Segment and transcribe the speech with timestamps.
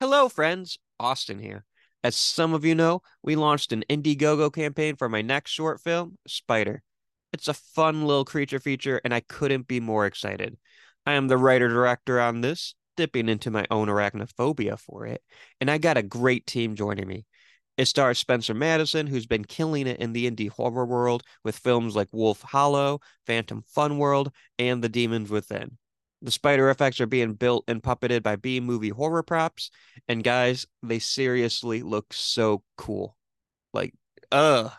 [0.00, 0.78] Hello, friends.
[1.00, 1.64] Austin here.
[2.04, 6.18] As some of you know, we launched an Indiegogo campaign for my next short film,
[6.24, 6.84] Spider.
[7.32, 10.56] It's a fun little creature feature, and I couldn't be more excited.
[11.04, 15.20] I am the writer director on this, dipping into my own arachnophobia for it,
[15.60, 17.26] and I got a great team joining me.
[17.76, 21.96] It stars Spencer Madison, who's been killing it in the indie horror world with films
[21.96, 24.30] like Wolf Hollow, Phantom Fun World,
[24.60, 25.76] and The Demons Within.
[26.20, 29.70] The spider effects are being built and puppeted by B movie horror props.
[30.08, 33.16] And guys, they seriously look so cool.
[33.72, 33.94] Like,
[34.32, 34.70] uh,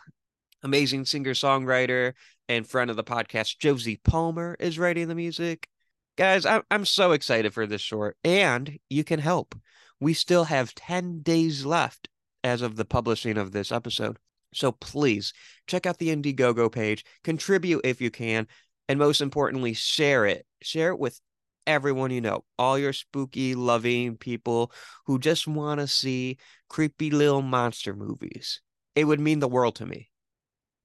[0.62, 2.12] amazing singer songwriter
[2.48, 5.68] and friend of the podcast, Josie Palmer, is writing the music.
[6.16, 9.54] Guys, I'm, I'm so excited for this short, and you can help.
[10.00, 12.08] We still have 10 days left
[12.44, 14.18] as of the publishing of this episode.
[14.52, 15.32] So please
[15.66, 18.48] check out the Indiegogo page, contribute if you can,
[18.88, 20.46] and most importantly, share it.
[20.62, 21.20] Share it with
[21.66, 24.72] everyone you know, all your spooky, loving people
[25.06, 26.38] who just want to see
[26.68, 28.60] creepy little monster movies.
[28.94, 30.10] It would mean the world to me.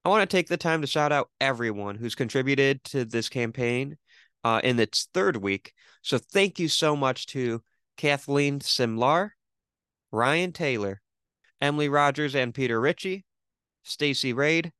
[0.04, 3.96] I want to take the time to shout out everyone who's contributed to this campaign
[4.44, 5.72] uh, in its third week.
[6.02, 7.62] So thank you so much to
[7.96, 9.30] Kathleen Simlar,
[10.12, 11.00] Ryan Taylor,
[11.60, 13.24] Emily Rogers and Peter Ritchie,
[13.82, 14.72] Stacy Raid,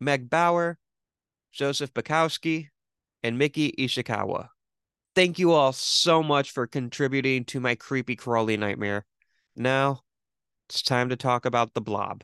[0.00, 0.78] Meg Bauer,
[1.52, 2.68] Joseph Bukowski,
[3.22, 4.48] and Mickey Ishikawa.
[5.16, 9.06] Thank you all so much for contributing to my creepy crawly nightmare.
[9.56, 10.02] Now,
[10.68, 12.22] it's time to talk about the blob.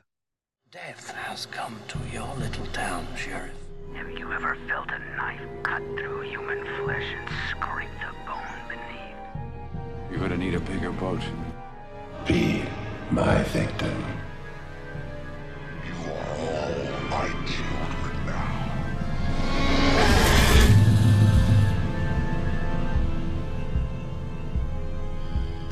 [0.69, 3.51] Death has come to your little town, Sheriff.
[3.95, 10.11] Have you ever felt a knife cut through human flesh and scrape the bone beneath?
[10.11, 11.21] You're gonna need a bigger boat.
[12.27, 12.61] Be
[13.09, 14.03] my victim.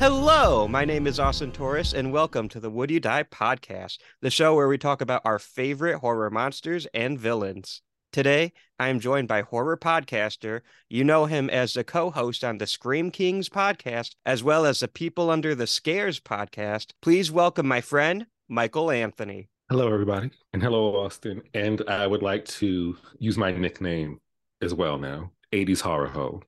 [0.02, 4.30] Hello, my name is Austin Torres, and welcome to the Would You Die podcast, the
[4.30, 7.82] show where we talk about our favorite horror monsters and villains.
[8.10, 10.62] Today, I am joined by horror podcaster.
[10.90, 14.80] You know him as the co host on the Scream Kingz podcast, as well as
[14.80, 16.90] the People Under the Scares podcast.
[17.00, 19.50] Please welcome my friend, Michael Anthony.
[19.70, 21.42] Hello, everybody, and hello, Austin.
[21.54, 24.18] And I would like to use my nickname
[24.62, 25.30] as well now.
[25.52, 26.42] 80s Horror Ho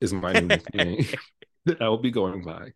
[0.00, 1.06] is my new nickname
[1.66, 2.72] that I will be going by.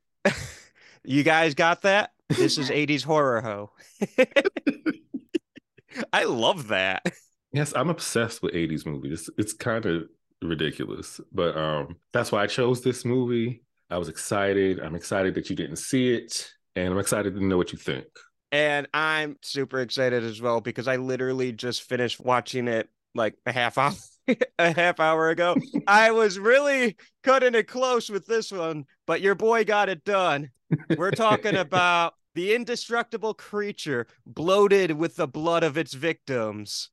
[1.04, 2.12] You guys got that?
[2.28, 3.70] This is 80s Horror Ho.
[6.12, 7.04] I love that.
[7.52, 9.12] Yes, I'm obsessed with 80s movies.
[9.12, 10.04] It's, it's kind of
[10.42, 13.64] ridiculous, but um, that's why I chose this movie.
[13.90, 14.78] I was excited.
[14.80, 18.06] I'm excited that you didn't see it, and I'm excited to know what you think.
[18.52, 23.52] And I'm super excited as well because I literally just finished watching it like a
[23.52, 23.92] half hour
[24.58, 25.56] a half hour ago.
[25.86, 30.50] I was really cutting it close with this one, but your boy got it done.
[30.96, 36.90] We're talking about the indestructible creature bloated with the blood of its victims,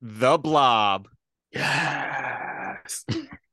[0.00, 1.08] the blob.
[1.52, 3.04] Yes.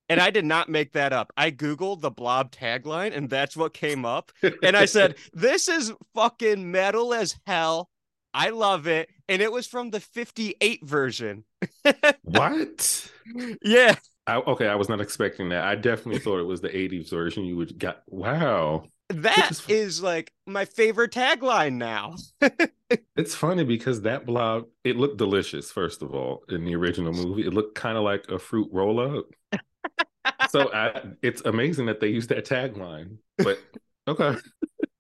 [0.10, 1.32] And I did not make that up.
[1.38, 4.32] I Googled the blob tagline and that's what came up.
[4.62, 7.90] And I said, This is fucking metal as hell.
[8.34, 9.10] I love it.
[9.30, 11.46] And it was from the 58 version.
[12.24, 13.10] what?
[13.64, 13.96] Yeah.
[14.28, 15.64] I, okay, I was not expecting that.
[15.66, 18.04] I definitely thought it was the 80s version you would got.
[18.08, 18.86] Wow.
[19.10, 22.16] That is- is like my favorite tagline now.
[23.16, 27.44] It's funny because that blob, it looked delicious, first of all, in the original movie.
[27.46, 29.62] It looked kind of like a fruit roll up.
[30.50, 33.18] so I, it's amazing that they used that tagline.
[33.40, 33.60] But
[34.08, 34.36] okay.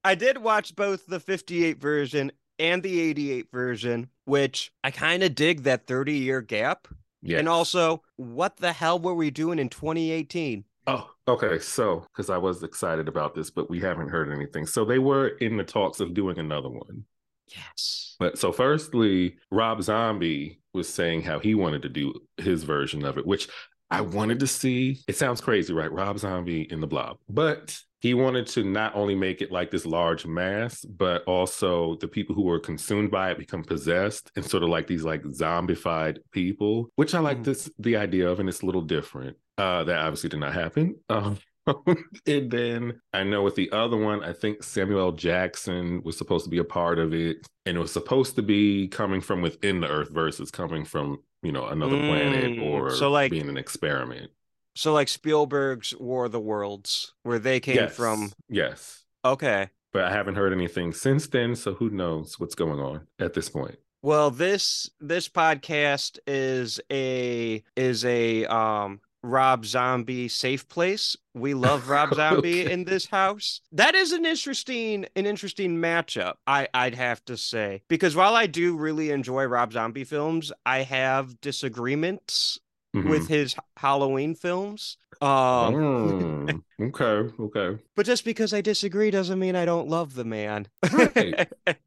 [0.03, 5.35] I did watch both the 58 version and the 88 version, which I kind of
[5.35, 6.87] dig that 30 year gap.
[7.21, 7.39] Yeah.
[7.39, 10.65] And also, what the hell were we doing in 2018?
[10.87, 11.59] Oh, okay.
[11.59, 14.65] So, because I was excited about this, but we haven't heard anything.
[14.65, 17.05] So they were in the talks of doing another one.
[17.47, 18.15] Yes.
[18.19, 23.17] But so, firstly, Rob Zombie was saying how he wanted to do his version of
[23.17, 23.47] it, which
[23.89, 24.99] I wanted to see.
[25.07, 25.91] It sounds crazy, right?
[25.91, 27.17] Rob Zombie in the blob.
[27.29, 32.07] But he wanted to not only make it like this large mass, but also the
[32.07, 36.17] people who were consumed by it become possessed and sort of like these like zombified
[36.31, 37.45] people, which I like Mhm.
[37.45, 39.37] this the idea of, and it's a little different.
[39.57, 40.95] Uh, that obviously did not happen.
[41.65, 41.95] Um,
[42.27, 46.49] and then I know with the other one, I think Samuel Jackson was supposed to
[46.49, 49.87] be a part of it, and it was supposed to be coming from within the
[49.87, 54.29] Earth versus coming from you know another planet Mm, or so, like- being an experiment.
[54.75, 58.31] So, like Spielberg's War of the Worlds, where they came yes, from.
[58.49, 59.69] yes, Okay.
[59.91, 63.49] but I haven't heard anything since then, so who knows what's going on at this
[63.49, 63.75] point?
[64.01, 71.15] Well, this this podcast is a is a um Rob Zombie safe place.
[71.33, 72.73] We love Rob Zombie Okay.
[72.73, 73.61] in this house.
[73.71, 76.33] That is an interesting an interesting matchup.
[76.45, 80.79] I I'd have to say because while I do really enjoy Rob Zombie films, I
[80.81, 82.59] have disagreements
[82.95, 83.09] Mhm.
[83.09, 84.97] with his Halloween films.
[85.21, 87.81] Um, Mm, okay, okay.
[87.95, 90.67] but just because I disagree doesn't mean I don't love the man.
[90.91, 91.47] Right.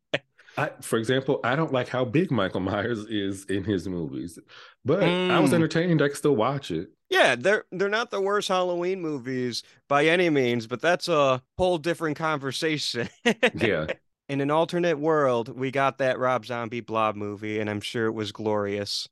[0.58, 4.38] I, for example, I don't like how big Michael Myers is in his movies,
[4.87, 5.55] but I was Mm.
[5.55, 6.00] entertained.
[6.03, 6.88] I could still watch it.
[7.11, 11.79] Yeah, they're they're not the worst Halloween movies by any means, but that's a whole
[11.79, 13.09] different conversation.
[13.55, 13.87] Yeah.
[14.29, 18.12] In an alternate world, we got that Rob Zombie Blob movie, and I'm sure it
[18.12, 19.09] was glorious.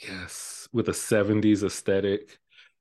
[0.00, 2.38] Yes, with a 70s aesthetic,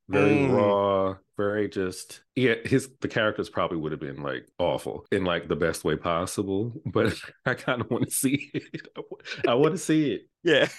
[0.09, 0.37] very Mm.
[0.37, 5.47] raw, very just yeah, his the characters probably would have been like awful in like
[5.47, 7.13] the best way possible, but
[7.45, 8.87] I kind of want to see it.
[9.47, 10.27] I want to see it.
[10.43, 10.67] Yeah.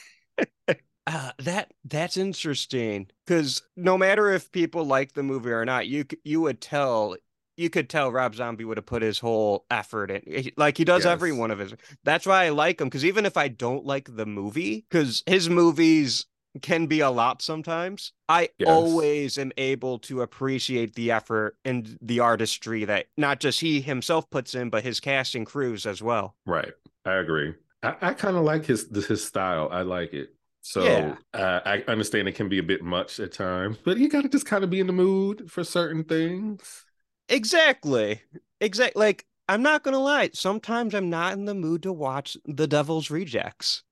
[1.07, 6.05] Uh, that that's interesting because no matter if people like the movie or not, you
[6.23, 7.17] you would tell
[7.57, 11.07] you could tell Rob Zombie would have put his whole effort in, like he does
[11.07, 11.75] every one of his.
[12.05, 15.49] That's why I like him because even if I don't like the movie, because his
[15.49, 16.27] movies
[16.61, 18.67] can be a lot sometimes, I Yes.
[18.67, 24.29] always am able to appreciate the effort and the artistry that not just he himself
[24.31, 26.37] puts in, but his cast and crews as well.
[26.47, 26.73] Right.
[27.05, 27.55] I agree.
[27.83, 29.69] I, I kind of like his his style.
[29.71, 30.35] I like it.
[30.63, 31.19] So Yeah.
[31.35, 34.29] uh, I understand it can be a bit much at times, but you got to
[34.29, 36.85] just kind of be in the mood for certain things.
[37.29, 38.21] Exactly.
[38.61, 39.01] Exactly.
[39.01, 40.31] Like, I'm not gonna lie.
[40.35, 43.83] Sometimes I'm not in the mood to watch The Devil's Rejects,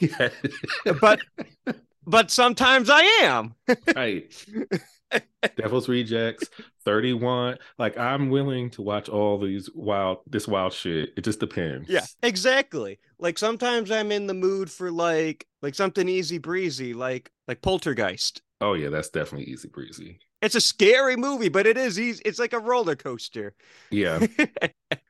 [0.00, 0.28] yeah.
[1.00, 1.20] but
[2.06, 3.54] but sometimes I am.
[3.96, 4.32] right.
[5.56, 6.48] Devil's Rejects,
[6.84, 7.56] 31.
[7.78, 11.14] Like I'm willing to watch all these wild this wild shit.
[11.16, 11.88] It just depends.
[11.88, 12.98] Yeah, exactly.
[13.18, 18.42] Like sometimes I'm in the mood for like like something easy breezy, like like Poltergeist.
[18.60, 20.18] Oh yeah, that's definitely easy breezy.
[20.40, 22.22] It's a scary movie, but it is easy.
[22.24, 23.54] It's like a roller coaster.
[23.90, 24.18] Yeah.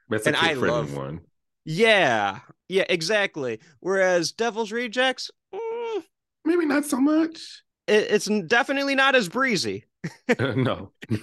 [0.08, 1.20] That's a kid friendly love- one.
[1.64, 3.60] yeah, yeah, exactly.
[3.80, 6.02] Whereas Devil's Rejects, mm,
[6.44, 7.62] Maybe not so much.
[7.86, 9.84] it, it's definitely not as breezy.
[10.38, 10.92] no.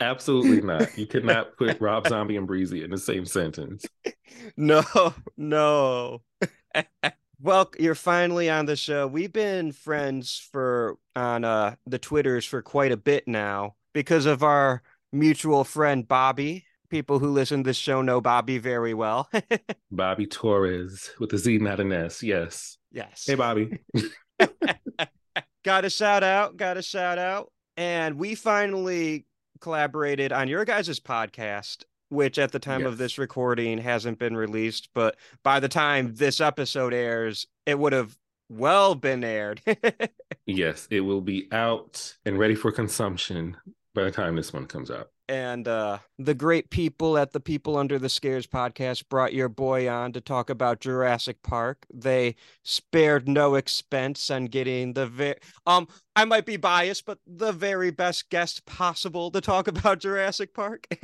[0.00, 0.96] Absolutely not.
[0.98, 3.84] You cannot put Rob Zombie and Breezy in the same sentence.
[4.56, 4.82] No,
[5.36, 6.22] no.
[7.40, 9.06] Well, you're finally on the show.
[9.06, 14.42] We've been friends for on uh the Twitters for quite a bit now because of
[14.42, 14.82] our
[15.12, 16.64] mutual friend Bobby.
[16.88, 19.28] People who listen to this show know Bobby very well.
[19.90, 22.22] Bobby Torres with a Z, not an S.
[22.22, 22.78] Yes.
[22.90, 23.24] yes.
[23.26, 23.78] Hey, Bobby.
[25.64, 27.52] got a shout out, got a shout out.
[27.76, 29.26] And we finally
[29.60, 34.88] collaborated on your guys' podcast, which at the time of this recording hasn't been released,
[34.94, 38.16] but by the time this episode airs, it would have
[38.48, 39.60] well been aired.
[40.46, 43.58] Yes, it will be out and ready for consumption
[43.94, 45.10] by the time this one comes out.
[45.28, 49.88] And uh the great people at the People Under the Scares podcast brought your boy
[49.88, 51.86] on to talk about Jurassic Park.
[51.92, 55.36] They spared no expense on getting the very
[55.66, 60.54] um I might be biased, but the very best guest possible to talk about Jurassic
[60.54, 60.86] Park.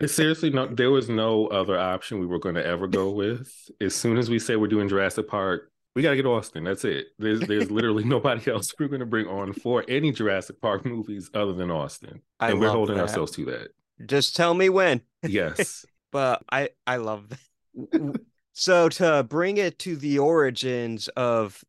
[0.00, 3.70] Uh, Seriously, no, there was no other option we were going to ever go with.
[3.80, 6.64] As soon as we say we're doing Jurassic Park, we got to get Austin.
[6.64, 7.08] That's it.
[7.18, 11.30] There's there's literally nobody else we're going to bring on for any Jurassic Park movies
[11.34, 13.02] other than Austin, I and we're holding that.
[13.02, 13.68] ourselves to that.
[14.06, 15.02] Just tell me when.
[15.22, 15.84] Yes.
[16.12, 18.18] But I I love that.
[18.52, 21.62] so to bring it to the origins of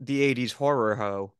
[0.00, 1.32] the 80s horror ho,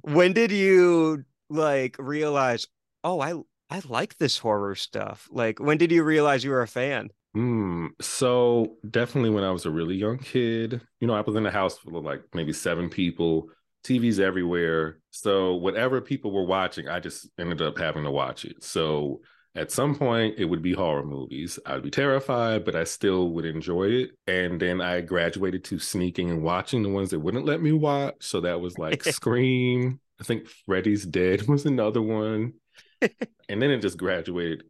[0.00, 2.66] when did you like realize,
[3.02, 3.34] "Oh, I
[3.68, 7.10] I like this horror stuff." Like when did you realize you were a fan?
[7.34, 7.88] Hmm.
[8.00, 11.50] So definitely when I was a really young kid, you know, I was in a
[11.50, 13.48] house full of like maybe seven people,
[13.84, 15.00] TVs everywhere.
[15.10, 18.62] So whatever people were watching, I just ended up having to watch it.
[18.62, 19.20] So
[19.56, 21.58] at some point it would be horror movies.
[21.66, 24.10] I'd be terrified, but I still would enjoy it.
[24.28, 28.14] And then I graduated to sneaking and watching the ones that wouldn't let me watch.
[28.20, 29.98] So that was like Scream.
[30.20, 32.54] I think Freddy's Dead was another one.
[33.48, 34.62] and then it just graduated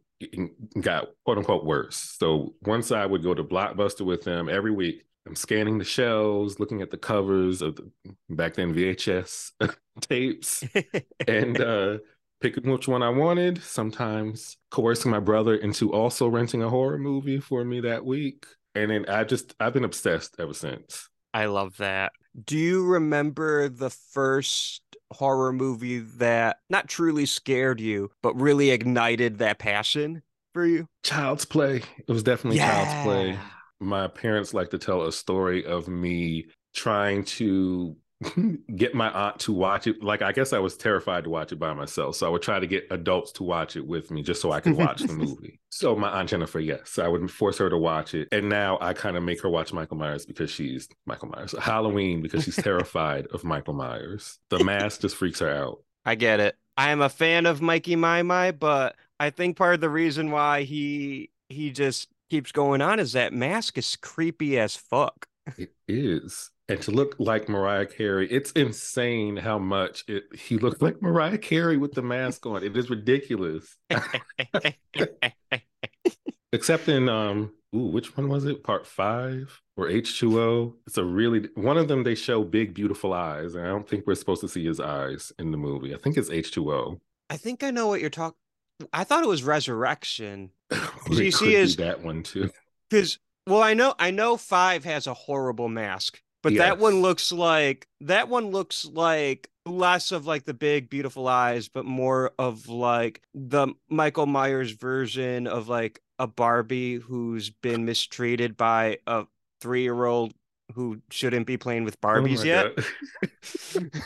[0.79, 1.97] got quote unquote worse.
[2.19, 6.59] So once I would go to Blockbuster with them every week, I'm scanning the shelves,
[6.59, 7.89] looking at the covers of the
[8.29, 9.51] back then VHS
[10.01, 10.63] tapes,
[11.27, 11.97] and uh,
[12.41, 13.61] picking which one I wanted.
[13.63, 18.45] Sometimes coercing my brother into also renting a horror movie for me that week.
[18.75, 21.09] And then I just I've been obsessed ever since.
[21.33, 22.13] I love that.
[22.45, 24.81] Do you remember the first
[25.11, 30.87] horror movie that not truly scared you, but really ignited that passion for you?
[31.03, 31.81] Child's Play.
[32.07, 33.39] It was definitely Child's Play.
[33.79, 37.95] my parents like to tell a story of me trying to
[38.75, 40.01] get my aunt to watch it.
[40.03, 42.59] Like I guess I was terrified to watch it by myself, so I would try
[42.59, 45.59] to get adults to watch it with me just so I could watch the movie.
[45.69, 48.93] So my aunt Jennifer, yes, I would force her to watch it, and now I
[48.93, 51.53] kind of make her watch Michael Myers because she's Michael Myers.
[51.59, 54.39] Halloween because she's terrified of Michael Myers.
[54.49, 55.83] The mask just freaks her out.
[56.05, 56.55] I get it.
[56.77, 60.31] I am a fan of Mikey My My, but I think part of the reason
[60.31, 65.27] why he he just keeps going on is that mask is creepy as fuck.
[65.57, 66.49] It is.
[66.67, 71.37] And to look like Mariah Carey, it's insane how much it he looked like Mariah
[71.37, 72.63] Carey with the mask on.
[72.63, 73.77] It is ridiculous.
[76.51, 78.63] Except in um ooh, which one was it?
[78.63, 80.73] Part five or H2O?
[80.87, 83.53] It's a really one of them they show big, beautiful eyes.
[83.53, 85.93] And I don't think we're supposed to see his eyes in the movie.
[85.93, 86.99] I think it's H2O.
[87.29, 88.37] I think I know what you're talking.
[88.91, 90.51] I thought it was Resurrection.
[91.07, 92.49] It you could see be that one too.
[92.89, 97.31] Because well, I know I know five has a horrible mask, but that one looks
[97.31, 102.69] like that one looks like less of like the big beautiful eyes, but more of
[102.69, 109.25] like the Michael Myers version of like a Barbie who's been mistreated by a
[109.61, 110.33] three year old
[110.73, 112.77] who shouldn't be playing with Oh Barbies my yet.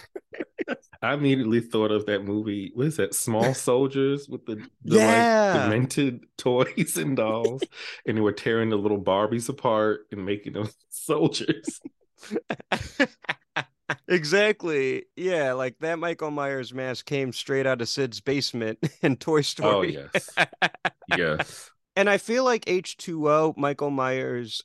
[1.02, 2.72] I immediately thought of that movie.
[2.74, 3.14] What is that?
[3.14, 5.54] Small Soldiers with the, the Yeah.
[5.54, 7.64] like demented toys and dolls,
[8.06, 11.80] and they were tearing the little Barbies apart and making them soldiers.
[14.08, 15.06] Exactly.
[15.16, 19.98] Yeah, like that Michael Myers mask came straight out of Sid's basement in Toy Story.
[19.98, 20.10] Oh Story.
[20.14, 20.30] yes,
[21.08, 21.72] yes.
[21.96, 24.64] And I feel like H2O, Michael Myers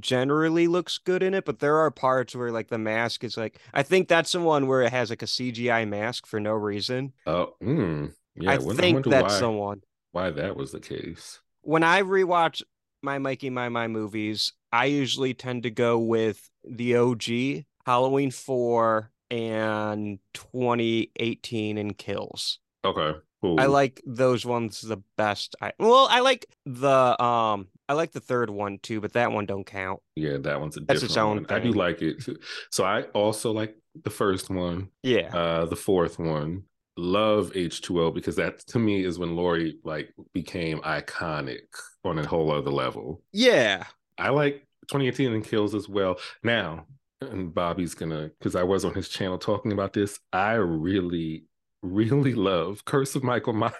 [0.00, 3.58] generally looks good in it, but there are parts where like the mask is like
[3.74, 7.12] I think that's the one where it has like a CGI mask for no reason.
[7.26, 8.52] Oh, mm, yeah.
[8.52, 9.82] I won- think wonder that's why, the one.
[10.12, 11.40] why that was the case.
[11.62, 12.62] When I rewatch
[13.02, 19.10] my Mikey My My movies, I usually tend to go with the OG, Halloween 4
[19.30, 22.58] and 2018 and Kills.
[22.84, 23.60] Okay, cool.
[23.60, 25.56] I like those ones the best.
[25.60, 29.46] I well, I like the um I like the third one too, but that one
[29.46, 30.00] don't count.
[30.16, 31.46] Yeah, that one's a That's different its own one.
[31.50, 32.22] I do like it.
[32.22, 32.36] too.
[32.70, 34.88] So I also like the first one.
[35.02, 35.34] Yeah.
[35.34, 36.64] uh the fourth one
[36.96, 41.60] love h2o because that to me is when laurie like became iconic
[42.04, 43.84] on a whole other level yeah.
[44.18, 46.86] I like 2018 and kills as well now
[47.20, 51.44] and bobby's gonna because i was on his channel talking about this i really
[51.82, 53.74] really love curse of michael myers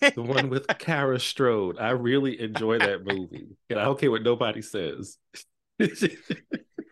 [0.00, 1.78] the one with Kara Strode.
[1.78, 3.46] I really enjoy that movie.
[3.70, 5.18] And I don't care what nobody says.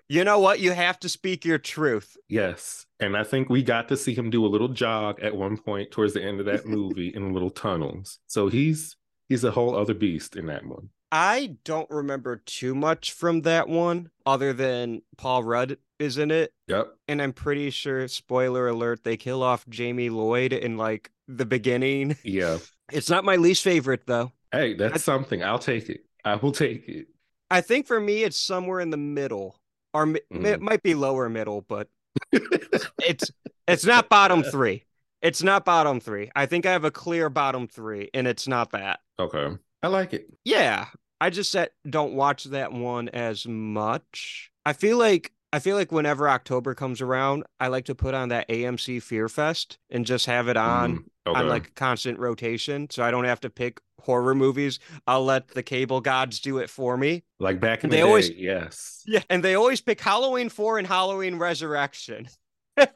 [0.08, 0.60] You know what?
[0.60, 2.16] You have to speak your truth.
[2.28, 2.86] Yes.
[3.00, 5.90] And I think we got to see him do a little jog at one point
[5.90, 8.20] towards the end of that movie in little tunnels.
[8.28, 8.96] So he's
[9.28, 10.90] he's a whole other beast in that one.
[11.12, 16.52] I don't remember too much from that one other than Paul Rudd is in it.
[16.68, 16.94] Yep.
[17.08, 22.16] And I'm pretty sure, spoiler alert, they kill off Jamie Lloyd in like the beginning.
[22.25, 22.58] Yeah.
[22.92, 24.32] It's not my least favorite though.
[24.52, 25.42] Hey, that's something.
[25.42, 26.04] I'll take it.
[26.25, 27.06] I will take it.
[27.50, 29.60] I think for me, it's somewhere in the middle,
[29.94, 30.60] or mi- it Mm.
[30.60, 31.88] might be lower middle, but
[32.32, 33.30] it's
[33.66, 34.84] it's not bottom three.
[35.22, 36.30] It's not bottom three.
[36.36, 39.00] I think I have a clear bottom three, and it's not that.
[39.18, 39.56] okay.
[39.87, 40.26] I like it.
[40.45, 40.87] Yeah,
[41.21, 44.50] I just said don't watch that one as much.
[44.64, 48.31] I feel like I feel like whenever October comes around, I like to put on
[48.31, 51.38] that AMC Fear Fest and just have it on Mm, okay.
[51.40, 54.81] on like constant rotation, so I don't have to pick horror movies.
[55.07, 57.23] I'll let the cable gods do it for me.
[57.38, 59.05] like back in they the day, always- yes.
[59.07, 62.26] Yeah, and they always pick Halloween 4 and Halloween Resurrection.
[62.76, 62.88] and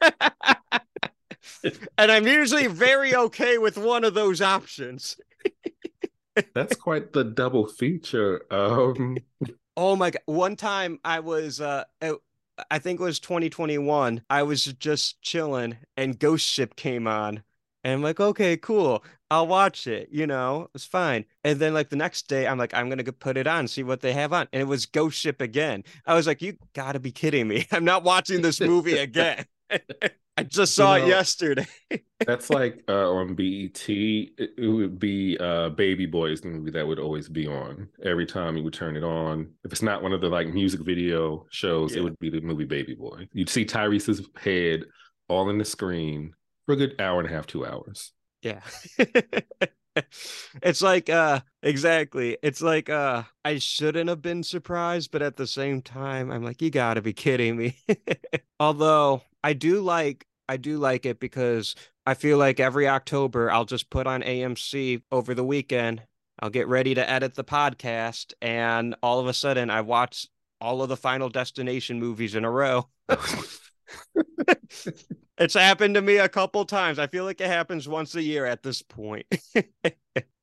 [2.11, 5.15] I'm usually very okay with one of those options.
[6.53, 8.45] That's quite the double feature.
[8.51, 9.17] Um
[9.77, 10.21] Oh my god.
[10.25, 11.85] One time I was uh
[12.69, 14.23] I think it was 2021.
[14.29, 17.43] I was just chilling and Ghost Ship came on.
[17.83, 19.03] And I'm like, okay, cool.
[19.31, 21.25] I'll watch it, you know, it's fine.
[21.43, 23.81] And then like the next day, I'm like, I'm gonna go put it on, see
[23.81, 24.47] what they have on.
[24.53, 25.83] And it was Ghost Ship again.
[26.05, 27.65] I was like, you gotta be kidding me.
[27.71, 29.45] I'm not watching this movie again.
[30.37, 31.67] I just saw know, it yesterday.
[32.25, 33.83] That's like uh, on BET.
[33.89, 38.25] It, it would be uh, Baby Boys, the movie that would always be on every
[38.25, 39.51] time you would turn it on.
[39.65, 41.99] If it's not one of the like music video shows, Yeah.
[41.99, 43.27] it would be the movie Baby Boy.
[43.33, 44.83] You'd see Tyrese's head
[45.27, 46.33] all in the screen
[46.65, 48.11] for a good hour and a half, two hours.
[48.41, 48.61] Yeah.
[50.63, 52.37] it's like uh exactly.
[52.41, 56.61] It's like uh I shouldn't have been surprised, but at the same time I'm like
[56.61, 57.77] you got to be kidding me.
[58.59, 63.65] Although I do like I do like it because I feel like every October I'll
[63.65, 66.03] just put on AMC over the weekend.
[66.39, 70.27] I'll get ready to edit the podcast and all of a sudden I watch
[70.59, 72.87] all of the Final Destination movies in a row.
[75.41, 76.99] it's happened to me a couple times.
[76.99, 79.25] I feel like it happens once a year at this point.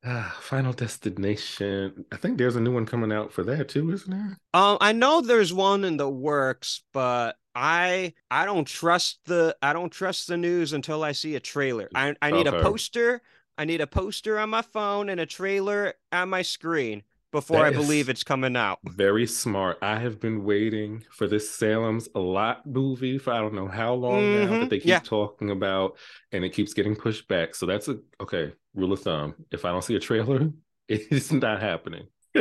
[0.03, 2.05] Ah, Final Destination.
[2.11, 4.37] I think there's a new one coming out for that too, isn't there?
[4.53, 9.73] Um, I know there's one in the works, but I I don't trust the I
[9.73, 11.89] don't trust the news until I see a trailer.
[11.95, 13.21] I I need a poster.
[13.57, 17.71] I need a poster on my phone and a trailer on my screen before I
[17.71, 18.79] believe it's coming out.
[18.85, 19.77] Very smart.
[19.81, 24.31] I have been waiting for this Salem's Lot movie for I don't know how long
[24.31, 24.99] now Mhm, that they keep yeah.
[25.03, 25.97] talking about,
[26.31, 27.55] and it keeps getting pushed back.
[27.55, 29.35] So that's a okay rule of thumb.
[29.51, 30.49] If I don't see a trailer,
[30.87, 32.07] it's not happening.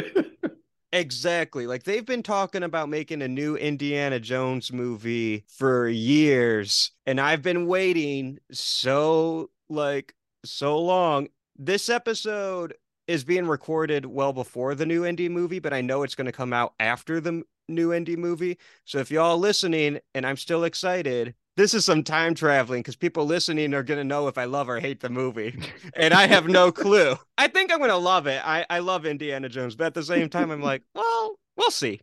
[0.90, 1.66] Exactly.
[1.66, 7.42] Like they've been talking about making a new Indiana Jones movie for years, and I've
[7.42, 10.14] been waiting so like
[10.46, 11.28] so long.
[11.56, 12.74] This episode
[13.08, 16.32] is being recorded well before the new indie movie, but I know it's going to
[16.32, 18.58] come out after the new indie movie.
[18.84, 23.24] So if y'all listening and I'm still excited, this is some time traveling because people
[23.26, 25.58] listening are going to know if I love or hate the movie.
[25.96, 27.16] and I have no clue.
[27.36, 28.40] I think I'm going to love it.
[28.46, 32.00] I, I love Indiana Jones, but at the same time, I'm like, well, we'll see.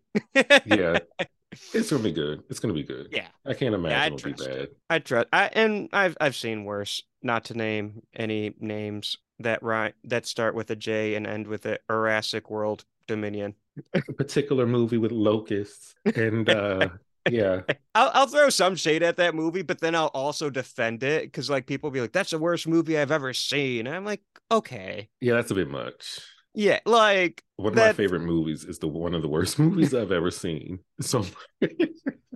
[0.65, 0.99] yeah,
[1.73, 2.43] it's gonna be good.
[2.49, 3.09] It's gonna be good.
[3.11, 3.27] Yeah.
[3.45, 4.67] I can't imagine I it'll be bad.
[4.89, 5.27] I trust.
[5.33, 7.03] I and I've I've seen worse.
[7.21, 11.65] Not to name any names that rhyme that start with a J and end with
[11.65, 13.55] a Jurassic World Dominion.
[13.93, 16.89] A particular movie with locusts and uh
[17.29, 17.61] yeah,
[17.95, 21.49] I'll I'll throw some shade at that movie, but then I'll also defend it because
[21.49, 24.21] like people be like, "That's the worst movie I've ever seen." And I'm like,
[24.51, 26.21] okay, yeah, that's a bit much.
[26.55, 29.93] Yeah, like One of That- my favorite movies is the one of the worst movies
[29.93, 30.79] I've ever seen.
[31.01, 31.25] So,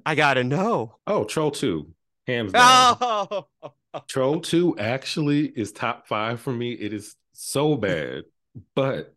[0.05, 0.95] I gotta know.
[1.07, 1.91] oh, Troll Two,
[2.27, 2.97] hands down.
[3.01, 3.47] Oh,
[4.07, 6.73] Troll 2 actually is top five for me.
[6.73, 8.23] It is so bad,
[8.75, 9.13] but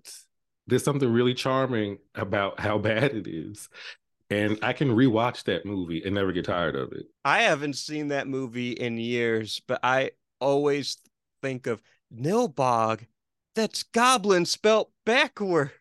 [0.66, 3.68] there's something really charming about how bad it is.
[4.30, 7.04] And I can rewatch that movie and never get tired of it.
[7.22, 10.96] I haven't seen that movie in years, but I always
[11.42, 11.82] think of
[12.14, 13.04] Nilbog.
[13.54, 15.72] That's goblin spelt backwards.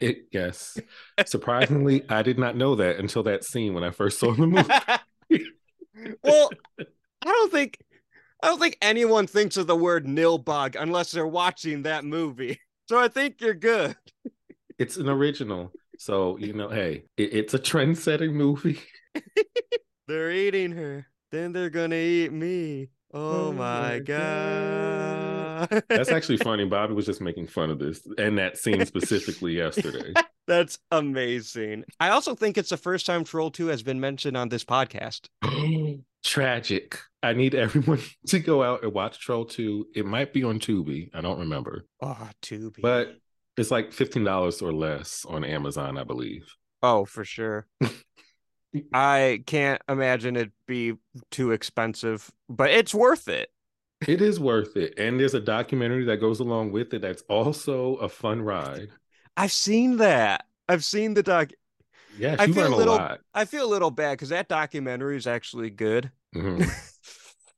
[0.00, 0.78] It yes.
[1.26, 5.44] Surprisingly, I did not know that until that scene when I first saw the movie.
[6.24, 6.84] well, I
[7.24, 7.78] don't think
[8.42, 12.58] I don't think anyone thinks of the word Nilbog unless they're watching that movie.
[12.88, 13.94] So I think you're good.
[14.76, 15.70] It's an original.
[15.96, 18.80] So, you know, hey, it- it's a trend setting movie.
[20.08, 21.06] They're eating her.
[21.30, 22.88] Then they're gonna eat me.
[23.14, 25.49] Oh, Oh my my god.
[25.88, 26.64] That's actually funny.
[26.64, 30.12] Bobby was just making fun of this and that scene specifically yesterday.
[30.46, 31.84] That's amazing.
[32.00, 35.28] I also think it's the first time Troll 2 has been mentioned on this podcast.
[36.24, 36.98] Tragic.
[37.22, 39.88] I need everyone to go out and watch Troll 2.
[39.94, 41.10] It might be on Tubi.
[41.14, 41.86] I don't remember.
[42.02, 42.80] Oh, Tubi.
[42.80, 43.16] But
[43.56, 46.46] it's like $15 or less on Amazon, I believe.
[46.82, 47.66] oh, for sure.
[48.92, 50.94] I can't imagine it be
[51.30, 53.50] too expensive, but it's worth it.
[54.06, 54.98] It is worth it.
[54.98, 58.88] And there's a documentary that goes along with it that's also a fun ride.
[59.36, 60.46] I've seen that.
[60.68, 61.50] I've seen the doc.
[62.18, 63.20] Yes, I feel a little- lot.
[63.34, 66.10] I feel a little bad because that documentary is actually good.
[66.34, 66.68] Mhm.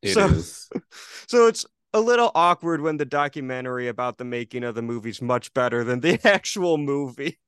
[0.03, 0.69] It so, is.
[1.29, 5.55] so it's a little awkward when the documentary about the making of the movie's much
[5.55, 7.39] better than the actual movie.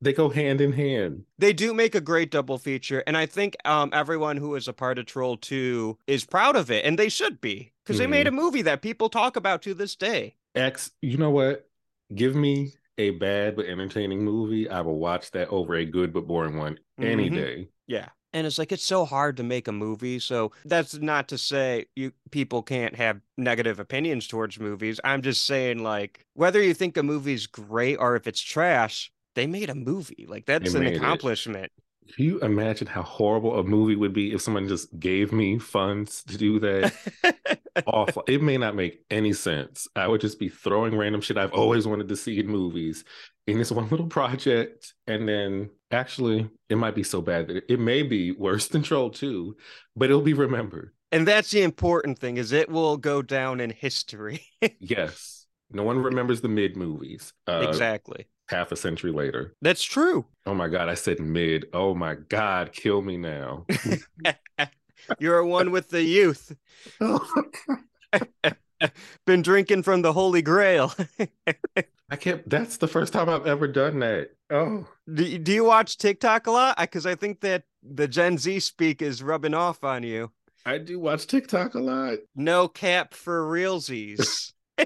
[0.00, 1.24] They go hand in hand.
[1.38, 4.72] they do make a great double feature, and I think um everyone who is a
[4.72, 8.26] part of Troll 2 is proud of it, and they should be because they made
[8.26, 10.36] a movie that people talk about to this day.
[10.54, 11.68] X, you know what?
[12.14, 14.68] Give me a bad but entertaining movie.
[14.68, 17.34] I will watch that over a good but boring one any Mhm.
[17.34, 17.68] day.
[17.86, 18.08] Yeah.
[18.32, 20.18] And it's like it's so hard to make a movie.
[20.18, 25.00] So that's not to say you people can't have negative opinions towards movies.
[25.02, 29.46] I'm just saying like whether you think a movie's great or if it's trash, they
[29.46, 30.26] made a movie.
[30.28, 30.96] Like that's an made it.
[30.96, 31.72] accomplishment.
[32.14, 36.24] Can you imagine how horrible a movie would be if someone just gave me funds
[36.24, 36.94] to do that?
[37.86, 38.24] Awful.
[38.26, 39.86] It may not make any sense.
[39.94, 43.04] I would just be throwing random shit I've always wanted to see in movies
[43.46, 44.94] in this one little project.
[45.06, 48.82] And then actually, it might be so bad that it, it may be worse than
[48.82, 49.56] Troll 2,
[49.96, 50.92] but it'll be remembered.
[51.12, 54.42] and that's the important thing is it will go down in history.
[54.80, 55.46] Yes.
[55.70, 57.34] No one remembers the mid movies.
[57.46, 58.26] Uh, exactly.
[58.48, 59.54] Half a century later.
[59.60, 60.24] That's true.
[60.46, 61.66] Oh my God, I said mid.
[61.72, 63.66] Oh my God, kill me now.
[65.18, 66.56] You're one with the youth.
[69.26, 70.94] Been drinking from the Holy Grail.
[72.10, 74.30] I can't, that's the first time I've ever done that.
[74.50, 76.78] Oh, do, do you watch TikTok a lot?
[76.78, 80.30] Because I think that the Gen Z speak is rubbing off on you.
[80.64, 82.18] I do watch TikTok a lot.
[82.34, 84.52] No cap for realsies.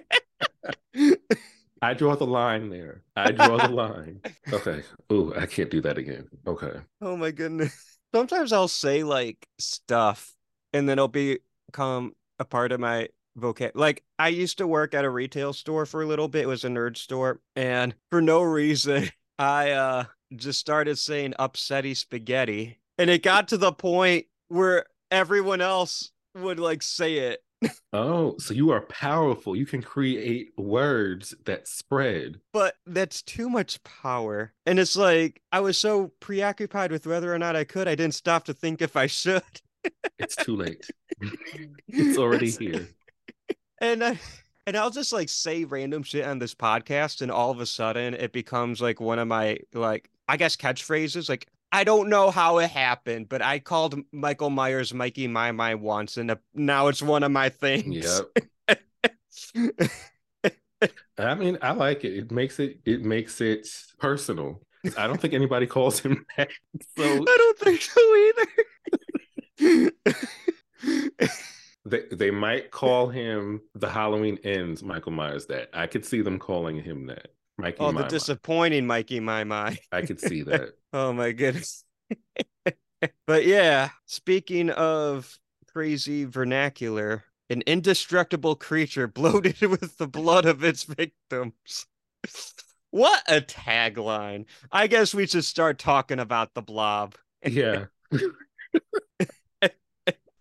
[1.83, 3.03] I draw the line there.
[3.17, 4.21] I draw the line.
[4.53, 4.83] Okay.
[5.11, 6.29] Ooh, I can't do that again.
[6.47, 6.73] Okay.
[7.01, 7.99] Oh my goodness.
[8.15, 10.33] Sometimes I'll say like stuff
[10.73, 13.73] and then it'll become a part of my vocab.
[13.75, 16.43] Like I used to work at a retail store for a little bit.
[16.43, 17.41] It was a nerd store.
[17.57, 20.05] And for no reason, I uh
[20.37, 22.79] just started saying upsetty spaghetti.
[22.99, 27.43] And it got to the point where everyone else would like say it.
[27.93, 29.55] Oh, so you are powerful.
[29.55, 32.41] You can create words that spread.
[32.53, 34.55] But that's too much power.
[34.65, 38.15] And it's like I was so preoccupied with whether or not I could, I didn't
[38.15, 39.43] stop to think if I should.
[40.19, 40.87] It's too late.
[41.89, 42.89] it's already here.
[43.81, 44.19] And I
[44.67, 48.15] and I'll just like say random shit on this podcast, and all of a sudden
[48.15, 51.29] it becomes like one of my like I guess catchphrases.
[51.29, 55.75] Like I don't know how it happened, but I called Michael Myers Mikey My My
[55.75, 58.23] once, and now it's one of my things.
[58.69, 58.79] Yep.
[61.19, 62.17] I mean, I like it.
[62.17, 63.67] It makes it it makes it
[63.99, 64.61] personal.
[64.99, 66.51] I don't think anybody calls him that.
[66.97, 68.33] So I don't think so
[69.59, 69.93] either.
[71.87, 75.71] they they might call him the Halloween ends Michael Myers that.
[75.73, 77.29] I could see them calling him that.
[77.59, 78.09] Mikey oh, My the My.
[78.09, 79.79] disappointing Mikey My My.
[79.91, 80.71] I could see that.
[80.93, 81.85] Oh my goodness.
[83.27, 90.85] but yeah, speaking of crazy vernacular, an indestructible creature bloated with the blood of its
[90.85, 91.87] victims.
[92.91, 94.45] What a tagline.
[94.71, 97.15] I guess we should start talking about the blob.
[97.45, 97.87] Yeah.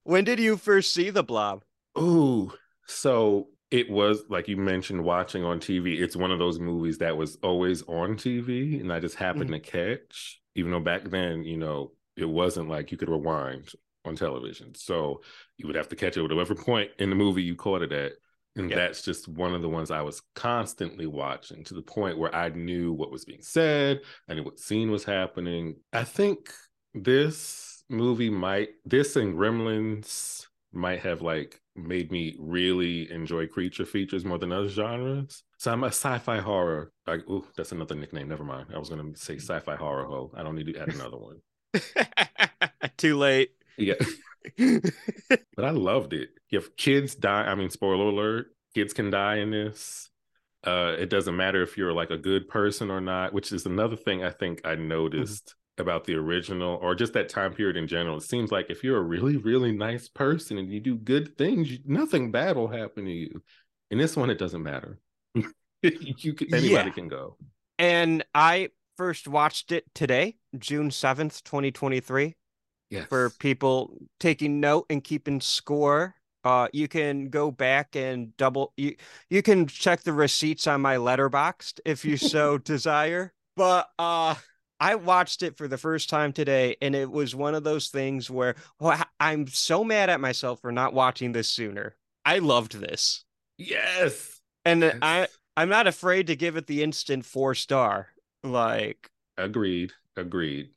[0.04, 1.64] When did you first see the blob?
[1.98, 2.52] Ooh.
[2.86, 6.02] So it was like you mentioned watching on TV.
[6.02, 9.54] It's one of those movies that was always on TV and I just happened mm.
[9.54, 13.70] to catch, even though back then, you know, it wasn't like you could rewind
[14.06, 14.74] on television.
[14.76, 15.22] So
[15.58, 17.92] you would have to catch it at whatever point in the movie you caught it
[17.92, 18.14] at.
[18.56, 18.76] And Yeah.
[18.76, 22.50] that's just one of the ones I was constantly watching to the point where I
[22.50, 25.78] knew what was being said, I knew what scene was happening.
[25.94, 26.52] I think
[26.94, 34.26] this movie might, this and Gremlins might have like made me really enjoy creature features
[34.26, 35.44] more than other genres.
[35.58, 36.92] So I'm a sci-fi horror.
[37.08, 38.30] Like, ooh, that's another nickname.
[38.30, 38.68] Never mind.
[38.74, 40.32] I was gonna say sci-fi horror ho.
[40.36, 41.42] I don't need to add another one.
[42.98, 43.52] Too late.
[43.78, 43.96] Yeah.
[44.58, 46.30] but I loved it.
[46.50, 50.10] If kids die, I mean, spoiler alert, kids can die in this.
[50.64, 53.96] Uh, it doesn't matter if you're like a good person or not, which is another
[53.96, 58.18] thing I think I noticed about the original or just that time period in general.
[58.18, 61.72] It seems like if you're a really, really nice person and you do good things,
[61.72, 63.42] you, nothing bad will happen to you.
[63.90, 65.00] In this one, it doesn't matter.
[65.82, 66.94] you can, anybody Yeah.
[66.94, 67.38] can go.
[67.80, 72.36] and I first watched it today, June 7th, 2023.
[72.90, 73.08] Yes.
[73.08, 76.14] for people taking note and keeping score.
[76.44, 78.96] Uh, you can go back and double you
[79.30, 83.32] you can check the receipts on my letterboxd if you so desire.
[83.56, 84.36] But uh
[84.82, 88.30] I watched it for the first time today and it was one of those things
[88.30, 91.96] where oh, I- I'm so mad at myself for not watching this sooner.
[92.26, 93.24] I loved this.
[93.58, 94.42] yes.
[94.66, 94.98] And Yes.
[95.02, 98.08] I I'm not afraid to give it the instant 4 star.
[98.44, 99.94] Like Agreed.
[100.18, 100.72] Agreed.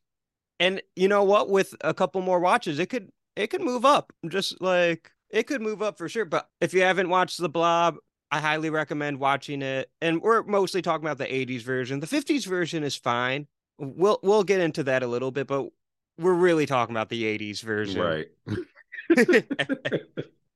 [0.61, 4.13] and you know what with a couple more watches it could it could move up
[4.29, 7.97] just like it could move up for sure but if you haven't watched the blob
[8.31, 12.47] i highly recommend watching it and we're mostly talking about the 80s version the 50s
[12.47, 15.69] version is fine we'll we'll get into that a little bit but
[16.19, 18.27] we're really talking about the 80s version Right.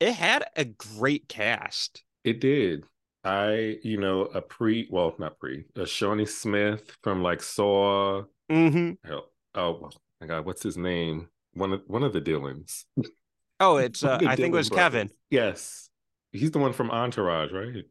[0.01, 2.85] it had a great cast It did.
[3.25, 8.23] I, you know, a pre, well, not pre, a Shawnee Smith from like Saw.
[8.49, 11.29] hmm Hell, oh my God, what's his name?
[11.55, 12.87] One of one of the Dillons.
[13.61, 14.85] oh it's uh, One of the i think it was brothers.
[14.85, 15.91] kevin Yes,
[16.33, 17.85] he's the one from Entourage, right?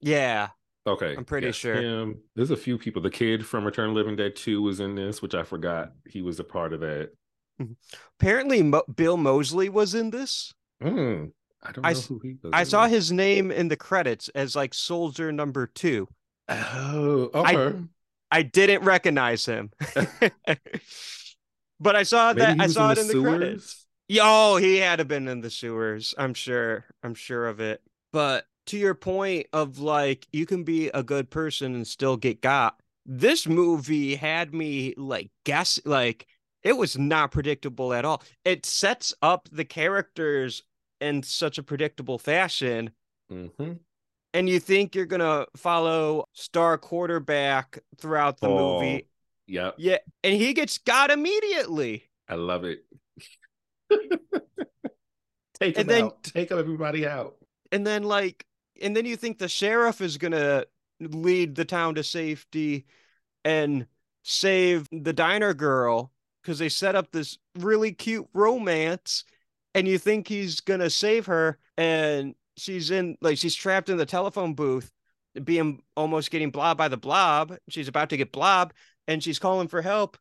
[0.00, 0.48] yeah
[0.86, 1.76] Okay, I'm pretty yes, sure.
[1.76, 2.18] Him.
[2.36, 3.00] There's a few people.
[3.00, 6.22] The kid from Return of Living Dead Two was in this, which I forgot he
[6.22, 7.10] was a part of that.
[8.18, 11.26] apparently Mo- bill moseley was in this Hmm,
[11.62, 12.50] I don't know I s- who he was.
[12.52, 16.08] I in saw his name in the credits as like soldier number two.
[16.48, 17.78] Oh, I- okay.
[18.30, 19.70] I didn't recognize him,
[21.80, 23.86] but I saw Maybe that I saw in it in the credits.
[24.08, 26.14] Yo, he had to been in the sewers.
[26.18, 26.84] I'm sure.
[27.02, 27.80] I'm sure of it.
[28.12, 32.40] But to your point of like, you can be a good person and still get
[32.40, 32.80] got.
[33.06, 36.26] This movie had me like guess like
[36.62, 38.22] it was not predictable at all.
[38.44, 40.62] It sets up the characters
[41.00, 42.90] in such a predictable fashion
[43.28, 43.72] hmm
[44.32, 48.80] and you think you're gonna follow star quarterback throughout the Paul.
[48.80, 49.06] movie.
[49.46, 52.04] yeah Yeah, and he gets got immediately.
[52.28, 52.84] I love it.
[55.60, 56.22] Take And him then- out.
[56.22, 57.36] Take everybody out.
[57.70, 58.44] And then like
[58.84, 60.64] and then you think the sheriff is gonna
[61.00, 62.84] lead the town to safety
[63.44, 63.86] and
[64.22, 69.24] save the diner girl because they set up this really cute romance
[69.74, 74.06] and you think he's gonna save her and she's in like she's trapped in the
[74.06, 74.92] telephone booth
[75.42, 77.56] being almost getting blobbed by the blob.
[77.68, 78.74] She's about to get blobbed
[79.08, 80.16] and she's calling for help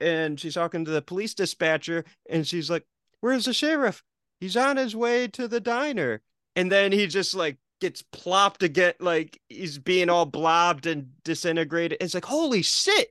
[0.00, 2.84] and she's talking to the police dispatcher and she's like
[3.20, 4.04] where's the sheriff?
[4.38, 6.22] He's on his way to the diner.
[6.56, 11.08] And then he just like gets plopped to get like he's being all blobbed and
[11.24, 13.08] disintegrated it's like holy shit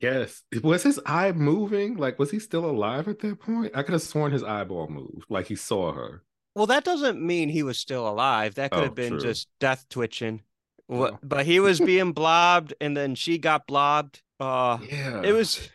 [0.00, 0.42] Yes.
[0.64, 1.96] Was his eye moving?
[1.96, 3.70] Like, was he still alive at that point?
[3.72, 6.24] I could have sworn his eyeball moved, like he saw her.
[6.56, 9.20] well that doesn't mean he was still alive that could Oh, have been true.
[9.28, 10.42] just death twitching
[10.88, 11.18] What, Oh.
[11.22, 15.22] but he was being blobbed and then she got blobbed uh Yeah.
[15.22, 15.68] it was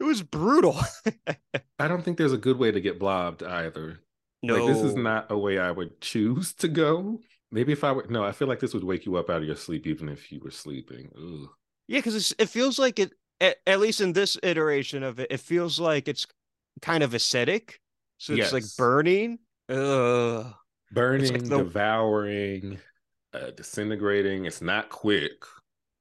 [0.00, 0.76] it was brutal
[1.80, 3.98] I don't think there's a good way to get blobbed either.
[4.44, 7.18] no Like, this is not a way I would choose to go.
[7.52, 9.44] Maybe if I were, no, I feel like this would wake you up out of
[9.44, 11.10] your sleep, even if you were sleeping.
[11.16, 11.48] Ugh.
[11.88, 15.40] Yeah, because it feels like it, at, at least in this iteration of it, it
[15.40, 16.26] feels like it's
[16.82, 17.74] kind of acidic.
[18.18, 19.38] So it's like burning.
[19.68, 20.52] Ugh.
[20.92, 22.78] Burning, the- devouring,
[23.32, 24.44] uh, disintegrating.
[24.46, 25.44] It's not quick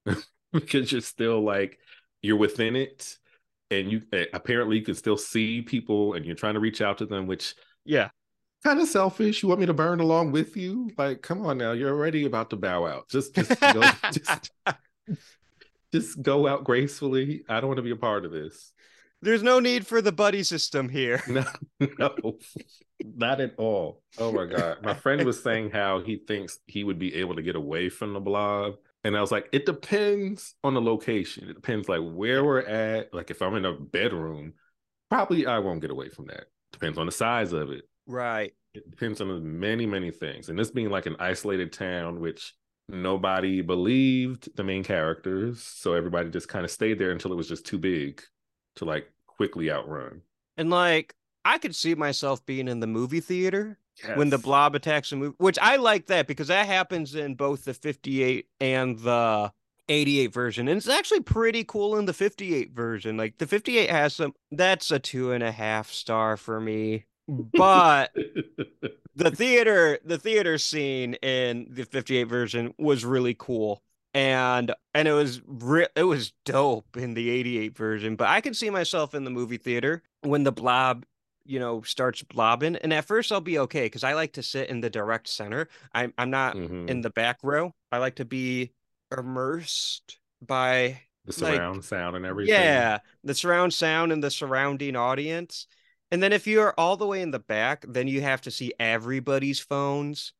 [0.54, 1.80] because you're still like,
[2.22, 3.18] you're within it.
[3.72, 7.00] And you uh, apparently you can still see people and you're trying to reach out
[7.00, 8.10] to them, which Yeah.
[8.66, 9.44] Kind of selfish.
[9.44, 10.90] You want me to burn along with you?
[10.98, 13.08] Like, come on now, you're already about to bow out.
[13.10, 14.52] Just, just go, just,
[15.94, 17.44] just go out gracefully.
[17.48, 18.74] I don't want to be a part of this.
[19.22, 21.22] There's no need for the buddy system here.
[21.30, 21.46] No,
[22.00, 22.38] no,
[23.04, 24.02] not at all.
[24.18, 27.42] Oh my god, my friend was saying how he thinks he would be able to
[27.42, 31.50] get away from the blob, and I was like, it depends on the location.
[31.50, 33.14] It depends like where we're at.
[33.14, 34.54] Like if I'm in a bedroom,
[35.10, 36.46] probably I won't get away from that.
[36.72, 37.84] Depends on the size of it.
[38.08, 38.54] Right.
[38.74, 40.50] It depends on many, many things.
[40.50, 42.54] And this being like an isolated town, which
[42.90, 45.62] nobody believed the main characters.
[45.62, 48.22] So everybody just kind of stayed there until it was just too big
[48.76, 50.22] to like quickly outrun.
[50.58, 53.78] And like, I could see myself being in the movie theater
[54.16, 57.66] when the blob attacks a movie, which I like that because that happens in both
[57.66, 59.52] the 58 and the
[59.88, 60.68] 88 version.
[60.68, 63.16] And it's actually pretty cool in the 58 version.
[63.16, 67.06] Like the 58 has some, that's a two and a half star for me.
[67.28, 68.14] But
[69.16, 73.82] the theater, the theater scene in the 58 version was really cool.
[74.14, 78.54] And and it was re- it was dope in the 88 version, but I can
[78.54, 81.06] see myself in the movie theater when the blob
[81.48, 84.68] you know starts blobbing and at first i'll be okay because i like to sit
[84.68, 86.90] in the direct center i'm, I'm not Mhm.
[86.90, 88.72] in the back row i like to be
[89.16, 92.54] immersed by the like- surround sound and everything.
[92.56, 95.68] yeah the surround sound and the surrounding audience
[96.12, 98.74] and then if you're all the way in the back then you have to see
[98.80, 100.34] everybody's phones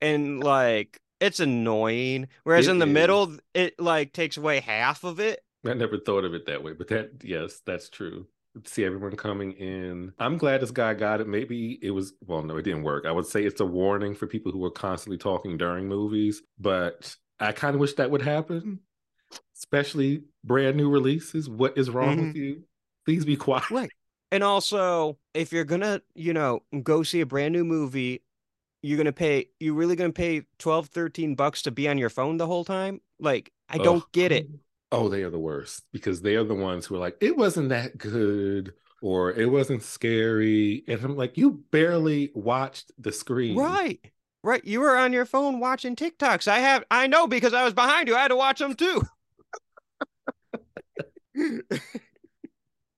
[0.00, 2.92] and like it's annoying whereas It in the is.
[2.92, 6.72] middle it like takes away half of it I never thought of it that way,
[6.72, 8.26] but that yes, that's true.
[8.64, 10.12] See everyone coming in.
[10.18, 11.26] I'm glad this guy got it.
[11.26, 13.06] Maybe it was well, no, it didn't work.
[13.06, 17.16] I would say it's a warning for people who are constantly talking during movies, but
[17.40, 18.80] I kind of wish that would happen,
[19.56, 21.48] especially brand new releases.
[21.48, 22.36] What is wrong with mm-hmm.
[22.36, 22.62] you?
[23.04, 23.70] Please be quiet.
[23.70, 23.90] Right.
[24.34, 28.24] And also, if you're gonna, you know, go see a brand new movie,
[28.82, 32.36] you're gonna pay you really gonna pay 12, 13 bucks to be on your phone
[32.36, 33.00] the whole time?
[33.20, 34.48] Like, I don't get it.
[34.90, 37.68] Oh, they are the worst because they are the ones who are like, it wasn't
[37.68, 40.82] that good or it wasn't scary.
[40.88, 43.56] And I'm like, you barely watched the screen.
[43.56, 44.00] Right.
[44.42, 44.64] Right.
[44.64, 46.48] You were on your phone watching TikToks.
[46.48, 48.16] I have I know because I was behind you.
[48.16, 49.04] I had to watch them too.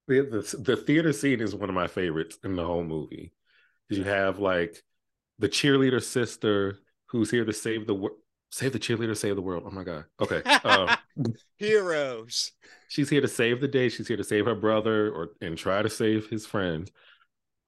[0.08, 3.32] The, the, the theater scene is one of my favorites in the whole movie.
[3.88, 4.82] You have like
[5.38, 8.16] the cheerleader sister who's here to save the world.
[8.52, 9.64] Save the cheerleader, save the world.
[9.66, 10.04] Oh my God.
[10.20, 10.42] Okay.
[10.64, 10.96] Um,
[11.58, 12.52] Heroes.
[12.88, 13.88] she's here to save the day.
[13.88, 16.90] She's here to save her brother or and try to save his friend.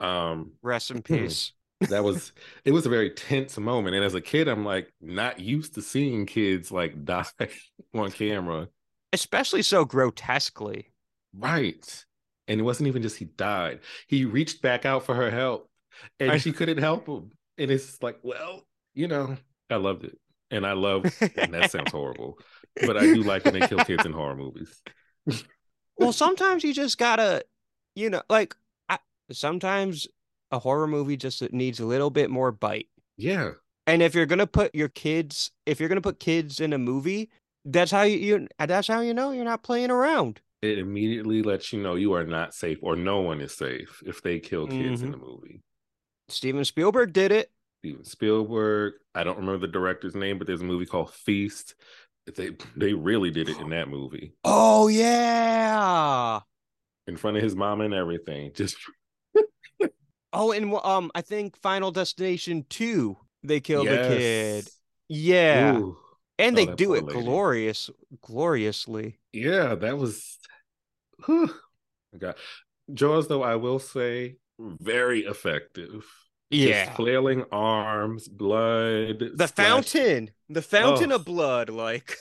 [0.01, 1.53] Um, Rest in peace.
[1.81, 2.33] that was
[2.65, 3.97] it was a very tense moment.
[3.97, 7.25] And as a kid, I'm like not used to seeing kids like die
[7.95, 8.69] on camera.
[9.13, 10.93] Especially so grotesquely.
[11.35, 12.05] Right.
[12.49, 13.81] And it wasn't even just he died.
[14.07, 15.71] He reached back out for her help
[16.19, 17.31] and I- she couldn't help him.
[17.59, 19.37] And it's like, well, you know,
[19.69, 20.19] I loved it.
[20.51, 21.05] And I love
[21.37, 22.39] and that sounds horrible.
[22.87, 24.81] But I do like when they kill kids in horror movies.
[25.97, 27.43] well, sometimes you just gotta,
[27.97, 28.55] you know, like
[28.89, 28.99] I,
[29.33, 30.07] sometimes
[30.53, 32.87] a horror movie just needs a little bit more bite.
[33.17, 33.53] Yeah.
[33.89, 37.31] And if you're gonna put your kids, if you're gonna put kids in a movie,
[37.65, 40.41] that's how you, you that's how you know you're not playing around.
[40.61, 44.23] It immediately lets you know you are not safe or no one is safe if
[44.23, 45.13] they kill kids in Mhm.
[45.13, 45.61] the movie.
[46.29, 47.51] Steven Spielberg did it.
[47.83, 48.95] Steven Spielberg.
[49.15, 51.75] I don't remember the director's name, but there's a movie called Feast.
[52.27, 56.41] They they really did it in that movie Oh yeah.
[57.07, 58.53] in front of his mom and everything.
[58.55, 58.77] Just
[60.33, 64.69] Oh, and um, I think Final Destination two, they killed the kid.
[65.09, 65.97] Yeah, Ooh.
[66.39, 67.21] And Oh, they do it lady.
[67.23, 67.91] glorious,
[68.23, 69.19] gloriously.
[69.33, 70.39] Yeah, that was.
[71.27, 71.51] Whew.
[72.13, 72.35] My God,
[72.93, 76.07] Jaws, though I will say, very effective.
[76.51, 79.19] Yeah, Just flailing arms, blood.
[79.35, 81.17] the fountain, the fountain Oh.
[81.17, 81.69] of blood.
[81.71, 82.17] Like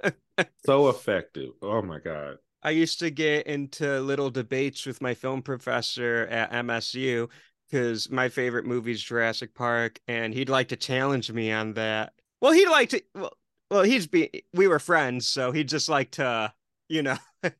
[0.64, 1.50] So effective.
[1.62, 2.36] Oh my God.
[2.62, 7.28] I used to get into little debates with my film professor at MSU
[7.70, 12.12] because my favorite movie is Jurassic Park, and he'd like to challenge me on that.
[12.40, 13.02] Well, he'd like to.
[13.14, 13.32] Well,
[13.70, 14.44] well, he's be.
[14.52, 16.52] We were friends, so he'd just like to,
[16.88, 17.16] you know,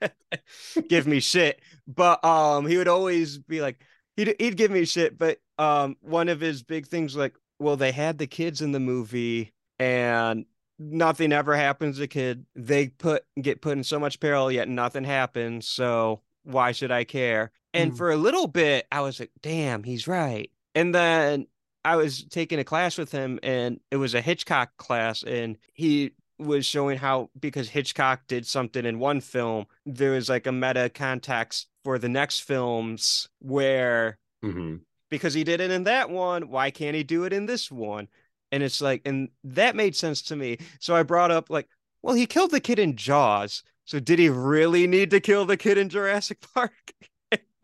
[0.89, 1.61] give me shit.
[1.87, 3.83] But um, he would always be like,
[4.17, 5.19] he'd he'd give me shit.
[5.19, 8.81] But um, one of his big things like, well, they had the kids in the
[8.81, 10.47] movie, and
[10.79, 12.47] nothing ever happens to kid.
[12.55, 15.69] They put get put in so much peril, yet nothing happens.
[15.69, 17.53] So why should I care?
[17.73, 17.97] And Hmm.
[17.97, 20.51] for a little bit, I was like, damn, he's right.
[20.75, 21.47] And then
[21.85, 26.13] I was taking a class with him, and it was a Hitchcock class, and he
[26.39, 30.91] was showing how because Hitchcock did something in one film, there was like a meta
[30.93, 36.49] context for the next films where hmm because he did it in that one.
[36.49, 38.09] Why can't he do it in this one?
[38.53, 40.59] And it's like, and that made sense to me.
[40.81, 41.69] So I brought up, like,
[42.03, 43.63] well, he killed the kid in Jaws.
[43.85, 46.93] So did he really need to kill the kid in Jurassic Park?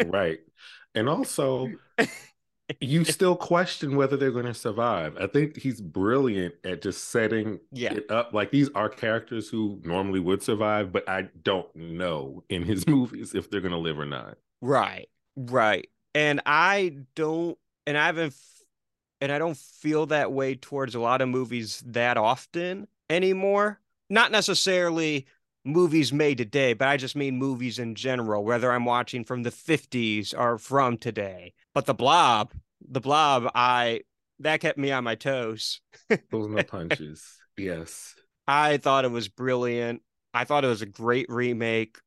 [0.01, 0.39] Right.
[0.95, 1.79] And also,
[2.81, 5.17] you still question whether they're going to survive.
[5.19, 7.95] I think he's brilliant at just setting Yeah.
[7.95, 8.33] it up.
[8.33, 13.35] Like these are characters who normally would survive, but I don't know in his movies
[13.35, 14.39] if they're going to live or not.
[14.61, 15.89] Right, right.
[16.15, 18.35] And I don't, and I haven't,
[19.21, 23.81] and I don't feel that way towards a lot of movies that often anymore.
[24.11, 25.27] Not necessarily
[25.65, 29.51] movies made today, but I just mean movies in general, whether I'm watching from the
[29.51, 31.55] 50s or from today.
[31.77, 32.53] But The Blob,
[32.89, 34.01] The Blob, I,
[34.39, 35.83] that kept me on my toes.
[36.09, 37.23] Those no punches.
[37.59, 38.15] Yes.
[38.49, 40.01] I thought it was brilliant.
[40.33, 41.99] I thought it was a great remake.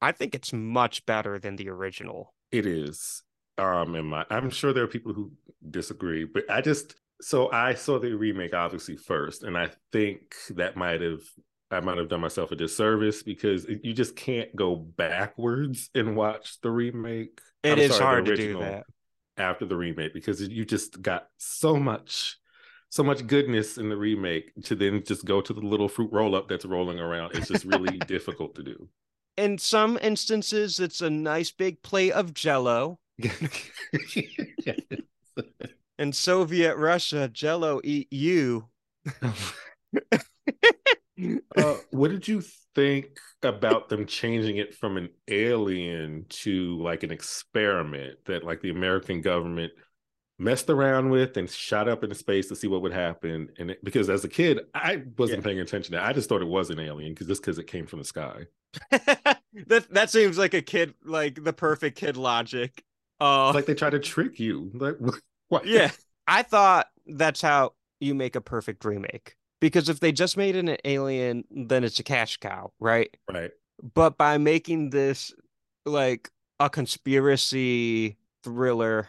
[0.00, 2.32] I think it's much better than the original.
[2.52, 3.22] It is.
[3.58, 5.30] Um, in my, I'm sure there are people who
[5.68, 10.74] disagree, but I just so I saw the remake obviously first, and I think that
[10.74, 11.20] might have
[11.70, 16.62] I might have done myself a disservice because you just can't go backwards and watch
[16.62, 17.40] the remake.
[17.62, 18.84] It I'm is sorry, hard to do that.
[19.38, 22.36] After the remake because you just got so much
[22.90, 26.34] so much goodness in the remake to then just go to the little fruit roll
[26.34, 27.34] up that's rolling around.
[27.34, 28.88] It's just really difficult to do.
[29.36, 32.98] in some instances it's a nice big plate of jello
[35.98, 38.68] in soviet russia jello eat you
[41.56, 42.42] Uh, what did you
[42.74, 48.70] think about them changing it from an alien to like an experiment that like the
[48.70, 49.72] American government
[50.38, 53.48] messed around with and shot up into space to see what would happen?
[53.58, 55.92] And it, because as a kid, I wasn't paying attention.
[55.92, 58.04] to I just thought it was an alien because just because it came from the
[58.04, 58.46] sky.
[58.90, 62.84] that that seems like a kid like the perfect kid logic
[63.18, 64.70] uh It's like they try to trick you.
[64.74, 64.96] Like,
[65.48, 65.66] what?
[65.66, 65.90] yeah
[66.26, 70.68] i thought that's how you make a perfect remake because if they just made it
[70.68, 73.50] an alien then it's a cash cow right right.
[73.94, 75.32] but by making this
[75.86, 79.08] like a conspiracy thriller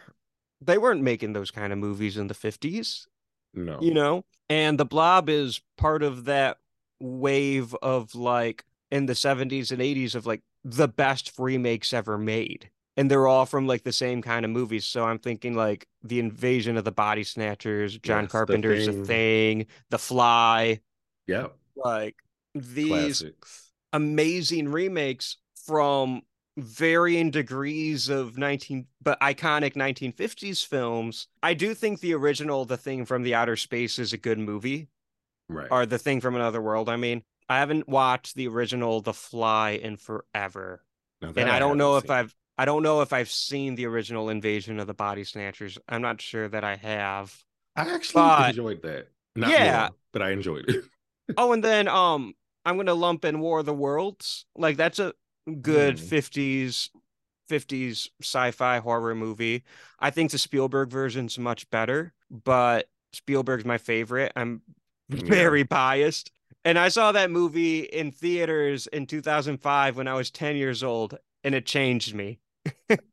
[0.60, 3.06] they weren't making those kind of movies in the 50s
[3.54, 3.78] No.
[3.80, 6.58] you know and the blob is part of that
[7.00, 12.68] wave of like in the 70s and 80s of like the best remakes ever made
[13.00, 16.18] and they're all from like the same kind of movies so i'm thinking like the
[16.20, 19.00] invasion of the body snatchers john Yes, The carpenter's Thing.
[19.00, 20.80] the thing the fly
[21.26, 21.46] yeah.
[21.76, 22.16] like
[22.54, 23.70] these Classics.
[23.94, 26.22] amazing remakes from
[26.58, 33.06] varying degrees of 19 but iconic 1950s films i do think the original the thing
[33.06, 34.88] from the outer space is a good movie
[35.48, 35.68] Right.
[35.70, 39.70] or the thing from another world i mean i haven't watched the original the fly
[39.70, 40.84] in forever
[41.22, 44.78] and i don't know if i've i don't know if i've seen the original invasion
[44.80, 47.34] of the body snatchers i'm not sure that i have.
[47.76, 49.08] I actually but- enjoyed that.
[49.36, 49.80] Not Yeah.
[49.90, 50.84] more, but I enjoyed it.
[51.38, 52.34] oh and then um
[52.66, 55.12] i'm gonna lump in war of the worlds like that's a
[55.62, 56.08] good Mm.
[56.08, 56.90] 50s
[57.50, 59.64] 50s sci-fi horror movie
[59.98, 64.62] i think the spielberg version's much better but spielberg's my favorite i'm
[65.08, 65.24] Yeah.
[65.26, 66.30] very biased
[66.64, 71.18] and i saw that movie in theaters in 2005 when i was 10 years old
[71.44, 72.38] and it changed me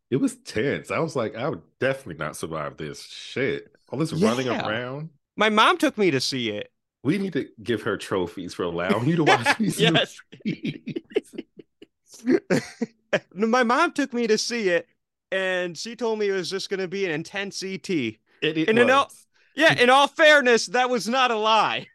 [0.10, 0.90] It was tense.
[0.92, 3.76] I was like, I would definitely not survive this shit.
[3.90, 5.10] All this running around.
[5.36, 6.72] My mom took me to see it.
[7.04, 10.18] We need to give her trophies for allowing you to watch these Yes.
[13.34, 14.88] My mom took me to see it,
[15.32, 17.90] and she told me it was just going to be an intense ET.
[17.90, 19.24] It, it And you know- was.
[19.56, 21.88] Yeah, in all fairness, that was not a lie.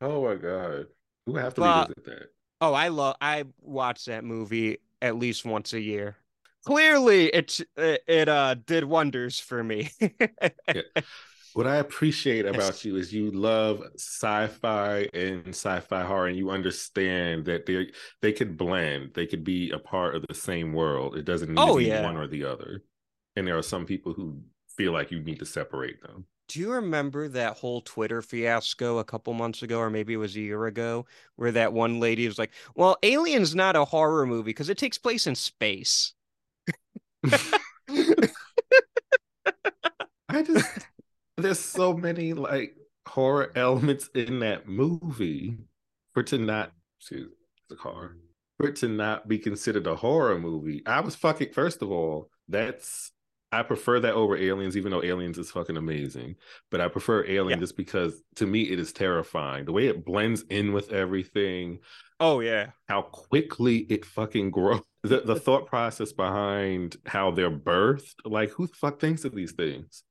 [0.00, 0.86] Oh my god.
[1.26, 2.26] We have to But- revisit that.
[2.60, 3.14] Oh, I love.
[3.20, 6.16] I watched that movie at least once a year.
[6.66, 9.90] Clearly, it, it uh did wonders for me.
[11.54, 17.46] What I appreciate about you is you love sci-fi and sci-fi horror, and you understand
[17.46, 17.90] that they
[18.20, 19.14] they could blend.
[19.14, 21.16] They could be a part of the same world.
[21.16, 22.02] It doesn't need Oh, to be yeah.
[22.02, 22.84] one or the other.
[23.34, 24.42] And there are some people who
[24.76, 26.26] feel like you need to separate them.
[26.48, 30.34] Do you remember that whole Twitter fiasco a couple months ago, or maybe it was
[30.34, 34.44] a year ago, where that one lady was like, "Well, Alien's not a horror movie
[34.44, 36.14] because it takes place in space."
[40.28, 40.68] I just
[41.36, 42.74] there's so many like
[43.06, 45.58] horror elements in that movie
[46.14, 47.32] for to not excuse
[47.68, 48.16] the car
[48.56, 50.82] for it to not be considered a horror movie.
[50.86, 53.12] I was fucking first of all, that's
[53.50, 56.36] I prefer that over Aliens, even though Aliens is fucking amazing.
[56.70, 57.62] But I prefer Alien Yeah.
[57.64, 59.64] just because to me it is terrifying.
[59.64, 61.78] The way it blends in with everything,
[62.20, 62.70] Oh yeah.
[62.88, 64.80] how quickly it fucking grows.
[65.04, 69.52] The the thought process behind how they're birthed, like who the fuck thinks of these
[69.52, 70.02] things?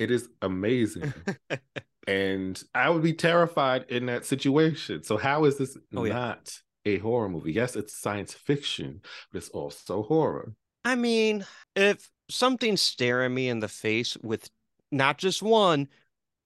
[0.00, 1.14] It is amazing.
[2.08, 5.04] and I would be terrified in that situation.
[5.04, 6.12] So how is this Oh, yeah.
[6.14, 7.52] not a horror movie?
[7.52, 10.54] Yes, it's science fiction, but it's also horror.
[10.84, 14.50] I mean, if something's staring me in the face with
[14.90, 15.88] not just one,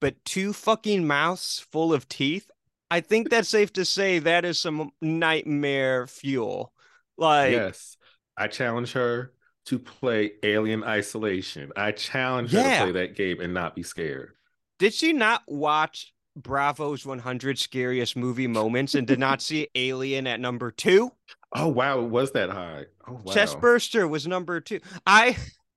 [0.00, 2.50] but two fucking mouths full of teeth,
[2.90, 6.72] I think that's safe to say that is some nightmare fuel.
[7.18, 7.96] Like, yes.
[8.36, 9.32] I challenge her
[9.66, 11.72] to play Alien Isolation.
[11.76, 14.34] I challenge her to play that game and not be scared.
[14.78, 20.38] did she not watch Bravo's 100 Scariest Movie Moments and did not see Alien at
[20.38, 21.10] number two?
[21.54, 22.84] Oh wow, it was that high.
[23.08, 23.32] Oh wow.
[23.32, 24.80] Chestburster was number two.
[25.06, 25.36] I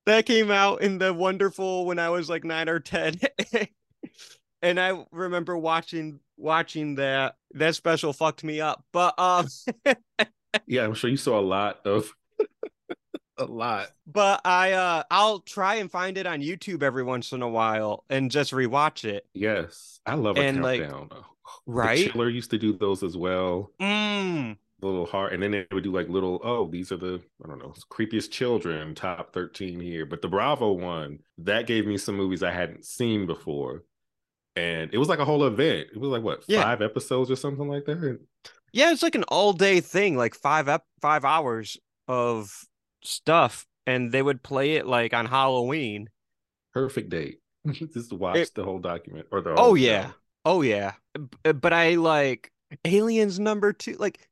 [0.09, 3.19] that came out in the wonderful when I was like nine or ten,
[4.61, 7.35] and I remember watching watching that.
[7.55, 8.83] That special fucked me up.
[8.93, 9.47] But um,
[10.67, 12.11] Yeah, I'm sure you saw a lot of
[13.37, 13.89] a lot.
[14.05, 18.03] but I uh, I'll try and find it on YouTube every once in a while
[18.09, 19.25] and just rewatch it.
[19.33, 19.99] Yes.
[20.05, 21.09] I love a And, like, countdown.
[21.09, 21.23] The
[21.65, 22.11] Right?
[22.11, 23.71] Chiller used to do those as well.
[23.81, 24.57] Mm.
[24.81, 27.59] Little heart and then they would do like little oh these are the i don't
[27.59, 32.43] know creepiest children top 13 here but the bravo one that gave me some movies
[32.43, 33.83] i hadn't seen before
[34.55, 36.63] and it was like a whole event it was like what Yeah.
[36.63, 38.19] five episodes or something like that
[38.73, 41.77] Yeah, it's like an all day thing, like five ep- five hours
[42.07, 42.51] of
[43.03, 46.09] stuff, and they would play it like on Halloween.
[46.73, 47.39] perfect date
[47.71, 50.09] just to watch It- the whole document or the Oh yeah.
[50.09, 50.13] show.
[50.45, 50.93] Oh yeah.
[51.43, 52.51] But I like
[52.85, 54.28] Aliens number 2 like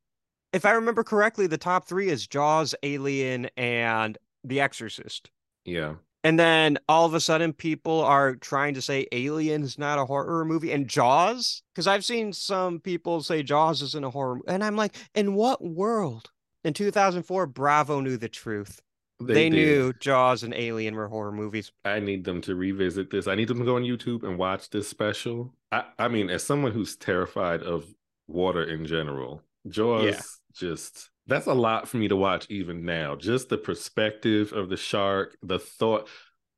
[0.52, 5.30] if I remember correctly the top 3 is Jaws, Alien and The Exorcist.
[5.64, 5.94] yeah
[6.24, 10.04] And then all of a sudden people are trying to say Alien is not a
[10.04, 14.64] horror movie and Jaws cuz I've seen some people say Jaws isn't a horror and
[14.64, 16.30] I'm like in what world?
[16.64, 18.80] In 2004 Bravo knew the truth.
[19.20, 19.52] They, did.
[19.52, 21.72] knew Jaws and Alien were horror movies.
[21.84, 23.26] I need them to revisit this.
[23.26, 25.52] I need them to go on YouTube and watch this special.
[25.72, 27.84] I, I mean, as someone who's terrified of
[28.28, 30.20] water in general, Jaws Yeah.
[30.58, 33.14] Just that's a lot for me to watch even now.
[33.16, 36.08] Just the perspective of the shark, the thought,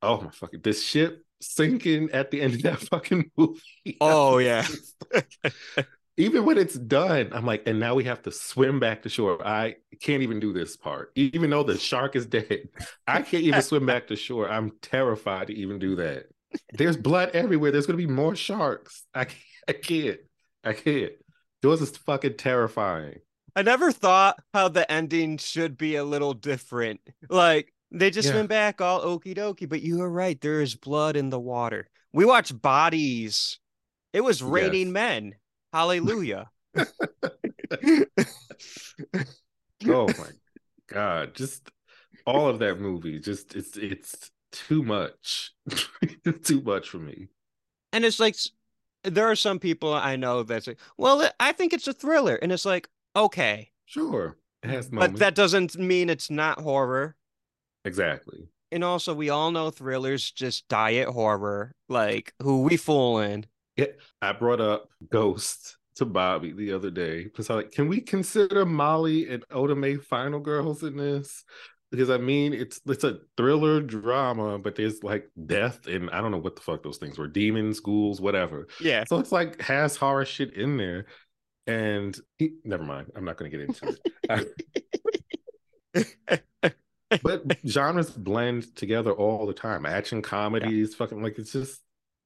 [0.01, 3.61] oh my fucking this ship sinking at the end of that fucking movie.
[3.99, 4.65] Oh, yeah.
[6.17, 9.45] even when it's done, I'm like, and now we have to swim back to shore.
[9.45, 11.11] I can't even do this part.
[11.15, 12.69] Even though the shark is dead,
[13.07, 14.49] I can't even swim back to shore.
[14.49, 16.25] I'm terrified to even do that.
[16.73, 17.71] There's blood everywhere.
[17.71, 19.03] There's gonna be more sharks.
[19.13, 20.19] I can't, I can't.
[20.63, 21.13] I can't.
[21.63, 23.19] Yours is fucking terrifying.
[23.55, 27.01] I never thought how the ending should be a little different.
[27.29, 28.35] Like they just Yeah.
[28.35, 30.39] went back all okie dokie, but you were right.
[30.39, 31.87] There is blood in the water.
[32.13, 33.59] We watched Bodies.
[34.13, 34.93] It was raining Yes.
[34.93, 35.35] men.
[35.73, 36.49] Hallelujah.
[39.87, 40.29] Oh my
[40.87, 41.33] god.
[41.35, 41.71] Just
[42.25, 43.19] all of that movie.
[43.19, 45.53] Just it's it's too much.
[46.43, 47.29] too much for me.
[47.93, 48.35] and it's like
[49.03, 52.51] there are some people I know that's like, well, I think it's a thriller, and
[52.51, 54.37] it's like, okay, Sure.
[54.63, 55.19] It has but moments.
[55.19, 57.15] that doesn't mean it's not horror.
[57.83, 58.47] exactly.
[58.71, 61.73] And also, we all know thrillers just diet horror.
[61.89, 63.45] Like, who we fooling?
[63.75, 63.87] Yeah,
[64.21, 68.65] I brought up Ghost to Bobby the other day because I like, can we consider
[68.65, 71.43] Molly and Oda Mae final girls in this?
[71.91, 76.31] because I mean it's it's a thriller drama, but there's like death and I don't
[76.31, 78.67] know what the fuck those things were, demons, ghouls, whatever.
[78.79, 79.03] Yeah.
[79.03, 81.07] So it's like has horror shit in there.
[81.71, 83.97] And he, never mind, I'm not going to get into
[84.33, 84.53] it.
[85.93, 86.79] Uh,
[87.23, 89.85] but genres blend together all the time.
[89.85, 91.81] Action comedies, fucking like it's just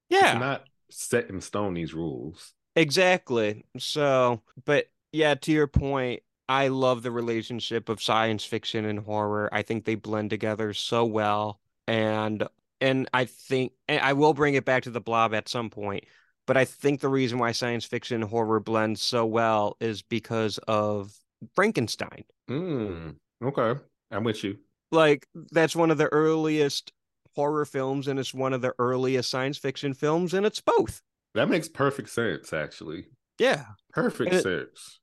[0.10, 0.32] Yeah.
[0.32, 2.54] it's not set in stone these rules.
[2.76, 3.66] Exactly.
[3.78, 9.50] So, but yeah, to your point, I love the relationship of science fiction and horror.
[9.52, 11.60] I think they blend together so well.
[11.88, 12.48] And
[12.82, 16.06] and I think and I will bring it back to the blob at some point,
[16.48, 20.58] but I think the reason why science fiction and horror blend so well is because
[20.68, 21.14] of
[21.56, 22.24] Frankenstein.
[22.50, 23.80] Mm, okay.
[24.12, 24.58] I'm with you.
[24.92, 26.92] Like that's one of the earliest
[27.36, 31.02] horror films and it's one of the earliest science fiction films and it's both.
[31.34, 33.08] That makes perfect sense, actually.
[33.40, 33.66] Yeah.
[33.92, 35.00] Perfect And sense.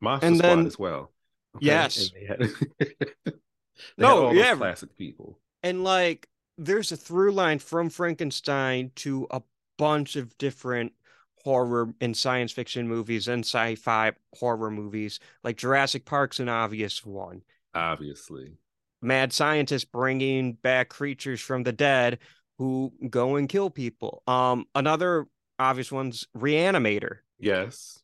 [0.00, 1.12] Monster and Squad then- as well.
[1.60, 2.10] Yes.
[2.28, 2.50] Had,
[3.98, 4.54] No, yeah.
[4.54, 5.38] classic people.
[5.62, 9.42] And like, there's a through line from Frankenstein to a
[9.78, 10.92] bunch of different
[11.44, 15.20] horror and science fiction movies and sci-fi horror movies.
[15.42, 17.42] Like Jurassic Park's an obvious one.
[17.74, 18.52] Obviously.
[19.02, 22.18] Mad scientists bringing back creatures from the dead
[22.58, 24.22] who go and kill people.
[24.26, 25.26] Um, another
[25.58, 27.18] obvious one's Reanimator.
[27.38, 27.98] Yes.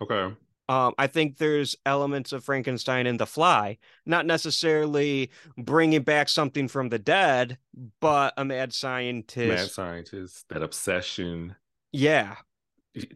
[0.00, 0.34] Okay.
[0.68, 6.66] Um, I think there's elements of Frankenstein in The Fly, not necessarily bringing back something
[6.66, 7.58] from the dead,
[8.00, 9.48] but a mad scientist.
[9.48, 11.54] Mad scientist, that obsession
[11.92, 12.36] Yeah,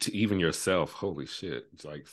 [0.00, 0.92] to even yourself.
[0.92, 1.66] Holy shit.
[1.72, 2.06] It's like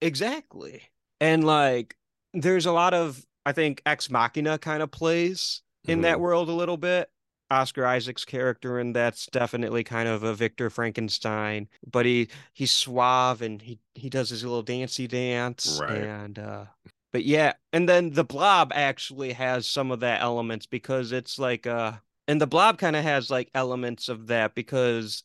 [0.00, 0.82] exactly.
[1.20, 1.96] And like,
[2.32, 6.20] there's a lot of, I think, Ex Machina kind of plays in that Mhm.
[6.20, 7.10] world a little bit.
[7.50, 13.42] Oscar Isaac's character, and that's definitely kind of a Victor Frankenstein, but he he's suave
[13.42, 15.98] and he he does his little dancey dance, Right.
[16.02, 16.64] and uh,
[17.12, 21.66] but yeah, and then the Blob actually has some of that elements because it's like
[21.66, 21.92] uh,
[22.26, 25.24] and the Blob kind of has like elements of that because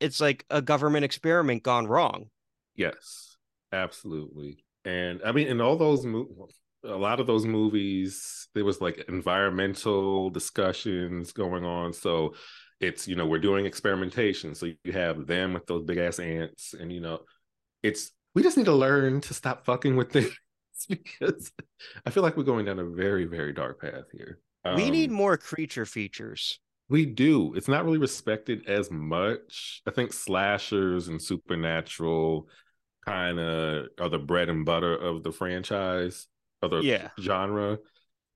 [0.00, 2.30] it's like a government experiment gone wrong.
[2.76, 3.36] Yes,
[3.72, 4.64] absolutely.
[4.84, 6.48] And I mean, in all those mo-
[6.88, 11.92] a lot of those movies, there was like environmental discussions going on.
[11.92, 12.34] So
[12.80, 14.54] it's, you know, we're doing experimentation.
[14.54, 17.20] So you have them with those big ass ants, and you know,
[17.82, 20.36] it's we just need to learn to stop fucking with things
[20.88, 21.50] because
[22.06, 24.38] I feel like we're going down a very, very dark path here.
[24.76, 26.60] we need Um, more creature features.
[26.88, 27.54] we do.
[27.54, 29.82] It's not really respected as much.
[29.86, 32.48] I think slashers and supernatural
[33.06, 36.26] kind of are the bread and butter of the franchise,
[36.62, 37.10] of the Yeah.
[37.20, 37.78] genre.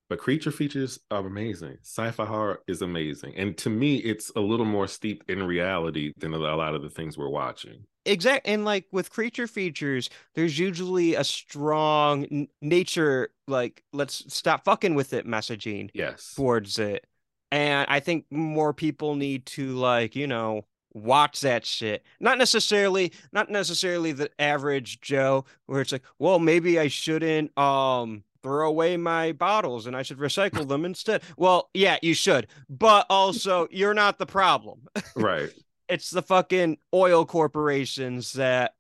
[0.09, 1.79] But creature features are amazing.
[1.83, 6.35] Sci-fi horror is amazing, and to me, it's a little more steeped in reality than
[6.35, 7.87] a lot of the things we're watching.
[8.05, 14.65] Exact and like with creature features, there's usually a strong n- nature, like let's stop
[14.65, 17.07] fucking with it messaging Yes, towards it.
[17.53, 20.65] And I think more people need to like, you know,
[20.95, 22.05] watch that shit.
[22.21, 28.25] Not necessarily, not necessarily the average Joe where it's like, well, maybe I shouldn't um
[28.43, 31.23] throw away my bottles and I should recycle them instead.
[31.37, 32.49] Well, yeah, you should.
[32.69, 35.51] But also, you're not the problem right.
[35.89, 38.75] it's the fucking oil corporations that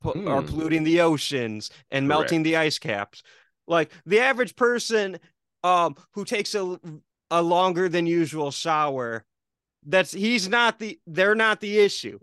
[0.00, 0.46] pu- are Hmm.
[0.46, 3.22] polluting the oceans and melting the ice caps.
[3.66, 5.18] Like the average person
[5.64, 6.78] um who takes a
[7.30, 9.24] a longer than usual shower,
[9.86, 12.18] that's he's not the they're not the issue.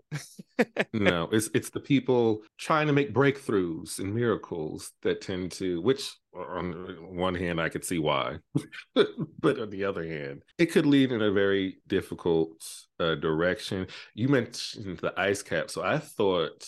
[0.92, 6.14] no, it's it's the people trying to make breakthroughs and miracles that tend to, which
[6.34, 6.72] on
[7.16, 8.36] one hand I could see why,
[8.94, 12.52] but on the other hand, it could lead in a very difficult
[13.00, 13.86] uh, direction.
[14.14, 16.64] You mentioned the ice cap, so I thought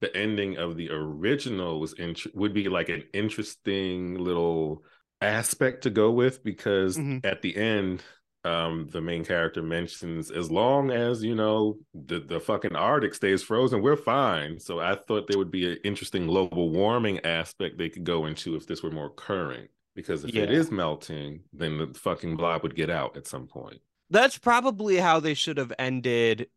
[0.00, 4.82] the ending of the original was int- would be like an interesting little
[5.20, 7.24] aspect to go with because Mhm.
[7.26, 8.02] at the end
[8.44, 13.42] um the main character mentions as long as you know the the fucking arctic stays
[13.42, 17.88] frozen we're fine so i thought there would be an interesting global warming aspect they
[17.90, 20.56] could go into if this were more current because if it Yeah.
[20.56, 25.20] is melting then the fucking blob would get out at some point That's probably how
[25.20, 26.48] they should have ended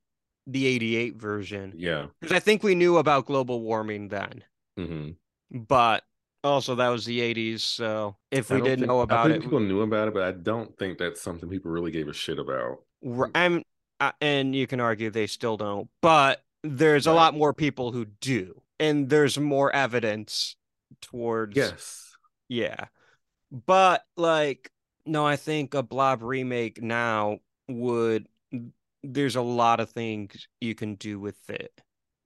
[0.47, 1.73] the 88 version.
[1.75, 4.43] yeah Because I think we knew about global warming then.
[4.77, 5.09] hmm
[5.51, 6.03] But
[6.43, 9.43] also that was the 80s, so if we didn't think- know I about think it,
[9.43, 12.39] people knew about it but i don't think that's something people really gave a shit
[12.39, 12.79] about
[13.35, 13.63] I'm,
[13.99, 18.05] uh, and you can argue they still don't, but there's a lot more people who
[18.05, 20.55] do, and there's more evidence
[21.01, 21.99] towards, yes
[22.49, 22.85] yeah.
[23.65, 24.71] But like,
[25.05, 28.27] no, I think a Blob remake now would.
[29.03, 31.73] There's a lot of things you can do with it.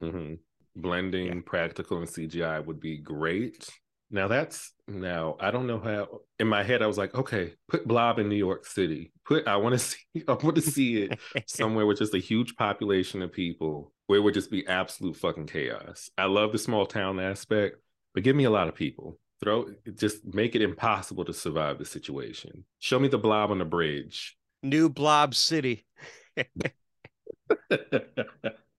[0.02, 0.36] hmm
[0.76, 3.68] blending practical and cgi would be great
[4.10, 7.88] Now that's now I don't know how in my head I was like, okay, put
[7.88, 9.12] Blob in New York City.
[9.26, 9.98] Put I want to see
[10.28, 14.22] I want to see it somewhere with just a huge population of people where it
[14.22, 16.10] would just be absolute fucking chaos.
[16.18, 17.78] I love the small town aspect,
[18.14, 19.20] but give me a lot of people.
[19.42, 22.64] Throw just make it impossible to survive the situation.
[22.80, 24.38] Show me the blob on the bridge.
[24.64, 25.86] New Blob City.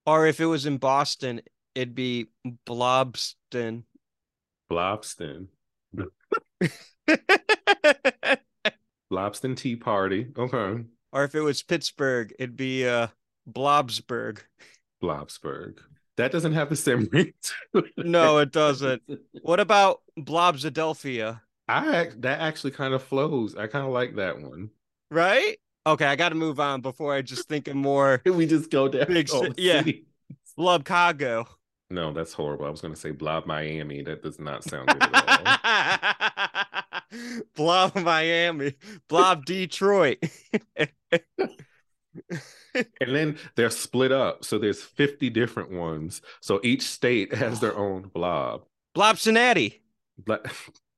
[0.09, 1.39] Or if it was in Boston,
[1.75, 2.29] it'd be
[2.65, 3.83] Blobston.
[4.71, 5.47] Blobston.
[9.11, 10.27] Blobston Tea Party.
[10.37, 10.83] Okay.
[11.11, 13.07] or if it was Pittsburgh, it'd be uh
[13.49, 14.39] Blobsburg.
[15.01, 15.79] Blobsburg.
[16.17, 17.33] That doesn't have the same ring
[17.73, 17.85] it.
[17.97, 19.01] No, it doesn't.
[19.41, 21.41] What about Blobsadelphia?
[21.67, 23.55] I that actually kind of flows.
[23.55, 24.69] I kind of like that one.
[25.11, 25.57] Right?
[25.85, 28.87] Okay, I got to move on before I just think of more We just go
[28.87, 29.07] down.
[29.07, 29.83] Big the yeah.
[31.91, 32.65] No, that's horrible.
[32.65, 34.03] I was going to say Blob Miami.
[34.03, 37.41] That does not sound good at all.
[37.55, 38.75] Blob Miami,
[39.07, 40.19] Blob Detroit.
[40.77, 40.89] and
[43.01, 44.45] then they're split up.
[44.45, 46.21] So there's 50 different ones.
[46.41, 48.65] So each state has their own blob.
[48.93, 49.81] Blob Cincinnati.
[50.17, 50.41] Bla-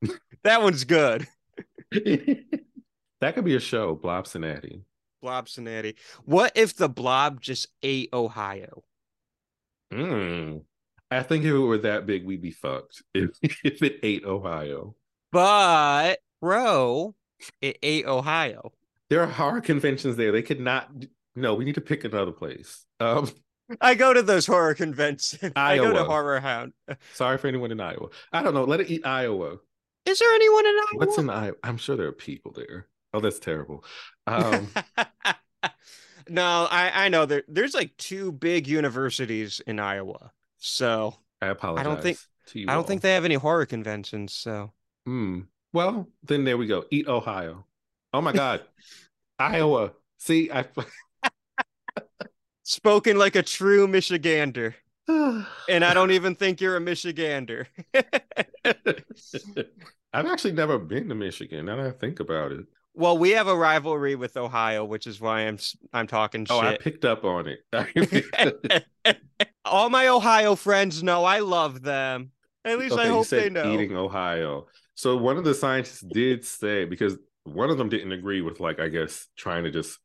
[0.43, 1.27] That one's good.
[1.91, 4.81] that could be a show, Blob Cincinnati.
[5.21, 5.95] Blob Cincinnati.
[6.25, 8.83] What if the blob just ate Ohio?
[9.93, 10.63] Mm.
[11.12, 13.03] I think if it were that big, we'd be fucked.
[13.14, 14.95] If, if it ate Ohio.
[15.32, 17.16] But, bro,
[17.62, 18.72] it ate Ohio.
[19.09, 20.32] There are horror conventions there.
[20.32, 20.89] They could not.
[21.36, 22.86] No, we need to pick another place.
[22.99, 23.30] Um,
[23.82, 25.51] I go to those horror conventions.
[25.55, 25.88] Iowa.
[25.88, 26.74] I go to Horror Hound.
[27.14, 28.07] sorry for anyone in Iowa.
[28.32, 28.64] I don't know.
[28.64, 29.57] Let it eat Iowa.
[30.05, 31.05] Is there anyone in Iowa?
[31.05, 31.55] What's in Iowa?
[31.64, 32.88] I'm sure there are people there.
[33.14, 33.84] Oh, that's terrible.
[34.28, 34.70] Um,
[36.30, 40.32] no, I I know there there's like two big universities in Iowa.
[40.64, 42.01] So I apologize.
[42.03, 42.88] think- To you I don't all.
[42.88, 44.34] think they have any horror conventions.
[44.34, 44.72] So
[45.05, 45.41] Hmm.
[45.74, 46.86] Well, then there we go.
[46.91, 47.66] Eat Ohio.
[48.14, 48.62] Oh my God,
[49.39, 49.93] Iowa.
[50.20, 50.66] See, I.
[52.64, 54.76] spoken like a true Michigander.
[55.70, 57.66] And I don't even think you're a Michigander.
[60.14, 61.66] I've actually never been to Michigan.
[61.66, 62.66] Now that I think about it.
[62.93, 65.57] Well, we have a rivalry with Ohio, which is why I'm
[65.93, 66.55] I'm talking shit.
[66.55, 68.85] Oh, I picked up on it.
[69.65, 72.31] All my Ohio friends know I love them.
[72.65, 73.73] At least Okay, I hope they know.
[73.73, 74.67] eating Ohio.
[74.95, 78.79] So one of the scientists did say because one of them didn't agree with like
[78.79, 79.97] I guess trying to just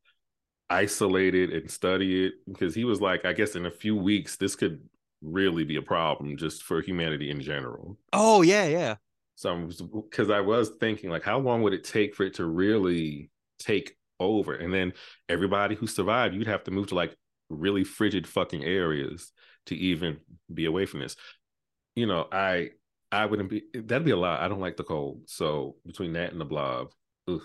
[0.69, 4.35] isolate it and study it because he was like I guess in a few weeks
[4.37, 4.81] this could
[5.21, 7.97] really be a problem just for humanity in general.
[8.13, 8.95] Oh yeah, yeah.
[9.37, 13.29] So because I was thinking like how long would it take for it to really
[13.59, 14.93] take over and then
[15.29, 17.15] everybody who survived you'd have to move to like
[17.49, 19.31] really frigid fucking areas
[19.67, 20.17] to even
[20.53, 21.15] be away from this.
[21.95, 22.71] You know, I
[23.11, 24.41] I wouldn't be that'd be a lot.
[24.41, 25.23] I don't like the cold.
[25.27, 26.91] So between that and the blob,
[27.27, 27.41] ugh.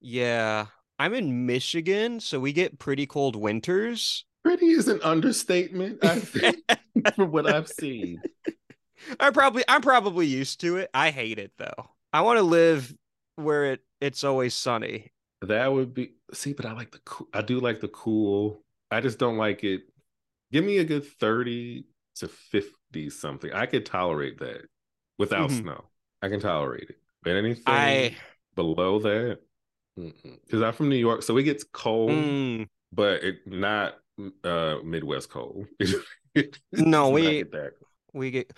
[0.00, 0.66] Yeah.
[0.98, 4.24] I'm in Michigan, so we get pretty cold winters.
[4.44, 6.56] pretty is an understatement, I think,
[7.16, 8.22] from what I've seen.
[9.20, 10.90] I probably I'm probably used to it.
[10.94, 11.90] I hate it though.
[12.12, 12.94] I want to live
[13.36, 15.12] where it it's always sunny.
[15.42, 18.62] That would be see, but I like the cool I do like the cool.
[18.90, 19.82] I just don't like it.
[20.52, 21.86] Give me a good 30
[22.16, 23.52] to 50 something.
[23.52, 24.66] I could tolerate that
[25.18, 25.62] without Mhm.
[25.62, 25.84] snow.
[26.22, 26.98] I can tolerate it.
[27.22, 28.16] But anything I
[28.54, 29.40] below that,
[29.96, 33.98] because I'm from New York, so it gets cold, Mm, but it not
[34.44, 35.66] uh Midwest cold.
[36.72, 37.72] No, we- get that.
[38.12, 38.52] we get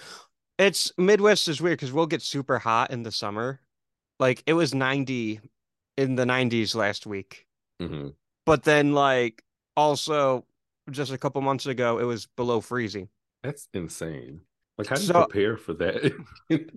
[0.59, 3.61] it's Midwest is weird because we'll get super hot in the summer.
[4.19, 5.41] Like it was 90
[5.97, 7.47] in the 90s last week.
[7.81, 8.15] Mhm.
[8.47, 9.43] But then like
[9.77, 10.47] also
[10.91, 13.09] just a couple months ago it was below freezing.
[13.43, 14.41] That's insane.
[14.79, 16.13] Like, how do you prepare for that?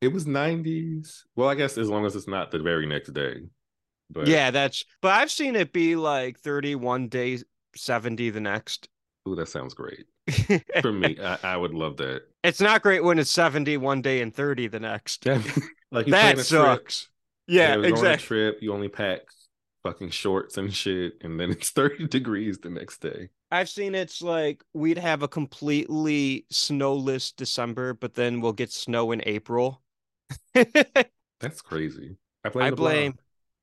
[0.00, 1.24] It was 90s.
[1.34, 3.40] Well, I guess as long as it's not the very next day.
[4.10, 7.44] But Yeah, that's but I've seen it be like 31 days
[7.74, 8.88] 70 the next.
[9.28, 10.06] ooh, that sounds great.
[10.82, 12.22] For me, I, I would love that.
[12.48, 15.26] It's not great when it's 70 one day and 30 the next.
[15.92, 17.08] like that a trip, sucks.
[17.46, 18.26] Yeah, you know, on a exactly.
[18.26, 19.20] trip, you only pack
[19.82, 23.28] fucking shorts and shit, and then it's 30 degrees the next day.
[23.50, 29.12] I've seen it's like we'd have a completely snowless December, but then we'll get snow
[29.12, 29.82] in April.
[30.54, 32.16] That's crazy.
[32.44, 32.66] I blame.
[32.66, 32.90] I the blob.
[32.90, 33.18] blame.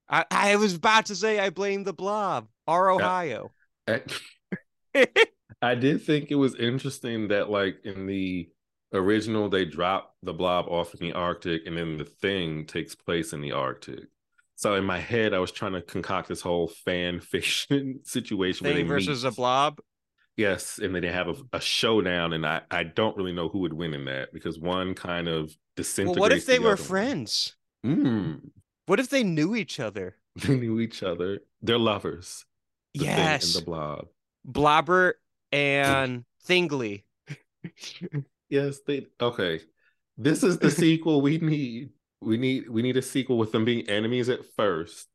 [0.07, 3.51] I, I was about to say I blame the blob, our Ohio.
[3.87, 4.01] I,
[5.61, 8.49] I did think it was interesting that like in the
[8.95, 13.33] original they drop the blob off in the Arctic and then the thing takes place
[13.33, 14.05] in the Arctic.
[14.55, 18.73] So in my head I was trying to concoct this whole fan fiction situation where
[18.73, 19.29] they Thing versus meet.
[19.29, 19.79] a blob.
[20.37, 23.59] Yes, and then they have a, a showdown, and I, I don't really know who
[23.59, 25.55] would win in that because one kind of
[25.97, 27.55] Well, what if they the were friends?
[27.85, 28.49] Mm,
[28.85, 30.17] What if they knew each other?
[30.35, 31.39] they knew each other.
[31.61, 32.45] They're lovers.
[32.93, 33.55] The yes.
[33.55, 34.07] and the blob.
[34.45, 35.13] Blobber
[35.51, 37.03] and Thingley.
[38.49, 39.61] Yes, they okay.
[40.17, 41.89] This is the sequel we need.
[42.21, 45.07] We need we need a sequel with them being enemies at first,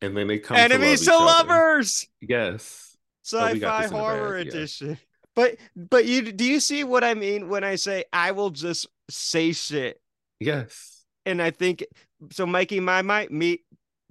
[0.00, 1.54] and then they come Enemies to, to, love each other.
[1.54, 2.08] lovers.
[2.20, 2.96] Yes.
[3.32, 4.52] Oh, we got Sci-fi this in the horror bag, yeah.
[4.52, 4.98] edition.
[5.34, 8.86] But but you do you see what I mean when I say I will just
[9.10, 10.00] say shit
[10.40, 11.04] Yes.
[11.26, 11.84] and I think
[12.30, 13.62] so Mikey my might meet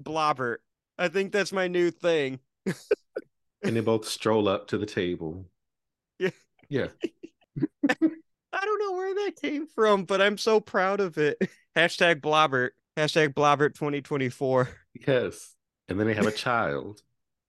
[0.02, 0.58] Blobber.
[0.98, 2.40] I think that's my new thing.
[3.64, 5.46] And they both stroll up to the table.
[6.20, 6.30] Yeah.
[6.70, 6.88] Yeah.
[8.54, 11.38] I don't know where that came from, but I'm so proud of it.
[11.76, 12.70] Hashtag Blobbert.
[12.96, 14.70] Hashtag Blobbert 2024.
[15.08, 15.56] Yes.
[15.90, 17.02] And then they have a child,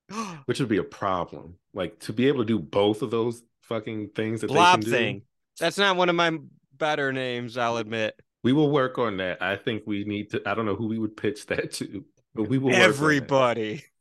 [0.47, 1.57] which would be a problem.
[1.75, 5.19] Like to be able to do both of those fucking things that Blob they can
[5.19, 5.25] do.
[5.61, 6.39] That's not one of my
[6.77, 8.19] better names, I'll admit.
[8.43, 9.43] We will work on that.
[9.43, 10.43] I think we need to.
[10.47, 12.71] I don't know who we would pitch that to, but we will.
[12.71, 12.89] work on that.
[12.89, 13.85] Everybody.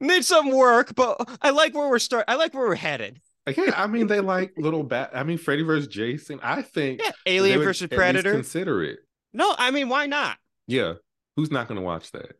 [0.00, 2.24] Need some work, but I like where we're start.
[2.26, 3.20] I like where we're headed.
[3.46, 5.10] Yeah, I mean they like little bat.
[5.14, 6.40] I mean Freddy versus Jason.
[6.42, 8.32] I think Yeah, Alien versus Predator.
[8.32, 9.00] Consider it.
[9.32, 10.38] No, I mean why not?
[10.66, 10.94] Yeah,
[11.36, 12.38] who's not going to watch that?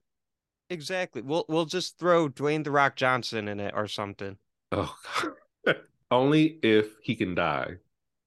[0.71, 1.23] Exactly.
[1.23, 4.39] We'll we'll just throw Dwayne the Rock Johnson in it or something.
[4.73, 5.77] Oh, God.
[6.11, 7.77] only if he can die.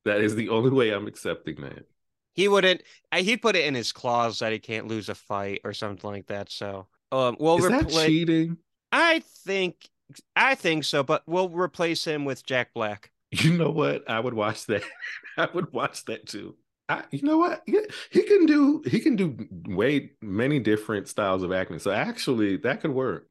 [0.05, 1.86] That is the only way I'm accepting that.
[2.34, 2.84] He wouldn't.
[3.13, 6.28] He'd put it in his clause that he can't lose a fight or something like
[6.28, 6.51] that.
[6.51, 8.05] So, um, well is that replace.
[8.05, 8.57] cheating?
[8.91, 9.89] I think,
[10.36, 13.12] I think so, but we'll replace him with Jack Black.
[13.32, 14.10] You know what?
[14.10, 14.84] I would watch that.
[15.38, 16.55] I would watch that too.
[16.89, 17.64] I, you know what?
[17.68, 18.82] Yeah, he can do.
[18.86, 19.36] He can do
[19.68, 21.80] way many different styles of acting.
[21.80, 23.28] So actually, that could work.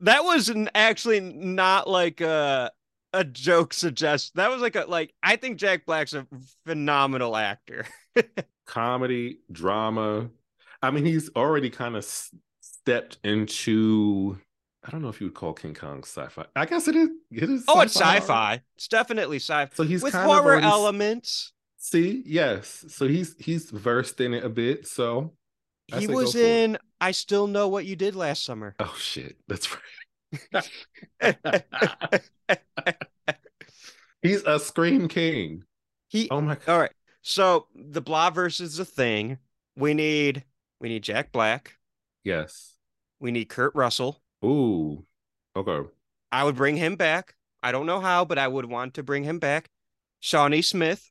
[0.00, 2.70] That was actually not like a
[3.14, 4.32] a joke suggestion.
[4.34, 5.14] That was like a like.
[5.22, 6.26] I think Jack Black's a
[6.66, 7.86] phenomenal actor.
[8.66, 10.28] Comedy, drama.
[10.82, 12.04] I mean, he's already kind of
[12.60, 14.38] stepped into.
[14.88, 16.46] I don't know if you would call King Kong sci-fi.
[16.56, 17.10] I guess it is.
[17.30, 17.64] It is.
[17.68, 18.62] Oh, it's sci-fi.
[18.74, 21.52] It's definitely sci-fi So he's with horror already elements.
[21.76, 22.86] See, yes.
[22.88, 24.86] So he's he's versed in it a bit.
[24.86, 25.34] So
[25.92, 26.44] I He was for it.
[26.44, 28.76] in I Still Know What You Did Last Summer.
[28.80, 30.64] Oh shit, that's right.
[34.22, 35.64] he's a scream king.
[36.08, 36.72] He Oh my god.
[36.72, 36.92] All right.
[37.20, 39.36] So the Blob versus the Thing.
[39.76, 40.44] We need
[40.80, 41.76] we need Jack Black.
[42.24, 42.72] Yes.
[43.20, 44.22] We need Kurt Russell.
[44.44, 45.04] Ooh.
[45.56, 45.88] Okay.
[46.30, 47.34] I would bring him back.
[47.62, 49.68] I don't know how, but I would want to bring him back.
[50.20, 51.10] Shawnee Smith.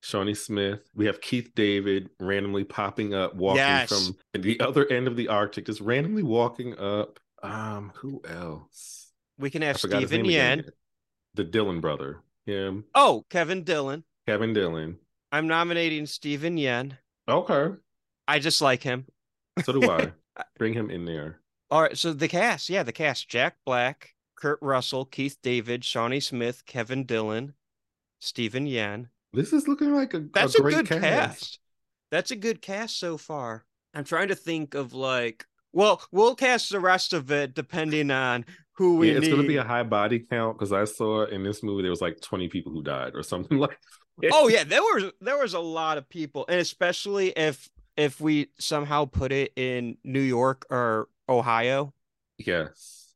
[0.00, 0.88] Shawnee Smith.
[0.94, 3.88] We have Keith David randomly popping up, walking Yes.
[3.88, 7.18] from the other end of the Arctic, just randomly walking up.
[7.42, 9.12] Um, who else?
[9.38, 10.60] We can have Steven again.
[10.62, 10.70] Yeun.
[11.34, 12.20] The Dillon brother.
[12.46, 12.84] Him.
[12.94, 14.04] Oh, Kevin Dillon.
[14.26, 14.98] Kevin Dillon.
[15.32, 16.96] I'm nominating Steven Yeun.
[17.28, 17.74] Okay.
[18.26, 19.06] I just like him.
[19.64, 20.12] So do I.
[20.58, 21.40] Bring him in there.
[21.70, 26.20] All right, so the cast, yeah, the cast: Jack Black, Kurt Russell, Keith David, Shawnee
[26.20, 27.54] Smith, Kevin Dillon,
[28.20, 29.08] Steven Yeun.
[29.32, 31.00] This is looking like a, That's a a, good cast.
[31.02, 31.58] cast.
[32.10, 33.66] That's a good cast so far.
[33.94, 38.46] I'm trying to think of like, well, we'll cast the rest of it depending on
[38.72, 39.32] who we yeah, it's need.
[39.32, 42.00] going to be a high body count because I saw in this movie there was
[42.00, 43.78] like 20 people who died or something like.
[44.22, 44.30] that.
[44.32, 48.48] oh yeah, there was there was a lot of people, and especially if if we
[48.58, 51.92] somehow put it in New York or Ohio.
[52.38, 53.12] Yes.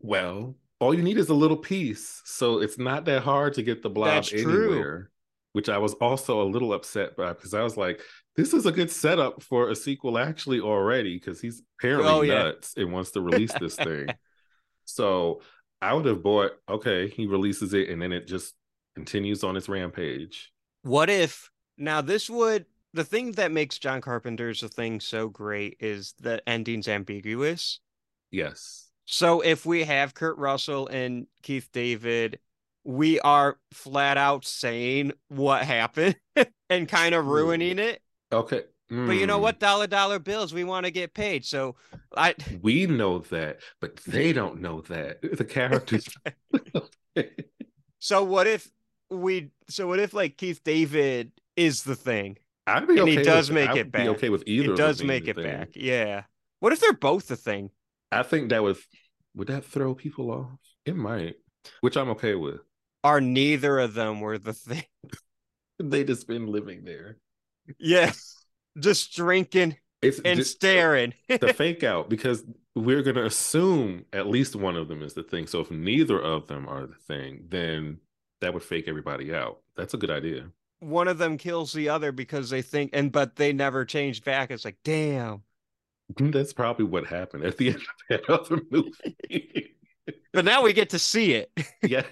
[0.00, 3.82] Well, all you need is a little piece, so it's not that hard to get
[3.82, 4.72] the blob That's true.
[4.72, 5.10] anywhere.
[5.54, 8.00] Which I was also a little upset by because I was like,
[8.36, 12.42] this is a good setup for a sequel actually already because he's apparently Oh, yeah.
[12.44, 14.08] nuts and wants to release this thing.
[14.84, 15.42] So
[15.82, 18.54] I would have bought, okay, he releases it and then it just
[18.94, 20.50] continues on its rampage.
[20.82, 22.64] What if now this would
[22.94, 27.80] the thing that makes John Carpenter's a thing so great is the ending's ambiguous.
[28.30, 28.86] Yes.
[29.04, 32.38] So if we have Kurt Russell and Keith David,
[32.84, 36.16] we are flat out saying what happened
[36.70, 38.02] and kind of ruining it.
[38.32, 38.62] Okay.
[38.90, 39.42] But you know Mm.
[39.42, 39.60] what?
[39.60, 41.44] Dollar dollar bills, we want to get paid.
[41.44, 41.76] So
[42.16, 45.20] I We know that, but they don't know that.
[45.36, 46.08] The characters.
[47.98, 48.70] so what if
[49.10, 52.38] we so what if like Keith David is the thing?
[52.76, 53.16] I'd be And okay.
[53.16, 54.06] he does with, make it back.
[54.08, 54.72] okay with either.
[54.72, 55.44] It does make it thing.
[55.44, 55.70] back.
[55.74, 56.24] Yeah.
[56.60, 57.70] What if they're both the thing?
[58.12, 58.78] I think that would
[59.34, 60.58] would that throw people off?
[60.84, 61.36] It might,
[61.80, 62.60] which I'm okay with.
[63.04, 64.84] Are neither of them were the thing?
[65.80, 67.18] They just been living there.
[67.78, 68.34] Yes,
[68.80, 71.14] Just drinking It's and just staring.
[71.28, 72.44] the fake out because
[72.74, 75.46] we're going to assume at least one of them is the thing.
[75.46, 77.98] So if neither of them are the thing, then
[78.40, 79.58] that would fake everybody out.
[79.76, 80.50] That's a good idea.
[80.80, 84.50] One of them kills the other because they think, and but they never changed back.
[84.50, 85.42] It's like, damn.
[86.18, 89.74] That's probably what happened at the end of that other movie.
[90.32, 91.50] But now we get to see it.
[91.82, 92.06] yes.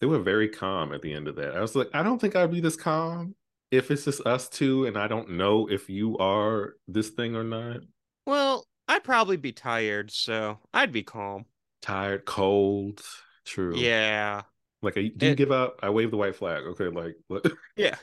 [0.00, 1.56] They were very calm at the end of that.
[1.56, 3.34] I was like, I don't think I'd be this calm
[3.70, 7.44] if it's just us two and I don't know if you are this thing or
[7.44, 7.80] not.
[8.26, 11.46] Well, I'd probably be tired, so I'd be calm.
[11.82, 13.02] Tired, cold.
[13.44, 13.76] True.
[13.76, 14.42] Yeah.
[14.86, 15.80] Like, do you give up?
[15.82, 16.62] I wave the white flag.
[16.64, 17.44] Okay, like, what?
[17.76, 17.96] Yeah.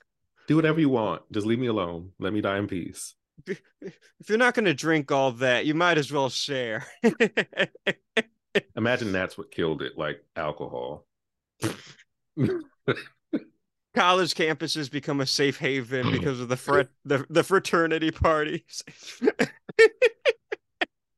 [0.47, 1.23] do whatever you want.
[1.31, 2.11] Just leave me alone.
[2.19, 3.15] Let me die in peace.
[3.81, 6.85] If you're not going to drink all that, you might as well share.
[8.77, 11.05] Imagine that's what killed it, like alcohol.
[13.95, 18.83] College campuses become a safe haven because of the frat the, the fraternity parties.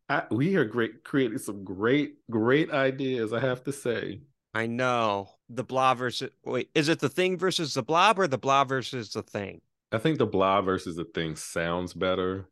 [0.10, 3.34] I, we are great, creating some great, great ideas.
[3.34, 4.22] I have to say.
[4.56, 5.30] I know.
[5.50, 9.12] The blob versus wait, is it the thing versus the blob or the blob versus
[9.12, 9.62] the thing?
[9.92, 12.48] I think the blob versus the thing sounds better.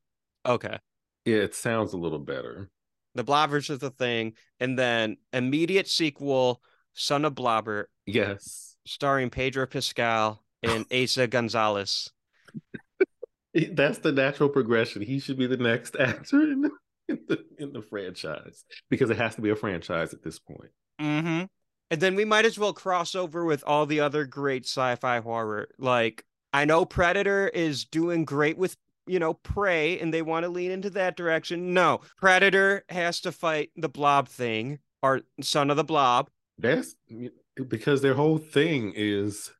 [0.45, 0.77] Okay.
[1.25, 2.69] Yeah, it sounds a little better.
[3.15, 6.61] The blob versus the thing, and then immediate sequel,
[6.93, 12.11] Son of Blobber, Yes, starring Pedro Pascal and Asa Gonzalez.
[13.71, 15.01] that's the natural progression.
[15.01, 16.71] He should be the next actor in the,
[17.07, 20.71] in the, in the franchise because it has to be a franchise at this point.
[20.99, 21.45] Mm-hmm.
[21.91, 25.69] And then we might as well cross over with all the other great sci-fi horror.
[25.77, 30.49] Like I know Predator is doing great with you know Prey, and they want to
[30.49, 31.73] lean into that direction.
[31.73, 36.29] No, Predator has to fight the Blob thing, or Son of the Blob.
[36.57, 36.95] That's
[37.69, 39.51] because their whole thing is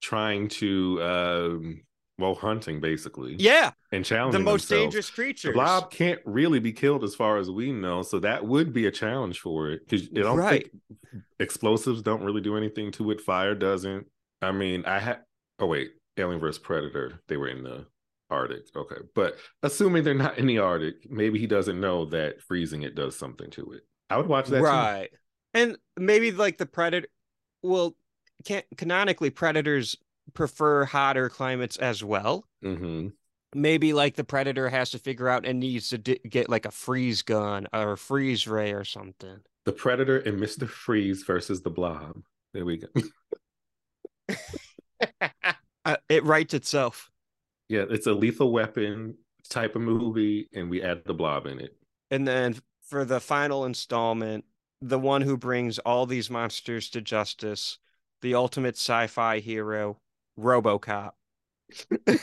[0.00, 1.82] trying to, um,
[2.18, 4.84] well, hunting basically, Yeah, and challenging the most themselves.
[4.94, 8.72] dangerous creature blob can't really be killed as far as we know, so that would
[8.72, 9.80] be a challenge for it.
[9.88, 10.70] Because I don't Right.
[10.70, 11.00] think
[11.38, 13.20] explosives don't really do anything to it.
[13.20, 14.06] Fire doesn't.
[14.42, 15.20] I mean, I had.
[15.58, 17.20] Oh wait, Alien vs Predator.
[17.28, 17.86] They were in the
[18.30, 18.64] Arctic.
[18.76, 22.94] Okay, but assuming they're not in the Arctic, maybe he doesn't know that freezing it
[22.94, 23.82] does something to it.
[24.10, 24.58] I would watch that.
[24.58, 24.64] too.
[24.64, 25.10] right.
[25.54, 27.08] And maybe like the Predator.
[27.62, 27.96] Well,
[28.44, 29.96] can canonically Predators
[30.34, 32.46] prefer hotter climates as well.
[32.64, 33.12] Mhm.
[33.54, 36.70] maybe like the predator has to figure out and needs to d- get like a
[36.72, 39.38] freeze gun or a freeze ray or something.
[39.64, 42.20] The Predator and Mister Freeze versus the Blob.
[42.52, 42.88] There we go.
[45.86, 47.10] Uh, it writes itself.
[47.68, 49.16] yeah, it's a lethal weapon
[49.50, 51.76] type of movie, and we add the Blob in it.
[52.10, 52.56] And then
[52.88, 54.46] for the final installment,
[54.80, 57.78] the one who brings all these monsters to justice,
[58.22, 60.00] the ultimate sci-fi hero,
[60.38, 61.12] RoboCop.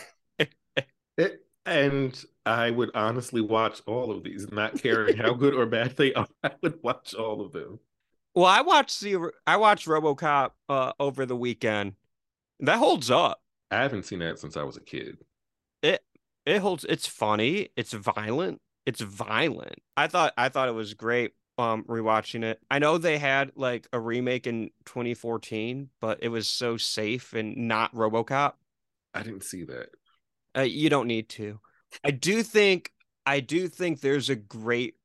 [1.18, 5.95] It, and I would honestly watch all of these, not caring how good or bad
[5.97, 6.28] they are.
[6.43, 7.80] I would watch all of them.
[8.34, 11.95] Well, I watched the I watched RoboCop uh, over the weekend.
[12.59, 13.41] That holds up.
[13.72, 15.18] I haven't seen that since I was a kid.
[15.84, 16.03] it
[16.45, 21.34] it holds it's funny it's violent it's violent i thought i thought it was great
[21.59, 26.47] um rewatching it i know they had like a remake in 2014 but it was
[26.47, 28.53] so safe and not robocop
[29.14, 29.89] I didn't see that.
[30.58, 31.60] Uh, you don't need to
[32.04, 32.91] i do think
[33.26, 34.95] i do think there's a great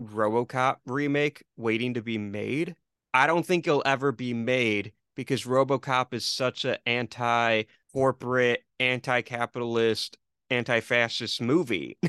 [0.00, 2.74] robocop remake waiting to be made
[3.14, 10.18] i don't think it'll ever be made because robocop is such an anti-corporate anti-capitalist
[10.50, 11.98] anti-fascist movie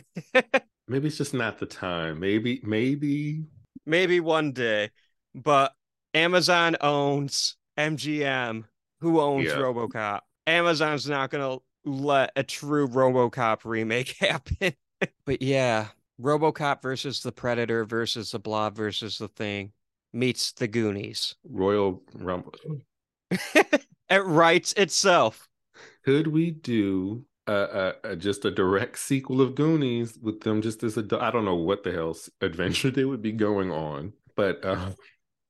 [0.89, 2.19] Maybe it's just not the time.
[2.19, 3.43] Maybe, maybe.
[3.85, 4.91] maybe one day
[5.33, 5.73] but
[6.13, 8.65] amazon owns mgm
[8.99, 9.55] who owns Yeah.
[9.55, 14.73] robocop amazon's not gonna let a true robocop remake happen
[15.25, 15.87] but yeah
[16.21, 19.71] robocop versus the predator versus the blob versus the thing
[20.13, 22.53] meets the goonies Royal Rumble.
[24.11, 25.49] it writes itself
[26.05, 30.83] Could we do uh, uh, uh, just a direct sequel of Goonies with them just
[30.83, 31.05] as a?
[31.19, 34.91] I don't know what the hell's adventure they would be going on, but uh,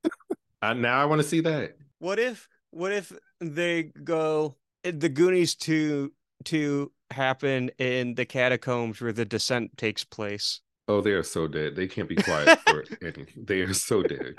[0.61, 1.75] I, now I want to see that.
[1.99, 6.11] what if what if they go the goonies to
[6.45, 11.75] to happen in the catacombs where the descent takes place Oh, they are so dead.
[11.75, 13.27] They can't be quiet for anything.
[13.37, 14.35] They are so dead.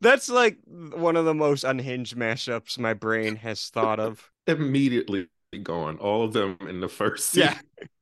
[0.00, 4.28] That's like one of the most unhinged mashups my brain has thought of.
[4.46, 5.28] Immediately
[5.62, 5.98] gone.
[5.98, 7.36] All of them in the first.
[7.36, 7.56] Yeah.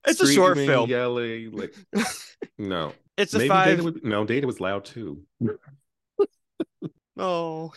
[0.06, 0.88] It's a short film.
[0.88, 1.74] Yelling like
[2.58, 2.92] no.
[3.18, 3.66] It's a Maybe five.
[3.66, 5.22] Data would, no, Data was loud too.
[7.22, 7.70] Oh,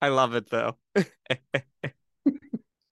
[0.00, 0.76] I love it though.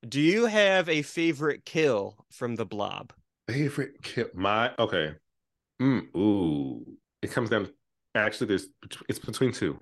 [0.08, 3.12] Do you have a favorite kill from the blob?
[3.48, 4.28] Favorite kill.
[4.34, 5.14] My okay.
[5.80, 6.84] Mm, ooh.
[7.22, 7.68] it comes down.
[8.14, 8.68] Actually, there's
[9.08, 9.78] it's between 2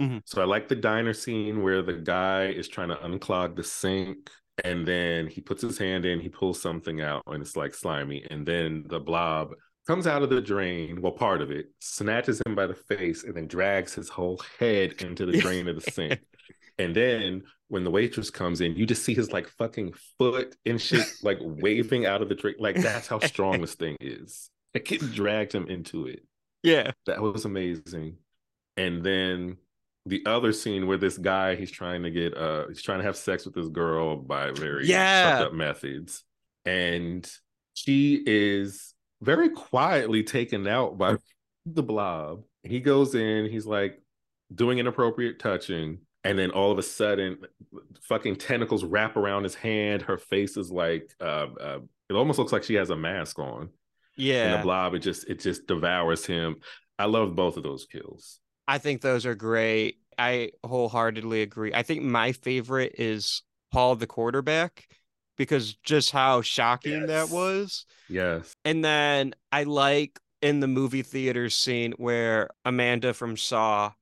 [0.00, 0.22] Mhm.
[0.24, 4.30] So I like the diner scene where the guy is trying to unclog the sink,
[4.64, 8.26] and then he puts his hand in, he pulls something out, and it's like slimy,
[8.30, 9.52] and then the blob
[9.86, 13.34] comes out of the drain, well, part of it, snatches him by the face, and
[13.36, 16.18] then drags his whole head into the drain of the sink.
[16.78, 20.80] And then when the waitress comes in, you just see his like fucking foot and
[20.80, 22.58] shit like waving out of the drink.
[22.60, 24.50] Like that's how strong this thing is.
[24.74, 26.24] Like it dragged him into it.
[26.62, 26.92] Yeah.
[27.06, 28.18] That was amazing.
[28.76, 29.56] And then
[30.06, 33.16] the other scene where this guy he's trying to get uh he's trying to have
[33.16, 35.38] sex with this girl by very Yeah.
[35.38, 36.22] fucked up methods.
[36.64, 37.28] And
[37.74, 41.16] she is very quietly taken out by
[41.66, 42.44] the blob.
[42.62, 44.00] He goes in, he's like
[44.54, 47.38] doing inappropriate touching, and then all of a sudden,
[48.02, 50.02] fucking tentacles wrap around his hand.
[50.02, 53.70] Her face is like, uh, uh, it almost looks like she has a mask on.
[54.16, 54.52] Yeah.
[54.52, 56.56] And the blob, it just, it just devours him.
[56.98, 58.40] I love both of those kills.
[58.68, 59.98] I think those are great.
[60.18, 61.72] I wholeheartedly agree.
[61.72, 63.42] I think my favorite is
[63.72, 64.86] Paul the quarterback
[65.38, 67.86] because just how shocking that was.
[68.10, 68.52] Yes.
[68.66, 73.92] And then I like in the movie theater scene where Amanda from Saw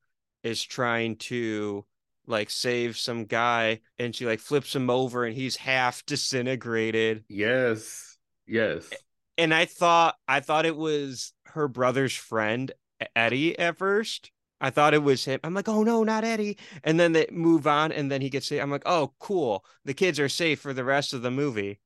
[0.43, 1.85] is trying to
[2.29, 7.25] like save some guy and she like flips him over and he's half disintegrated.
[7.29, 8.17] Yes.
[8.47, 8.89] Yes.
[9.37, 12.71] And I thought I thought it was her brother's friend
[13.15, 14.31] Eddie at first.
[14.61, 15.39] I thought it was him.
[15.45, 16.59] I'm like, oh no, not Eddie.
[16.83, 18.61] And then they move on, and then he gets saved.
[18.61, 19.65] I'm like, oh, cool.
[19.85, 21.79] The kids are safe for the rest of the movie.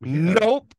[0.00, 0.34] Yeah.
[0.40, 0.72] Nope.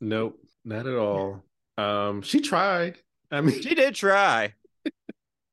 [0.00, 0.38] Nope.
[0.64, 1.42] Not at all.
[1.78, 2.98] Um, she tried.
[3.30, 4.52] I mean, She did try.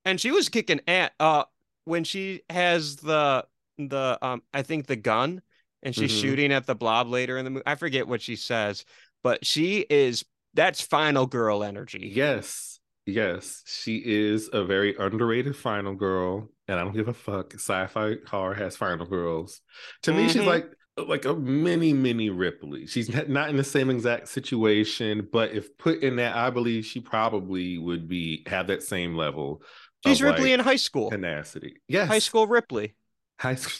[0.03, 1.45] and she was kicking at uh
[1.87, 3.45] when she has the
[3.77, 5.41] the um I think the gun
[5.83, 6.21] and she's Mhm.
[6.21, 7.63] shooting at the blob later in the movie.
[7.65, 8.85] I forget what she says,
[9.23, 12.11] but she is that's final girl energy.
[12.13, 12.79] Yes.
[13.05, 13.63] Yes.
[13.65, 16.49] She is a very underrated final girl.
[16.67, 17.53] And I don't give a fuck.
[17.53, 19.61] Sci-fi horror has final girls.
[20.03, 20.47] To me, she's Mhm.
[20.47, 20.65] like
[20.97, 22.87] like a mini mini Ripley.
[22.87, 26.99] She's not in the same exact situation, but if put in that, I believe she
[27.01, 29.61] probably would be have that same level.
[30.05, 31.09] She's Ripley like, in high school.
[31.09, 31.77] tenacity.
[31.87, 32.07] Yes.
[32.07, 32.95] High school Ripley.
[33.39, 33.79] high school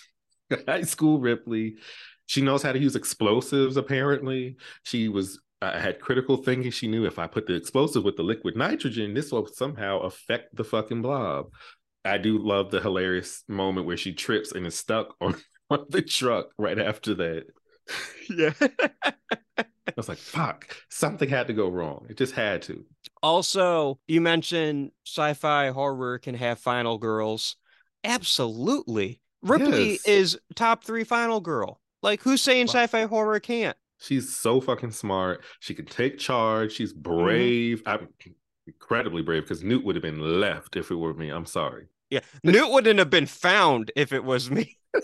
[0.67, 1.75] high school Ripley.
[2.25, 3.77] She knows how to use explosives.
[3.77, 6.71] Apparently, she was uh, had critical thinking.
[6.71, 10.55] She knew if I put the explosive with the liquid nitrogen, this will somehow affect
[10.55, 11.47] the fucking blob.
[12.05, 15.35] I do love the hilarious moment where she trips and is stuck on,
[15.69, 17.45] on the truck right after that.
[18.29, 18.51] Yeah.
[19.57, 22.05] I was like, fuck, something had to go wrong.
[22.09, 22.83] It just had to.
[23.27, 27.57] Also, you mentioned sci-fi horror can have final girls.
[28.05, 29.19] Absolutely.
[29.41, 30.07] Ripley Yes.
[30.07, 31.81] is top three final girl.
[32.01, 33.75] Like who's saying sci-fi horror can't?
[33.99, 35.43] She's so fucking smart.
[35.59, 36.71] She can take charge.
[36.71, 37.01] She's mm-hmm.
[37.01, 37.83] brave.
[37.85, 38.07] I'm
[38.65, 41.27] incredibly brave because Newt would have been left if it were me.
[41.27, 41.87] I'm sorry.
[42.09, 42.21] Yeah.
[42.45, 44.77] Newt wouldn't have been found if it was me.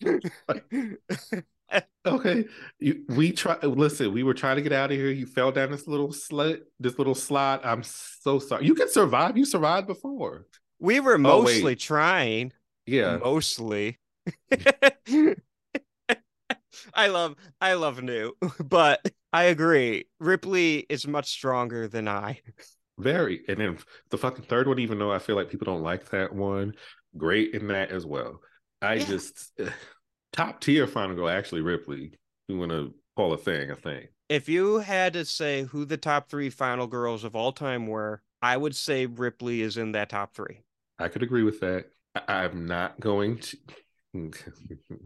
[2.06, 2.44] Okay,
[2.78, 3.58] you, we try.
[3.62, 5.10] Listen, we were trying to get out of here.
[5.10, 7.62] You fell down this little slit, this little slot.
[7.66, 8.64] I'm so sorry.
[8.64, 9.36] You can survive.
[9.36, 10.46] You survived before.
[10.78, 11.80] we were Oh, mostly wait.
[11.80, 12.52] trying.
[12.86, 13.98] Yeah, Mostly.
[16.94, 19.00] I love I love Newt, but
[19.32, 20.04] I agree.
[20.20, 22.40] Ripley is much stronger than I.
[22.98, 23.42] very.
[23.48, 23.78] And then
[24.10, 26.74] the fucking third one, even though I feel like people don't like that one,
[27.16, 28.40] great in that as well.
[28.80, 29.04] I Yeah.
[29.04, 29.52] just
[30.36, 31.28] top tier final girl.
[31.28, 32.12] Actually, Ripley.
[32.48, 34.06] You want to call a thing a thing.
[34.28, 38.22] If you had to say who the top three final girls of all time were,
[38.42, 40.62] I would say Ripley is in that top three.
[40.98, 41.86] I could agree with that.
[42.14, 43.56] I, I'm not going to.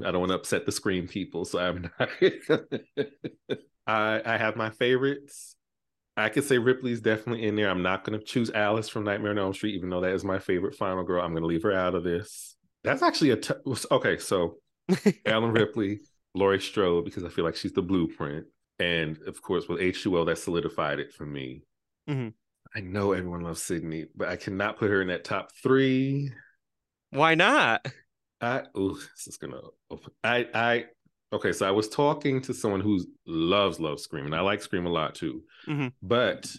[0.05, 2.09] I don't want to upset the Scream people, so I'm not.
[3.87, 5.57] I I have my favorites.
[6.17, 7.71] I could say Ripley's definitely in there.
[7.71, 10.25] I'm not going to choose Alice from Nightmare on Elm Street, even though that is
[10.25, 11.23] my favorite final girl.
[11.23, 12.57] I'm going to leave her out of this.
[12.85, 13.55] That's actually a t-
[13.91, 14.19] okay.
[14.19, 14.57] So
[15.27, 16.01] Ellen Ripley,
[16.35, 18.47] Laurie Strode, because I feel like she's the blueprint,
[18.79, 21.63] and of course with H2O, that solidified it for me.
[22.09, 22.35] Mhm.
[22.75, 26.31] I know everyone loves Sidney, but I cannot put her in that top three.
[27.11, 27.87] Why not?
[28.41, 29.61] I oh, this is gonna.
[29.91, 30.13] open.
[30.25, 30.85] I I
[31.33, 31.53] okay.
[31.53, 34.91] So I was talking to someone who loves loves Scream, and I like Scream a
[34.91, 35.43] lot too.
[35.67, 35.93] Mhm.
[36.03, 36.51] But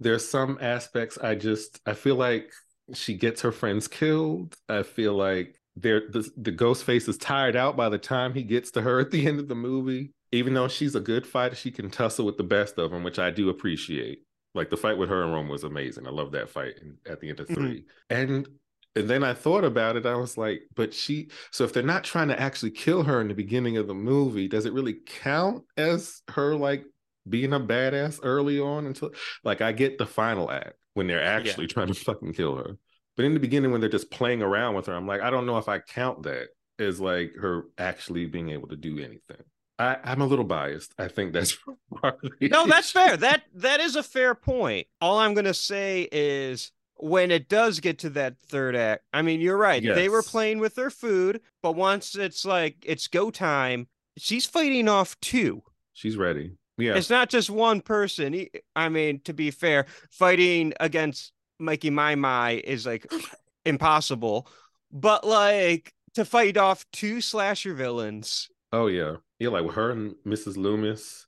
[0.00, 2.50] there's some aspects I just I feel like
[2.94, 4.56] she gets her friends killed.
[4.68, 8.42] I feel like there the the ghost face is tired out by the time he
[8.42, 10.12] gets to her at the end of the movie.
[10.32, 13.18] Even though she's a good fighter, she can tussle with the best of them, which
[13.18, 14.24] I do appreciate.
[14.54, 16.06] Like the fight with her and Rome was amazing.
[16.06, 16.74] I love that fight
[17.06, 17.54] at the end of Mhm.
[17.54, 18.48] 3 And
[18.96, 20.06] and then I thought about it.
[20.06, 23.28] I was like, but she, so if they're not trying to actually kill her in
[23.28, 26.84] the beginning of the movie, does it really count as her like
[27.28, 29.10] being a badass early on until
[29.44, 32.76] like I get the final act when they're actually trying to fucking kill her.
[33.18, 35.44] But in the beginning, when they're just playing around with her, I'm like, I don't
[35.44, 39.44] know if I count that as like her actually being able to do anything.
[39.76, 40.94] I, I'm a little biased.
[41.00, 41.58] I think that's
[42.40, 43.16] No, that's fair.
[43.16, 44.86] That that is a fair point.
[45.00, 49.40] All I'm gonna say is when it does get to that third act, I mean,
[49.40, 49.82] you're right.
[49.82, 54.88] They were playing with their food, but once it's like it's go time, she's fighting
[54.88, 55.64] off two.
[55.92, 56.52] She's ready.
[56.76, 56.94] Yeah.
[56.94, 58.46] It's not just one person.
[58.76, 63.06] I mean, to be fair, fighting against Mikey My My is like
[63.64, 64.48] impossible,
[64.92, 68.48] but like to fight off two slasher villains.
[68.72, 70.56] Oh yeah, yeah, like with her and Mrs.
[70.56, 71.26] Loomis.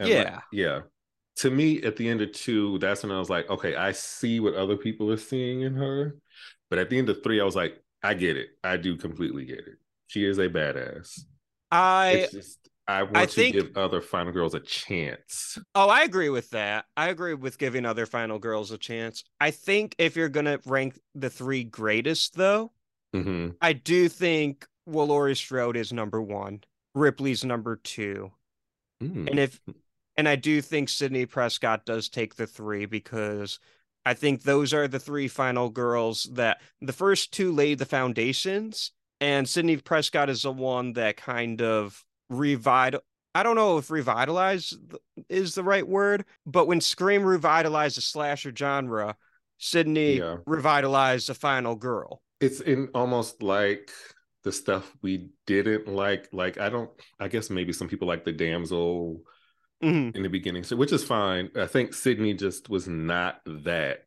[0.00, 0.40] And like- Yeah.
[0.52, 0.80] yeah.
[1.36, 4.40] To me, at the end of two, that's when I was like, okay, I see
[4.40, 6.16] what other people are seeing in her.
[6.68, 8.48] But at the end of three, I was like, I get it.
[8.64, 9.76] I do completely get it.
[10.08, 11.20] She is a badass.
[11.70, 15.58] I it's just I want I to think- give other final girls a chance.
[15.74, 16.86] Oh, I agree with that.
[16.96, 19.24] I agree with giving other final girls a chance.
[19.40, 22.72] I think if you're gonna rank the three greatest, though,
[23.12, 26.62] hmm I do think Laurie Strode is number one,
[26.94, 28.32] Ripley's number two,
[29.02, 29.30] Mm.
[29.30, 29.60] and if
[30.16, 33.60] and I do think Sidney Prescott does take the three because
[34.04, 38.92] I think those are the three final girls that the first two laid the foundations,
[39.20, 43.00] and Sidney Prescott is the one that kind of revital.
[43.34, 44.74] I don't know if revitalize
[45.28, 49.16] is the right word, but when Scream revitalized the slasher genre,
[49.58, 50.38] Sidney Yeah.
[50.46, 52.22] revitalized the final girl.
[52.40, 53.90] It's in almost like
[54.44, 56.28] the stuff we didn't like.
[56.32, 56.90] Like I don't.
[57.18, 59.22] I guess maybe some people like the damsel
[59.82, 60.14] Mhm.
[60.16, 61.50] in the beginning, so which is fine.
[61.56, 64.04] I think Sidney just was not that,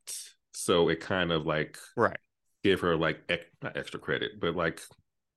[0.54, 2.18] so it kind of like Right.
[2.64, 4.82] give her like ec- not extra credit, but like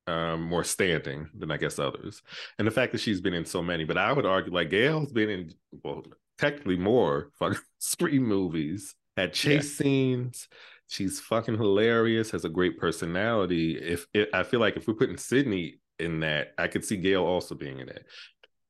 [0.06, 2.22] um more standing than I guess others.
[2.58, 5.12] And the fact that she's been in so many, but I would argue like Gail's
[5.12, 6.04] been in well
[6.38, 10.48] technically more fucking scream movies, had chase scenes.
[10.88, 13.78] She's fucking hilarious, has a great personality.
[13.78, 17.24] If it, I feel like if we're putting Sidney in that, I could see Gail
[17.24, 18.04] also being in it.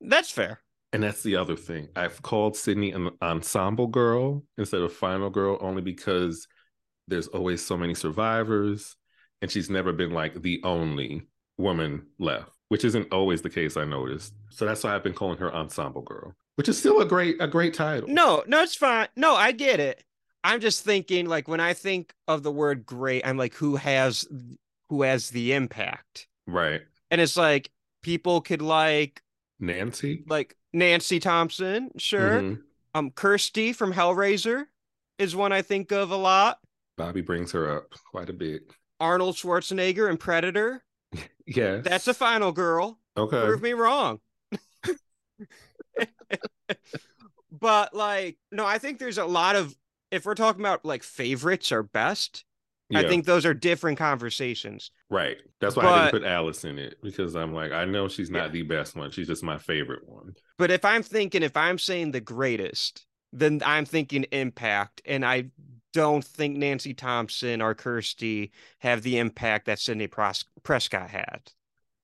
[0.01, 0.61] That's fair.
[0.93, 1.89] And that's the other thing.
[1.97, 6.47] I've called Sidney an ensemble girl instead of final girl only because
[7.09, 8.95] there's always so many survivors
[9.43, 11.26] and she's never been like the only
[11.59, 14.35] woman left, which isn't always the case I noticed.
[14.51, 17.47] So that's why I've been calling her ensemble girl, which is still a great a
[17.47, 18.09] great title.
[18.09, 19.09] No, no, it's fine.
[19.16, 20.03] No, I get it.
[20.43, 24.26] I'm just thinking like when I think of the word great, I'm like, who has
[24.89, 26.28] who has the impact?
[26.47, 26.82] Right.
[27.11, 27.70] And it's like
[28.03, 29.22] people could like
[29.61, 30.24] Nancy?
[30.26, 32.41] like Nancy Thompson, sure.
[32.43, 32.62] Mhm.
[32.95, 34.66] Um, Kirsty from Hellraiser
[35.18, 36.59] is one I think of a lot.
[36.97, 38.62] Bobby brings her up quite a bit.
[39.01, 40.82] Arnold Schwarzenegger in Predator.
[41.47, 41.76] Yeah.
[41.82, 42.99] That's a final girl.
[43.18, 43.42] okay.
[43.42, 44.18] Prove me wrong.
[47.53, 49.74] but like, no, I think there's a lot of
[50.11, 52.45] if we're talking about like favorites or best,
[52.95, 54.90] I think those are different conversations.
[55.11, 55.36] right.
[55.61, 58.47] That's why I didn't put Alice in it because I'm like, I know she's not
[58.47, 58.53] Yeah.
[58.53, 59.11] the best one.
[59.11, 60.34] She's just my favorite one.
[60.59, 65.03] But if I'm thinking, if I'm saying the greatest, then I'm thinking impact.
[65.05, 65.47] And I
[65.95, 71.53] don't think Nancy Thompson or Kirsty have the impact that Sidney Pros- Prescott had.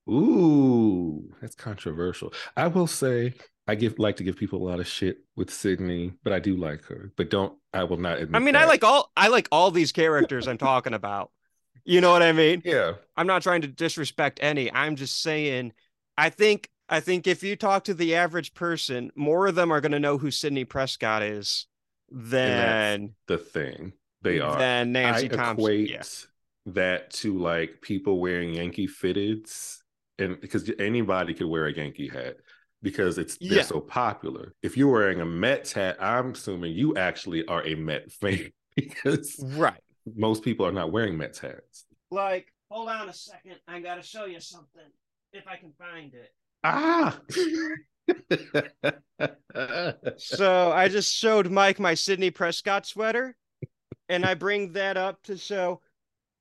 [0.09, 2.32] Ooh, that's controversial.
[2.57, 3.34] I will say
[3.66, 6.57] I give like to give people a lot of shit with Sidney, but I do
[6.57, 7.12] like her.
[7.16, 9.93] But don't I will not admit I mean, I like all I like all these
[9.93, 11.30] characters I'm talking about.
[11.84, 12.62] You know what I mean?
[12.64, 12.95] Yeah.
[13.16, 14.72] I'm not trying to disrespect any.
[14.72, 15.72] I'm just saying
[16.16, 19.80] I think I think if you talk to the average person, more of them are
[19.80, 21.66] going to know who Sidney Prescott is
[22.11, 23.93] than The thing.
[24.23, 24.59] They are.
[24.59, 25.53] than Nancy I Thompson.
[25.65, 26.03] equate Yeah.
[26.67, 29.79] that to like people wearing Yankee fitteds,
[30.19, 32.37] and because anybody could wear a Yankee hat
[32.83, 33.63] because it's they're Yeah.
[33.63, 34.55] so popular.
[34.63, 39.43] If you're wearing a Mets hat, I'm assuming you actually are a Met fan because
[39.57, 39.80] Right.
[40.17, 41.87] most people are not wearing Mets hats.
[42.11, 43.57] Like, hold on a second.
[43.68, 44.83] I got to show you something
[45.33, 46.34] if I can find it.
[46.64, 47.18] Ah.
[50.16, 53.37] So I just showed Mike my Sidney Prescott sweater,
[54.08, 55.80] and I bring that up to show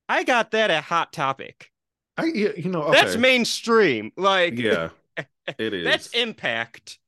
[0.08, 1.70] I got that at Hot Topic.
[2.16, 3.00] I yeah, you know okay.
[3.00, 4.12] That's mainstream.
[4.16, 4.90] Like, Yeah,
[5.58, 5.84] it is.
[5.84, 6.98] that's impact.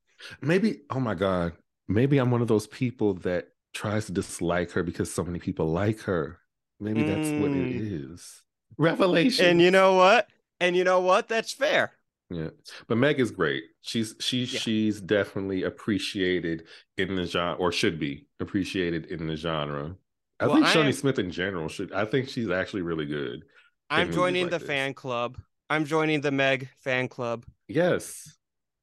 [0.40, 0.80] maybe.
[0.90, 1.52] Oh my god.
[1.88, 5.66] Maybe I'm one of those people that tries to dislike her because so many people
[5.66, 6.38] like her.
[6.80, 8.42] Maybe that's what it Mm.
[8.78, 9.46] Revelation.
[9.46, 10.28] And you know what?
[10.60, 11.28] And you know what?
[11.28, 11.92] That's fair.
[12.32, 12.50] Yeah,
[12.88, 13.64] but Meg is great.
[13.82, 14.60] She's she's Yeah.
[14.60, 16.64] she's definitely appreciated
[16.96, 19.96] in the genre, or should be appreciated in the genre.
[20.40, 21.92] I Well, think I Shawnee am- Smith in general should.
[21.92, 23.44] I think she's actually really good.
[23.90, 24.66] I'm joining like the this.
[24.68, 25.38] fan club.
[25.68, 27.44] I'm joining the Meg fan club.
[27.68, 28.36] Yes,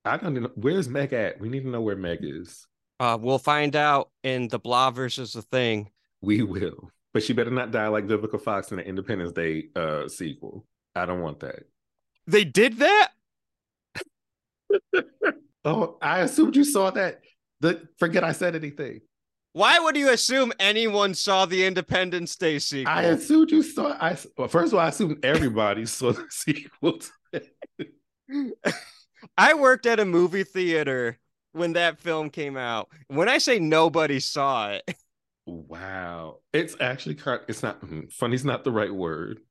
[0.06, 1.40] I don't know where's Meg at.
[1.40, 2.66] We need to know where Meg is.
[3.00, 5.90] Uh, we'll find out in the blob versus the thing.
[6.22, 6.92] We will.
[7.14, 10.66] But she better not die like Vivica Fox in the Independence Day uh sequel.
[10.96, 11.64] I don't want that.
[12.28, 13.10] They did that?
[15.66, 17.22] Oh, I assumed you saw that.
[17.60, 19.02] The forget I said anything.
[19.54, 22.94] Why would you assume anyone saw the Independence Day sequel?
[22.94, 23.98] I assumed you saw.
[24.00, 27.00] I well, first of all, I assumed everybody saw the sequel.
[29.38, 31.20] I worked at a movie theater
[31.52, 32.90] when that film came out.
[33.08, 34.96] When I say nobody saw it,
[35.46, 37.18] wow, it's actually.
[37.48, 39.42] It's not mm, funny's not the right word,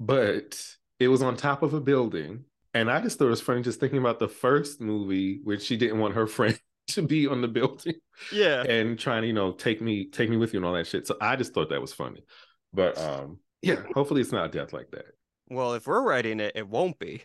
[0.00, 0.60] but
[0.98, 2.44] it was on top of a building,
[2.76, 5.76] and I just thought it was funny just thinking about the first movie when she
[5.76, 6.58] didn't want her friend
[6.88, 7.96] to be on the building
[8.32, 8.62] yeah.
[8.62, 11.06] and trying to you know take me take me with you and all that shit.
[11.06, 12.24] So I just thought that was funny,
[12.72, 15.06] but um yeah, hopefully it's not a death like that.
[15.48, 17.22] Well, if we're writing it, it won't be.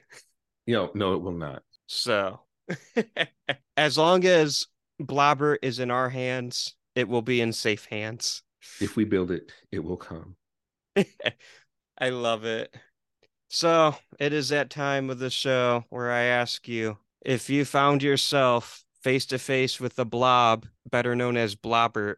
[0.66, 1.64] You know, no, it will not.
[1.88, 2.42] So,
[3.78, 4.68] as long as
[5.00, 8.44] Blobber is in our hands, it will be in safe hands.
[8.80, 10.36] If we build it, it will come.
[11.98, 12.76] I love it.
[13.54, 18.02] So, it is that time of the show where I ask you if you found
[18.02, 22.16] yourself face to face with the blob, better known as Blobbert,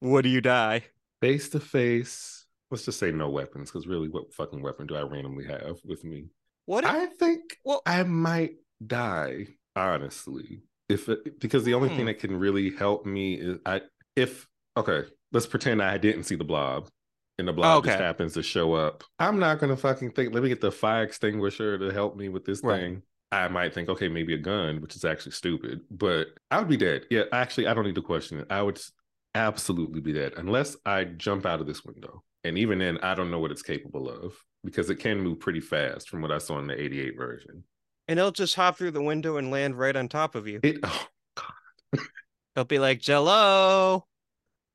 [0.00, 0.84] would you die?
[1.20, 2.46] Face to face.
[2.70, 6.04] Let's just say no weapons, because really, what fucking weapon do I randomly have with
[6.04, 6.26] me?
[6.66, 6.84] What?
[6.84, 8.54] If, I think well, I might
[8.86, 10.62] die, honestly.
[10.88, 11.96] If it, because the only Hmm.
[11.96, 13.80] thing that can really help me is I
[14.14, 15.02] if okay,
[15.32, 16.88] let's pretend I didn't see the blob
[17.42, 18.04] and the blob just Okay.
[18.04, 19.02] happens to show up.
[19.18, 22.44] I'm not gonna fucking think, let me get the fire extinguisher to help me with
[22.44, 22.80] this Right.
[22.80, 23.02] thing.
[23.32, 26.76] I might think, okay, maybe a gun, which is actually stupid, but I would be
[26.76, 27.06] dead.
[27.10, 28.46] Yeah, actually, I don't need to question it.
[28.50, 28.80] I would
[29.34, 32.22] absolutely be dead unless I jump out of this window.
[32.44, 35.60] And even then, I don't know what it's capable of because it can move pretty
[35.60, 37.64] fast from what I saw in the 88 version.
[38.08, 40.60] and it'll just hop through the window and land right on top of you.
[40.62, 41.06] It, oh,
[42.54, 44.06] It'll be like Jello.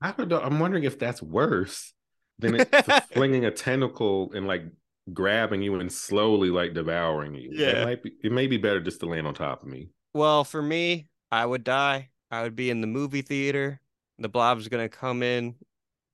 [0.02, 0.40] I don't know.
[0.40, 1.94] I'm wondering if that's worse
[2.40, 2.74] than it
[3.12, 4.64] flinging a tentacle and like
[5.14, 7.50] grabbing you and slowly like devouring you.
[7.52, 7.82] Yeah.
[7.82, 9.90] It might be, it may be better just to land on top of me.
[10.14, 12.10] Well, for me, I would die.
[12.32, 13.80] I would be in the movie theater.
[14.20, 15.56] The blob's gonna come in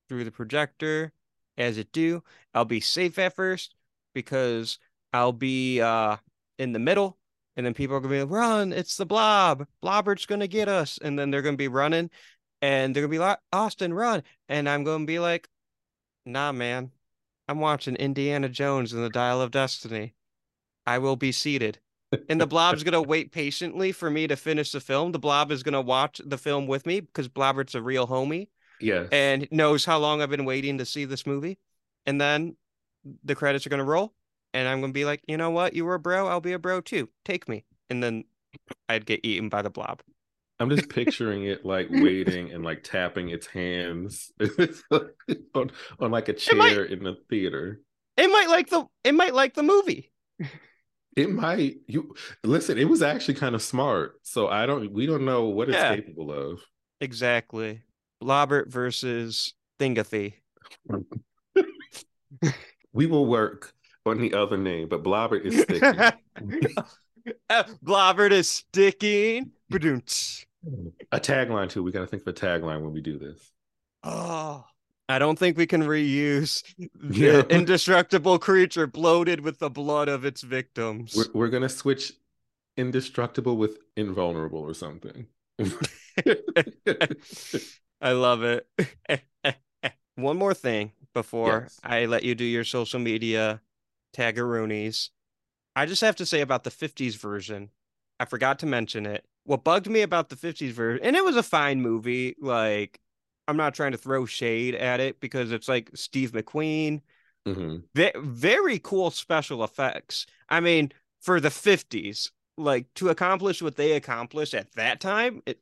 [0.10, 1.12] through the projector
[1.58, 2.24] as it do.
[2.54, 3.76] I'll be safe at first
[4.14, 4.78] because
[5.12, 6.18] I'll be uh
[6.60, 7.18] in the middle
[7.56, 9.66] and then people are gonna be like, run, it's the blob.
[9.82, 11.00] Blobbert's gonna get us.
[11.02, 12.10] And then they're gonna be running
[12.62, 14.24] and they're gonna be like, Austin, run.
[14.50, 15.48] And I'm gonna be like,
[16.26, 16.92] nah, man.
[17.48, 20.14] I'm watching Indiana Jones and the Dial of Destiny.
[20.86, 21.80] I will be seated.
[22.30, 25.12] And the blob's gonna wait patiently for me to finish the film.
[25.12, 29.08] The blob is gonna watch the film with me because Blobbert's a real homie Yeah.
[29.12, 31.58] and knows how long I've been waiting to see this movie.
[32.06, 32.56] And then
[33.24, 34.14] the credits are gonna roll,
[34.54, 35.74] and I'm gonna be like, you know what?
[35.74, 37.10] You were a bro, I'll be a bro too.
[37.26, 37.66] Take me.
[37.90, 38.26] And then
[38.88, 40.02] I'd get eaten by the blob.
[40.64, 44.32] I'm just picturing it like waiting and like tapping its hands
[45.54, 47.82] on, on like a might- chair in the theater.
[48.18, 50.12] It might like the it might like the movie.
[51.16, 54.16] It might you listen, it was actually kind of smart.
[54.24, 55.96] So I don't we don't know what it's Yeah.
[55.96, 56.62] capable of.
[57.02, 57.82] Exactly.
[58.24, 60.34] Blobbert versus Thingathy.
[62.94, 63.74] We will work
[64.06, 66.00] on the other name, but Blobber is sticking.
[67.50, 69.52] Uh, Blobbert is sticking.
[71.12, 71.84] A tagline too.
[71.84, 73.52] We got to think of a tagline when we do this.
[74.04, 74.66] Oh,
[75.10, 76.64] I don't think we can reuse
[76.96, 81.16] the indestructible creature bloated with the blood of its victims.
[81.16, 82.14] We're, we're gonna switch
[82.78, 85.28] indestructible with invulnerable or something.
[88.02, 88.68] I love it.
[90.16, 91.80] One more thing before Yes.
[91.84, 93.62] I let you do your social media
[94.16, 95.10] tagaroonies.
[95.76, 97.70] I just have to say about the 50s version.
[98.20, 99.26] I forgot to mention it.
[99.46, 103.00] What bugged me about the 50s version, and it was a fine movie, like
[103.48, 107.02] I'm not trying to throw shade at it because it's like Steve McQueen,
[107.46, 107.84] Mhm.
[107.96, 110.26] Ve- very cool special effects.
[110.50, 110.92] I mean,
[111.22, 115.62] for the 50s, like to accomplish what they accomplished at that time, it,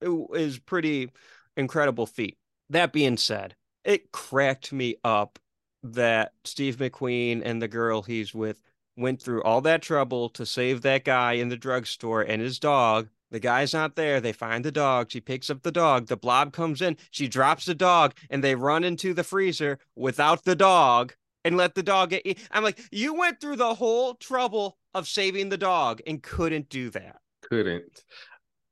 [0.00, 1.10] it is pretty
[1.56, 2.38] incredible feat.
[2.70, 5.38] That being said, it cracked me up
[5.84, 8.60] that Steve McQueen and the girl he's with
[8.96, 13.08] went through all that trouble to save that guy in the drugstore and his dog.
[13.30, 14.20] The guy's not there.
[14.20, 15.10] They find the dog.
[15.10, 16.06] She picks up the dog.
[16.06, 16.98] The blob comes in.
[17.10, 21.14] She drops the dog and they run into the freezer without the dog
[21.44, 22.38] and let the dog get.
[22.50, 26.90] I'm like, you went through the whole trouble of saving the dog and couldn't do
[26.90, 27.16] that.
[27.48, 28.02] Couldn't.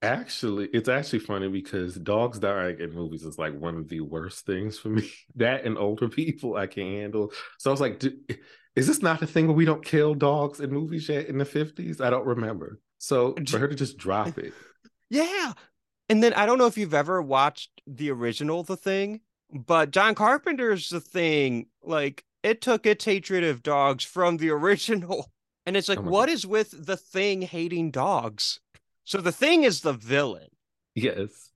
[0.03, 4.47] Actually, it's actually funny because dogs dying in movies is like one of the worst
[4.47, 5.11] things for me.
[5.37, 7.33] That and older people I can't handle.
[7.59, 8.19] So I was like, "Do-
[8.77, 11.45] is this not a thing where we don't kill dogs in movies yet in the
[11.45, 12.01] 50s?
[12.01, 12.81] I don't remember.
[12.99, 14.53] So for her to just drop it.
[15.13, 15.55] Yeah.
[16.09, 19.23] And then I don't know if you've ever watched the original The Thing
[19.53, 25.33] But John Carpenter's the thing, like it took its hatred of dogs from the original.
[25.67, 26.33] And it's like, Oh what God.
[26.33, 28.61] is with the thing hating dogs?
[29.03, 30.51] So the thing is the villain.
[30.95, 31.51] Yes.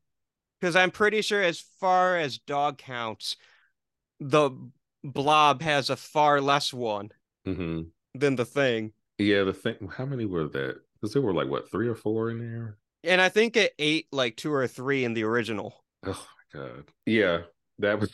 [0.60, 3.36] Because I'm pretty sure, as far as dog counts,
[4.18, 4.50] the
[5.04, 7.12] blob has a far less one
[7.44, 7.82] hmm
[8.14, 8.92] than the thing.
[9.18, 9.90] Yeah, the thing.
[9.96, 10.80] How many were that?
[10.94, 12.78] Because there were like what three or four in there.
[13.02, 15.84] And I think it ate like two or three in the original.
[16.06, 16.84] Oh my god.
[17.06, 17.42] Yeah,
[17.78, 18.12] that was.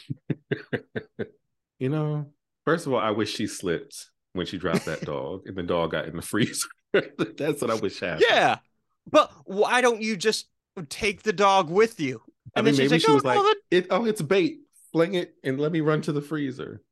[1.78, 2.26] you know,
[2.64, 5.92] first of all, I wish she slipped when she dropped that dog, and the dog
[5.92, 6.68] got in the freezer.
[6.92, 8.24] That's what I wish happened.
[8.28, 8.58] Yeah.
[9.10, 10.48] But why don't you just
[10.88, 12.22] take the dog with you?
[12.54, 14.22] I And mean, then she's maybe like, she "Oh, was like, that- "It oh, it's
[14.22, 14.60] bait.
[14.92, 16.82] Fling it and let me run to the freezer."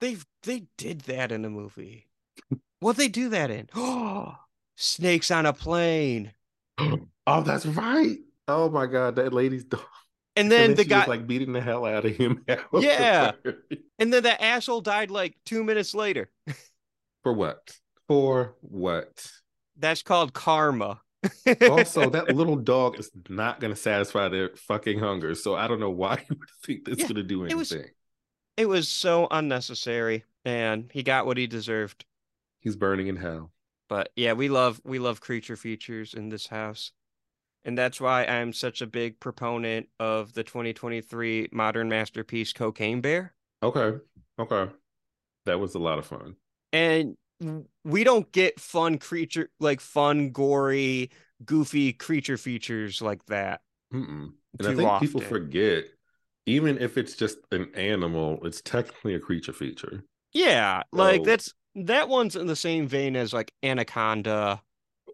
[0.00, 2.08] They they did that in a movie.
[2.80, 3.68] what they do that in?
[3.74, 4.36] Oh,
[4.76, 6.32] snakes on a plane.
[6.78, 8.18] oh, that's right.
[8.48, 9.80] Oh my god, that lady's dog.
[10.36, 12.44] And then, And the she guy was like beating the hell out of him.
[12.72, 13.32] Yeah.
[13.98, 16.30] and then that asshole died like two minutes later.
[17.24, 17.76] For what?
[18.06, 19.30] For what?
[19.76, 21.00] That's called karma.
[21.68, 25.34] Also, that little dog is not going to satisfy their fucking hunger.
[25.34, 27.72] So I don't know why you would think that's Yeah, going to do it was-
[27.72, 27.90] anything.
[28.56, 32.04] it was so unnecessary, and he got what he deserved.
[32.60, 33.50] He's burning in hell.
[33.88, 36.92] But yeah, we love we love creature features in this house.
[37.64, 43.34] And that's why I'm such a big proponent of the 2023 modern masterpiece Cocaine Bear.
[43.62, 43.98] Okay.
[44.38, 44.72] Okay.
[45.44, 46.36] That was a lot of fun.
[46.72, 47.16] And
[47.84, 51.10] we don't get fun creature like fun, gory,
[51.44, 53.60] goofy creature features like that.
[53.92, 54.32] Mm-mm.
[54.58, 55.84] And I think people forget,
[56.46, 60.04] even if it's just an animal, it's technically a creature feature.
[60.32, 64.62] Yeah, like So- that's that one's in the same vein as like Anaconda,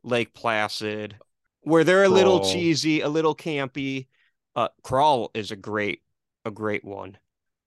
[0.03, 1.17] Lake Placid,
[1.63, 4.07] where they're a little cheesy, a little campy.
[4.55, 6.03] Uh, Crawl is a great,
[6.45, 7.19] a great one.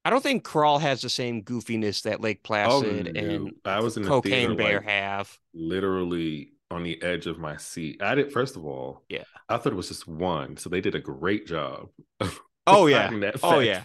[0.05, 3.21] I don't think Crawl has the same goofiness that Lake Placid no.
[3.21, 5.37] and I was in the Cocaine theater, Bear like, have.
[5.53, 8.01] literally on the edge of my seat.
[8.01, 9.23] I did first of all, Yeah.
[9.49, 11.89] I thought it was just one, so they did a great job.
[12.67, 13.81] Oh yeah, that Oh, yeah.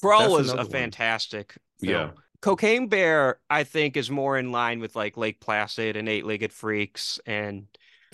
[0.00, 0.68] Crawl That's was a one.
[0.68, 1.56] fantastic.
[1.80, 1.92] Film.
[1.92, 2.10] Yeah.
[2.40, 6.52] Cocaine Bear, I think, is more in line with like Lake Placid and Eight Legged
[6.52, 7.66] Freaks and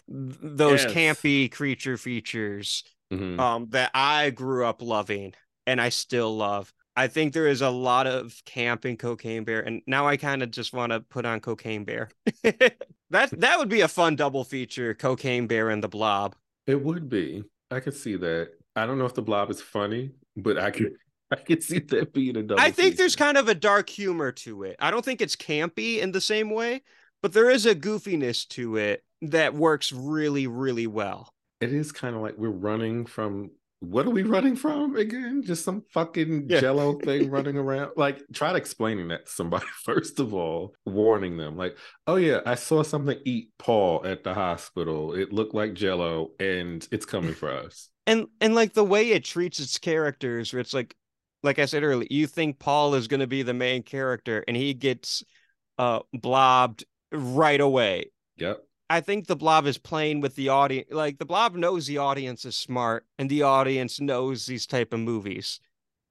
[0.08, 0.92] those Yes.
[0.92, 3.38] campy creature features Mhm.
[3.38, 5.34] um, that I grew up loving
[5.66, 6.72] and I still love.
[6.98, 10.42] I think there is a lot of camp in Cocaine Bear, and now I kind
[10.42, 12.10] of just want to put on Cocaine Bear.
[12.42, 16.34] that that would be a fun double feature: Cocaine Bear and the Blob.
[16.66, 17.44] It would be.
[17.70, 18.50] I could see that.
[18.74, 20.94] I don't know if the blob is funny, but I could
[21.30, 22.60] I could see that being a double.
[22.60, 24.74] I think there's kind of a dark humor to it.
[24.80, 26.82] I don't think it's campy in the same way,
[27.22, 31.32] but there is a goofiness to it that works really, really well.
[31.60, 35.42] it is kind of like we're running from what are we running from again?
[35.44, 36.60] Just some fucking Yeah.
[36.60, 37.92] jello thing running around.
[37.96, 41.76] Like, try to explaining that to somebody first of all, warning them, like,
[42.06, 45.14] oh yeah, I saw something eat Paul at the hospital.
[45.14, 47.88] It looked like jello, and it's coming for us.
[48.06, 50.94] and and like the way it treats its characters where it's like
[51.42, 54.56] like i said earlier you think paul is going to be the main character and
[54.56, 55.22] he gets
[55.78, 58.58] uh blobbed right away Yep.
[58.90, 62.44] I think the blob is playing with the audience like the blob knows the audience
[62.44, 65.60] is smart and the audience knows these type of movies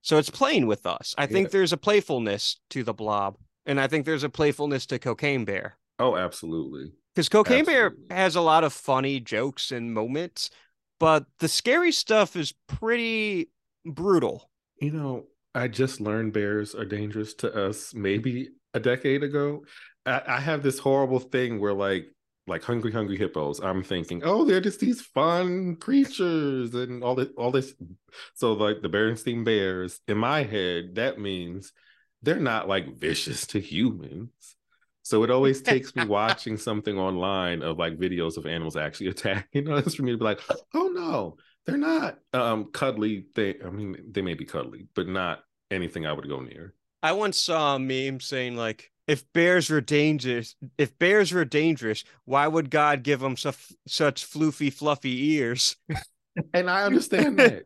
[0.01, 1.51] so it's playing with us i think Yeah.
[1.53, 5.77] there's a playfulness to the blob and i think there's a playfulness to cocaine bear
[5.99, 6.91] Oh, absolutely.
[7.15, 10.51] because Cocaine Bear has a lot of funny jokes and moments,
[10.99, 13.49] but the scary stuff is pretty
[13.83, 14.51] brutal.
[14.79, 15.23] You know,
[15.55, 19.63] I just learned bears are dangerous to us maybe a decade ago.
[20.05, 22.13] I, I have this horrible thing where like
[22.47, 27.27] like hungry hungry hippos i'm thinking oh they're just these fun creatures and all this
[27.37, 27.73] all this
[28.33, 31.73] so like the berenstein bears in my head that means
[32.21, 34.31] they're not like vicious to humans.
[35.03, 39.71] So it always takes me watching something online of like videos of animals actually attacking
[39.71, 40.41] us for me to be like
[40.73, 45.39] oh no they're not um cuddly they i mean they may be cuddly but not
[45.71, 46.73] anything i would go near.
[47.03, 52.03] I once saw a meme saying like, if bears were dangerous, if bears were dangerous,
[52.25, 55.75] why would God give them such such floofy, fluffy ears?
[56.53, 57.63] and i understand that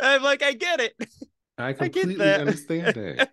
[0.00, 0.94] I'm like, I get it.
[1.58, 2.40] i get completely that.
[2.40, 3.30] understand that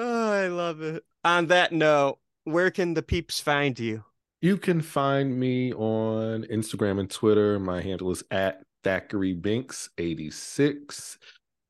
[0.00, 1.02] Oh, I love it.
[1.24, 4.04] On that note, where can the peeps find you?
[4.40, 7.58] You can find me on Instagram and Twitter.
[7.58, 11.18] My handle is at Thackery Binx 86.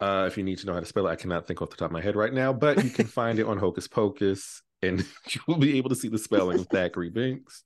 [0.00, 1.76] Uh, if you need to know how to spell it, I cannot think off the
[1.76, 5.00] top of my head right now, but you can find it on Hocus Pocus and
[5.30, 7.62] you will be able to see the spelling of Thackery Binx.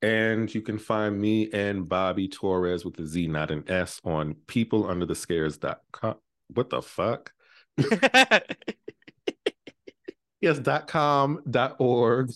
[0.00, 4.36] And you can find me and Bobby Torres with the Z, not an S, on
[4.46, 6.14] peopleunderthescares.com.
[6.54, 7.32] What the fuck?
[10.40, 12.30] Yes, dot com, dot org,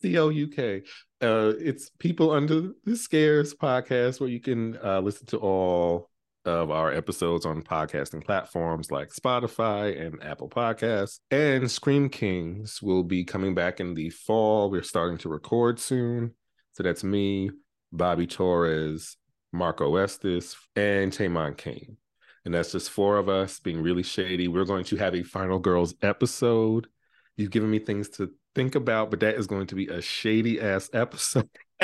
[0.00, 0.82] C O U K.
[1.20, 6.08] Uh, it's People Under the Scares podcast where you can uh, listen to all
[6.44, 11.20] of our episodes on podcasting platforms like Spotify and Apple Podcasts.
[11.30, 14.70] And Scream Kingz will be coming back in the fall.
[14.70, 16.34] We're starting to record soon.
[16.72, 17.50] So that's me,
[17.92, 19.16] Bobby Torres,
[19.52, 21.96] Marco Estes, and Taymon Kane.
[22.44, 24.48] And that's just four of us being really shady.
[24.48, 26.88] We're going to have a Final Girls episode.
[27.36, 30.60] You've given me things to think about, but that is going to be a shady
[30.60, 31.48] ass episode.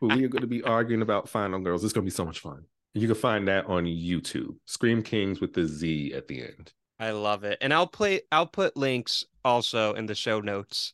[0.00, 1.84] we are going to be arguing about Final Girls.
[1.84, 2.64] It's going to be so much fun.
[2.94, 4.56] You can find that on YouTube.
[4.66, 6.72] Scream Kingz with the Z at the end.
[6.98, 7.58] I love it.
[7.60, 10.92] And I'll play I'll put links also in the show notes.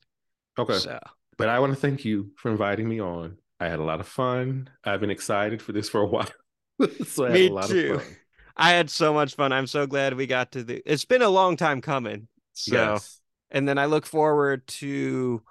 [0.59, 0.79] Okay.
[0.79, 0.99] So
[1.37, 3.39] But I want to thank you for inviting me on.
[3.61, 4.71] I had a lot of fun.
[4.85, 6.31] I've been excited for this for a while.
[7.05, 8.01] so I had Me a lot too.
[8.01, 8.17] of fun.
[8.57, 9.53] I had so much fun.
[9.53, 12.29] I'm so glad we got to the it's been a long time coming.
[12.55, 13.21] So Yes.
[13.51, 15.43] and then I look forward to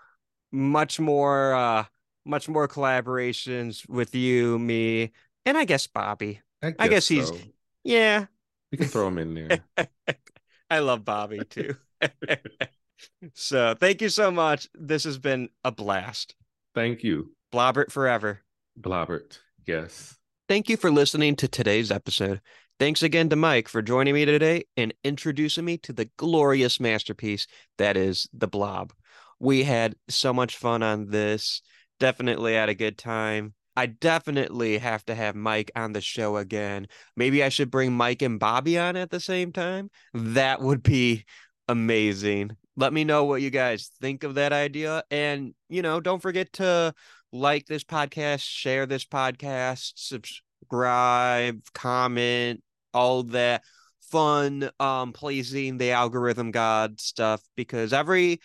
[0.52, 1.86] much more uh
[2.26, 5.14] much more collaborations with you, me,
[5.48, 6.41] and I guess Bobby.
[6.61, 7.38] I guess, I guess he's- so.
[7.84, 8.26] Yeah,
[8.72, 9.88] We can throw him in there.
[10.69, 11.76] I love Bobby too.
[13.34, 14.68] so thank you so much.
[14.74, 16.36] This has been a blast.
[16.76, 18.41] Thank you, Blobbert forever.
[18.80, 19.40] Blobbert.
[19.65, 20.18] Yes.
[20.49, 22.41] Thank you for listening to today's episode.
[22.80, 27.48] Thanks again to Mike for joining me today and introducing me to the glorious masterpiece
[27.78, 28.94] that is The Blob.
[29.40, 31.61] We had so much fun on this.
[31.99, 33.53] Definitely had a good time.
[33.77, 36.87] I definitely have to have Mike on the show again.
[37.15, 39.91] Maybe I should bring Mike and Bobby on at the same time.
[40.15, 41.25] That would be
[41.67, 42.57] amazing.
[42.75, 45.03] Let me know what you guys think of that idea.
[45.11, 46.91] And, you know, don't forget to
[47.31, 52.63] like this podcast, share this podcast, subscribe, comment,
[52.95, 53.63] all that
[54.01, 58.39] fun um pleasing the algorithm god stuff because every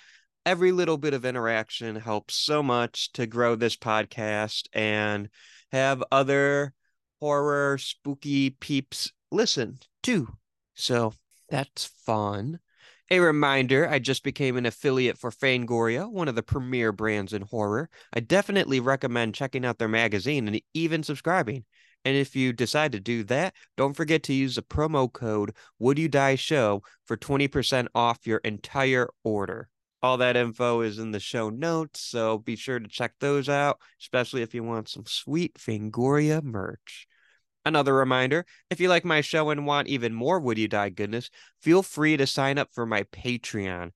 [0.44, 5.28] every little bit of interaction helps so much to grow this podcast and
[5.70, 6.72] have other
[7.20, 10.28] horror spooky peeps listen too.
[10.74, 11.12] So
[11.48, 12.58] that's fun.
[13.10, 17.42] A reminder I just became an affiliate for Fangoria, one of the premier brands in
[17.42, 17.90] horror.
[18.12, 21.64] I definitely recommend checking out their magazine and even subscribing.
[22.04, 25.98] And if you decide to do that, don't forget to use the promo code Would
[25.98, 29.68] You Die Show for 20% off your entire order.
[30.02, 33.78] All that info is in the show notes, so be sure to check those out,
[34.00, 37.06] especially if you want some sweet Fangoria merch.
[37.64, 41.30] Another reminder if you like my show and want even more Would You Die goodness,
[41.60, 43.92] feel free to sign up for my Patreon.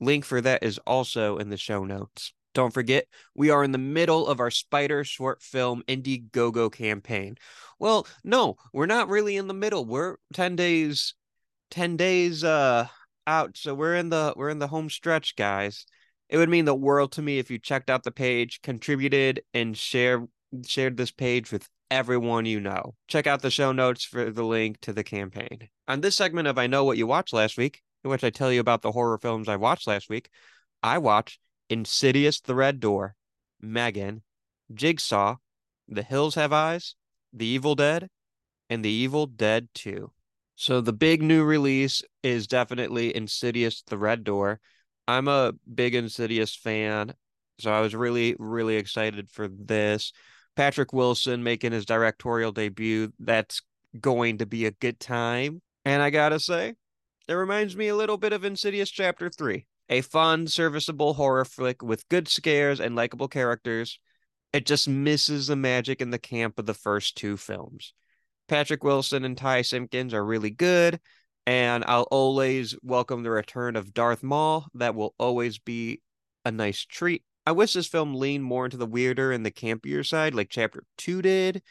[0.00, 2.32] Link for that is also in the show notes.
[2.54, 7.36] Don't forget, we are in the middle of our Spider short film Indiegogo campaign.
[7.80, 9.84] Well, no, we're not really in the middle.
[9.84, 11.14] We're 10 days
[11.70, 12.86] 10 days uh
[13.28, 13.56] out.
[13.56, 15.86] So we're in the we're in the home stretch, guys.
[16.28, 19.76] It would mean the world to me if you checked out the page, contributed and
[19.76, 20.26] share
[20.66, 22.94] shared this page with everyone you know.
[23.06, 25.68] Check out the show notes for the link to the campaign.
[25.86, 28.52] On this segment of I Know What You Watched Last Week, in which I tell
[28.52, 30.28] you about the horror films I watched last week,
[30.82, 31.38] I watched
[31.70, 33.14] Insidious the Red Door,
[33.60, 34.22] Megan,
[34.72, 35.36] Jigsaw,
[35.86, 36.94] The Hills Have Eyes,
[37.32, 38.08] The Evil Dead,
[38.68, 40.10] and The Evil Dead 2.
[40.60, 44.58] So the big new release is definitely Insidious the Red Door.
[45.06, 47.14] I'm a big Insidious fan,
[47.60, 50.12] so I was really, really excited for this.
[50.56, 53.12] Patrick Wilson making his directorial debut.
[53.20, 53.62] That's
[54.00, 55.62] going to be a good time.
[55.84, 56.74] And I gotta say,
[57.28, 59.64] it reminds me a little bit of Insidious Chapter 3.
[59.90, 64.00] A fun, serviceable horror flick with good scares and likable characters.
[64.52, 67.92] It just misses the magic and the camp of the first two films.
[68.48, 70.98] Patrick Wilson and Ty Simpkins are really good,
[71.46, 74.66] and I'll always welcome the return of Darth Maul.
[74.74, 76.00] That will always be
[76.46, 77.22] a nice treat.
[77.46, 80.82] I wish this film leaned more into the weirder and the campier side, like Chapter
[80.96, 81.62] 2 did,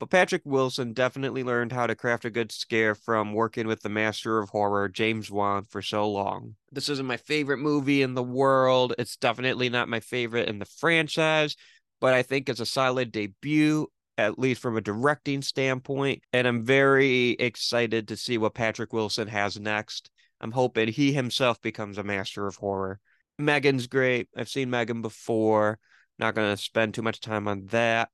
[0.00, 3.88] but Patrick Wilson definitely learned how to craft a good scare from working with the
[3.88, 6.56] master of horror, James Wan, for so long.
[6.70, 8.94] This isn't my favorite movie in the world.
[8.98, 11.56] It's definitely not my favorite in the franchise,
[12.00, 13.86] but I think it's a solid debut
[14.22, 16.22] at least from a directing standpoint.
[16.32, 20.10] And I'm very excited to see what Patrick Wilson has next.
[20.40, 23.00] I'm hoping he himself becomes a master of horror.
[23.38, 24.28] Megan's great.
[24.36, 25.78] I've seen Megan before.
[26.18, 28.10] Not going to spend too much time on that.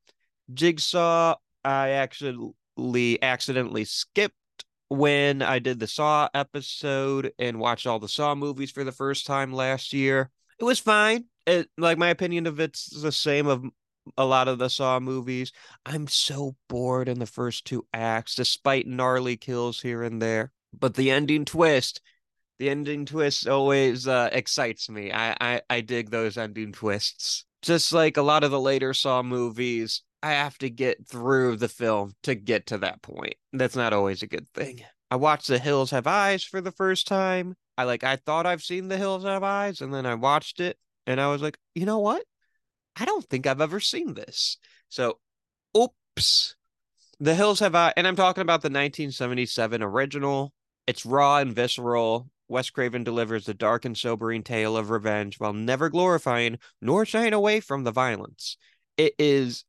[0.53, 4.35] Jigsaw, I actually accidentally skipped
[4.89, 9.27] when I did the Saw episode and watched all the Saw movies for the first
[9.27, 10.31] time last year.
[10.59, 11.27] It was fine.
[11.47, 13.65] It, like my opinion of it's the same of
[14.17, 15.53] a lot of the Saw movies.
[15.87, 20.53] I'm so bored in the first two acts, despite gnarly kills here and there.
[20.73, 22.01] but the ending twist,
[22.59, 25.13] the ending twist always uh, excites me.
[25.13, 27.45] I, I I dig those ending twists.
[27.63, 31.69] Just like a lot of the later Saw movies, I have to get through the
[31.69, 33.35] film to get to that point.
[33.53, 34.83] That's not always a good thing.
[35.11, 37.55] I watched The Hills Have Eyes for the first time.
[37.77, 40.77] I like I thought I've seen The Hills Have Eyes, and then I watched it,
[41.07, 42.25] and I was like, you know what?
[42.99, 44.59] I don't think I've ever seen this.
[44.89, 45.19] So,
[45.77, 46.57] oops.
[47.21, 50.53] The Hills Have Eyes, and I'm talking about the 1977 original.
[50.87, 52.31] It's raw and visceral.
[52.49, 57.33] Wes Craven delivers the dark and sobering tale of revenge while never glorifying nor shying
[57.33, 58.57] away from the violence.
[58.97, 59.65] It is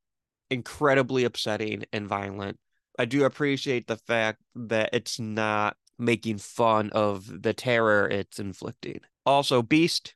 [0.50, 2.58] incredibly upsetting and violent.
[2.98, 9.02] I do appreciate the fact that it's not making fun of the terror it's inflicting.
[9.26, 10.16] Also, Beast,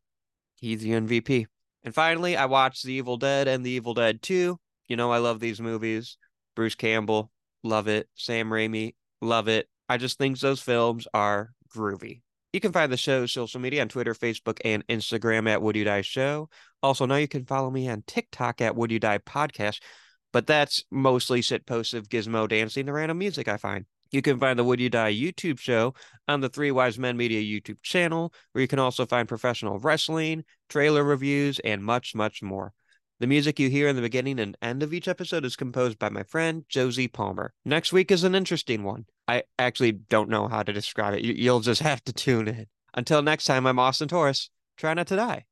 [0.55, 1.47] he's the MVP.
[1.83, 4.57] And finally, I watched The Evil Dead and The Evil Dead 2.
[4.87, 6.17] You know, I love these movies.
[6.55, 7.31] Bruce Campbell,
[7.63, 8.07] love it.
[8.15, 9.67] Sam Raimi, love it.
[9.89, 12.21] I just think those films are groovy.
[12.53, 15.85] You can find the show's social media on Twitter, Facebook, and Instagram at Would You
[15.85, 16.49] Die Show.
[16.83, 19.81] Also, now you can follow me on TikTok at Would You Die Podcast,
[20.31, 23.85] but that's mostly sit posts of Gizmo dancing to random music I find.
[24.13, 25.95] You can find the Would You Die YouTube show
[26.27, 30.43] on the Three Y's Men Media YouTube channel, where you can also find professional wrestling,
[30.69, 32.73] trailer reviews, and much, much more.
[33.19, 36.09] The music you hear in the beginning and end of each episode is composed by
[36.09, 37.53] my friend Josie Palmer.
[37.65, 39.05] Next week is an interesting one.
[39.27, 41.23] I actually don't know how to describe it.
[41.23, 42.67] You'll just have to tune in.
[42.93, 44.51] Until next time, I'm Austin Torres.
[44.77, 45.45] Try not to die.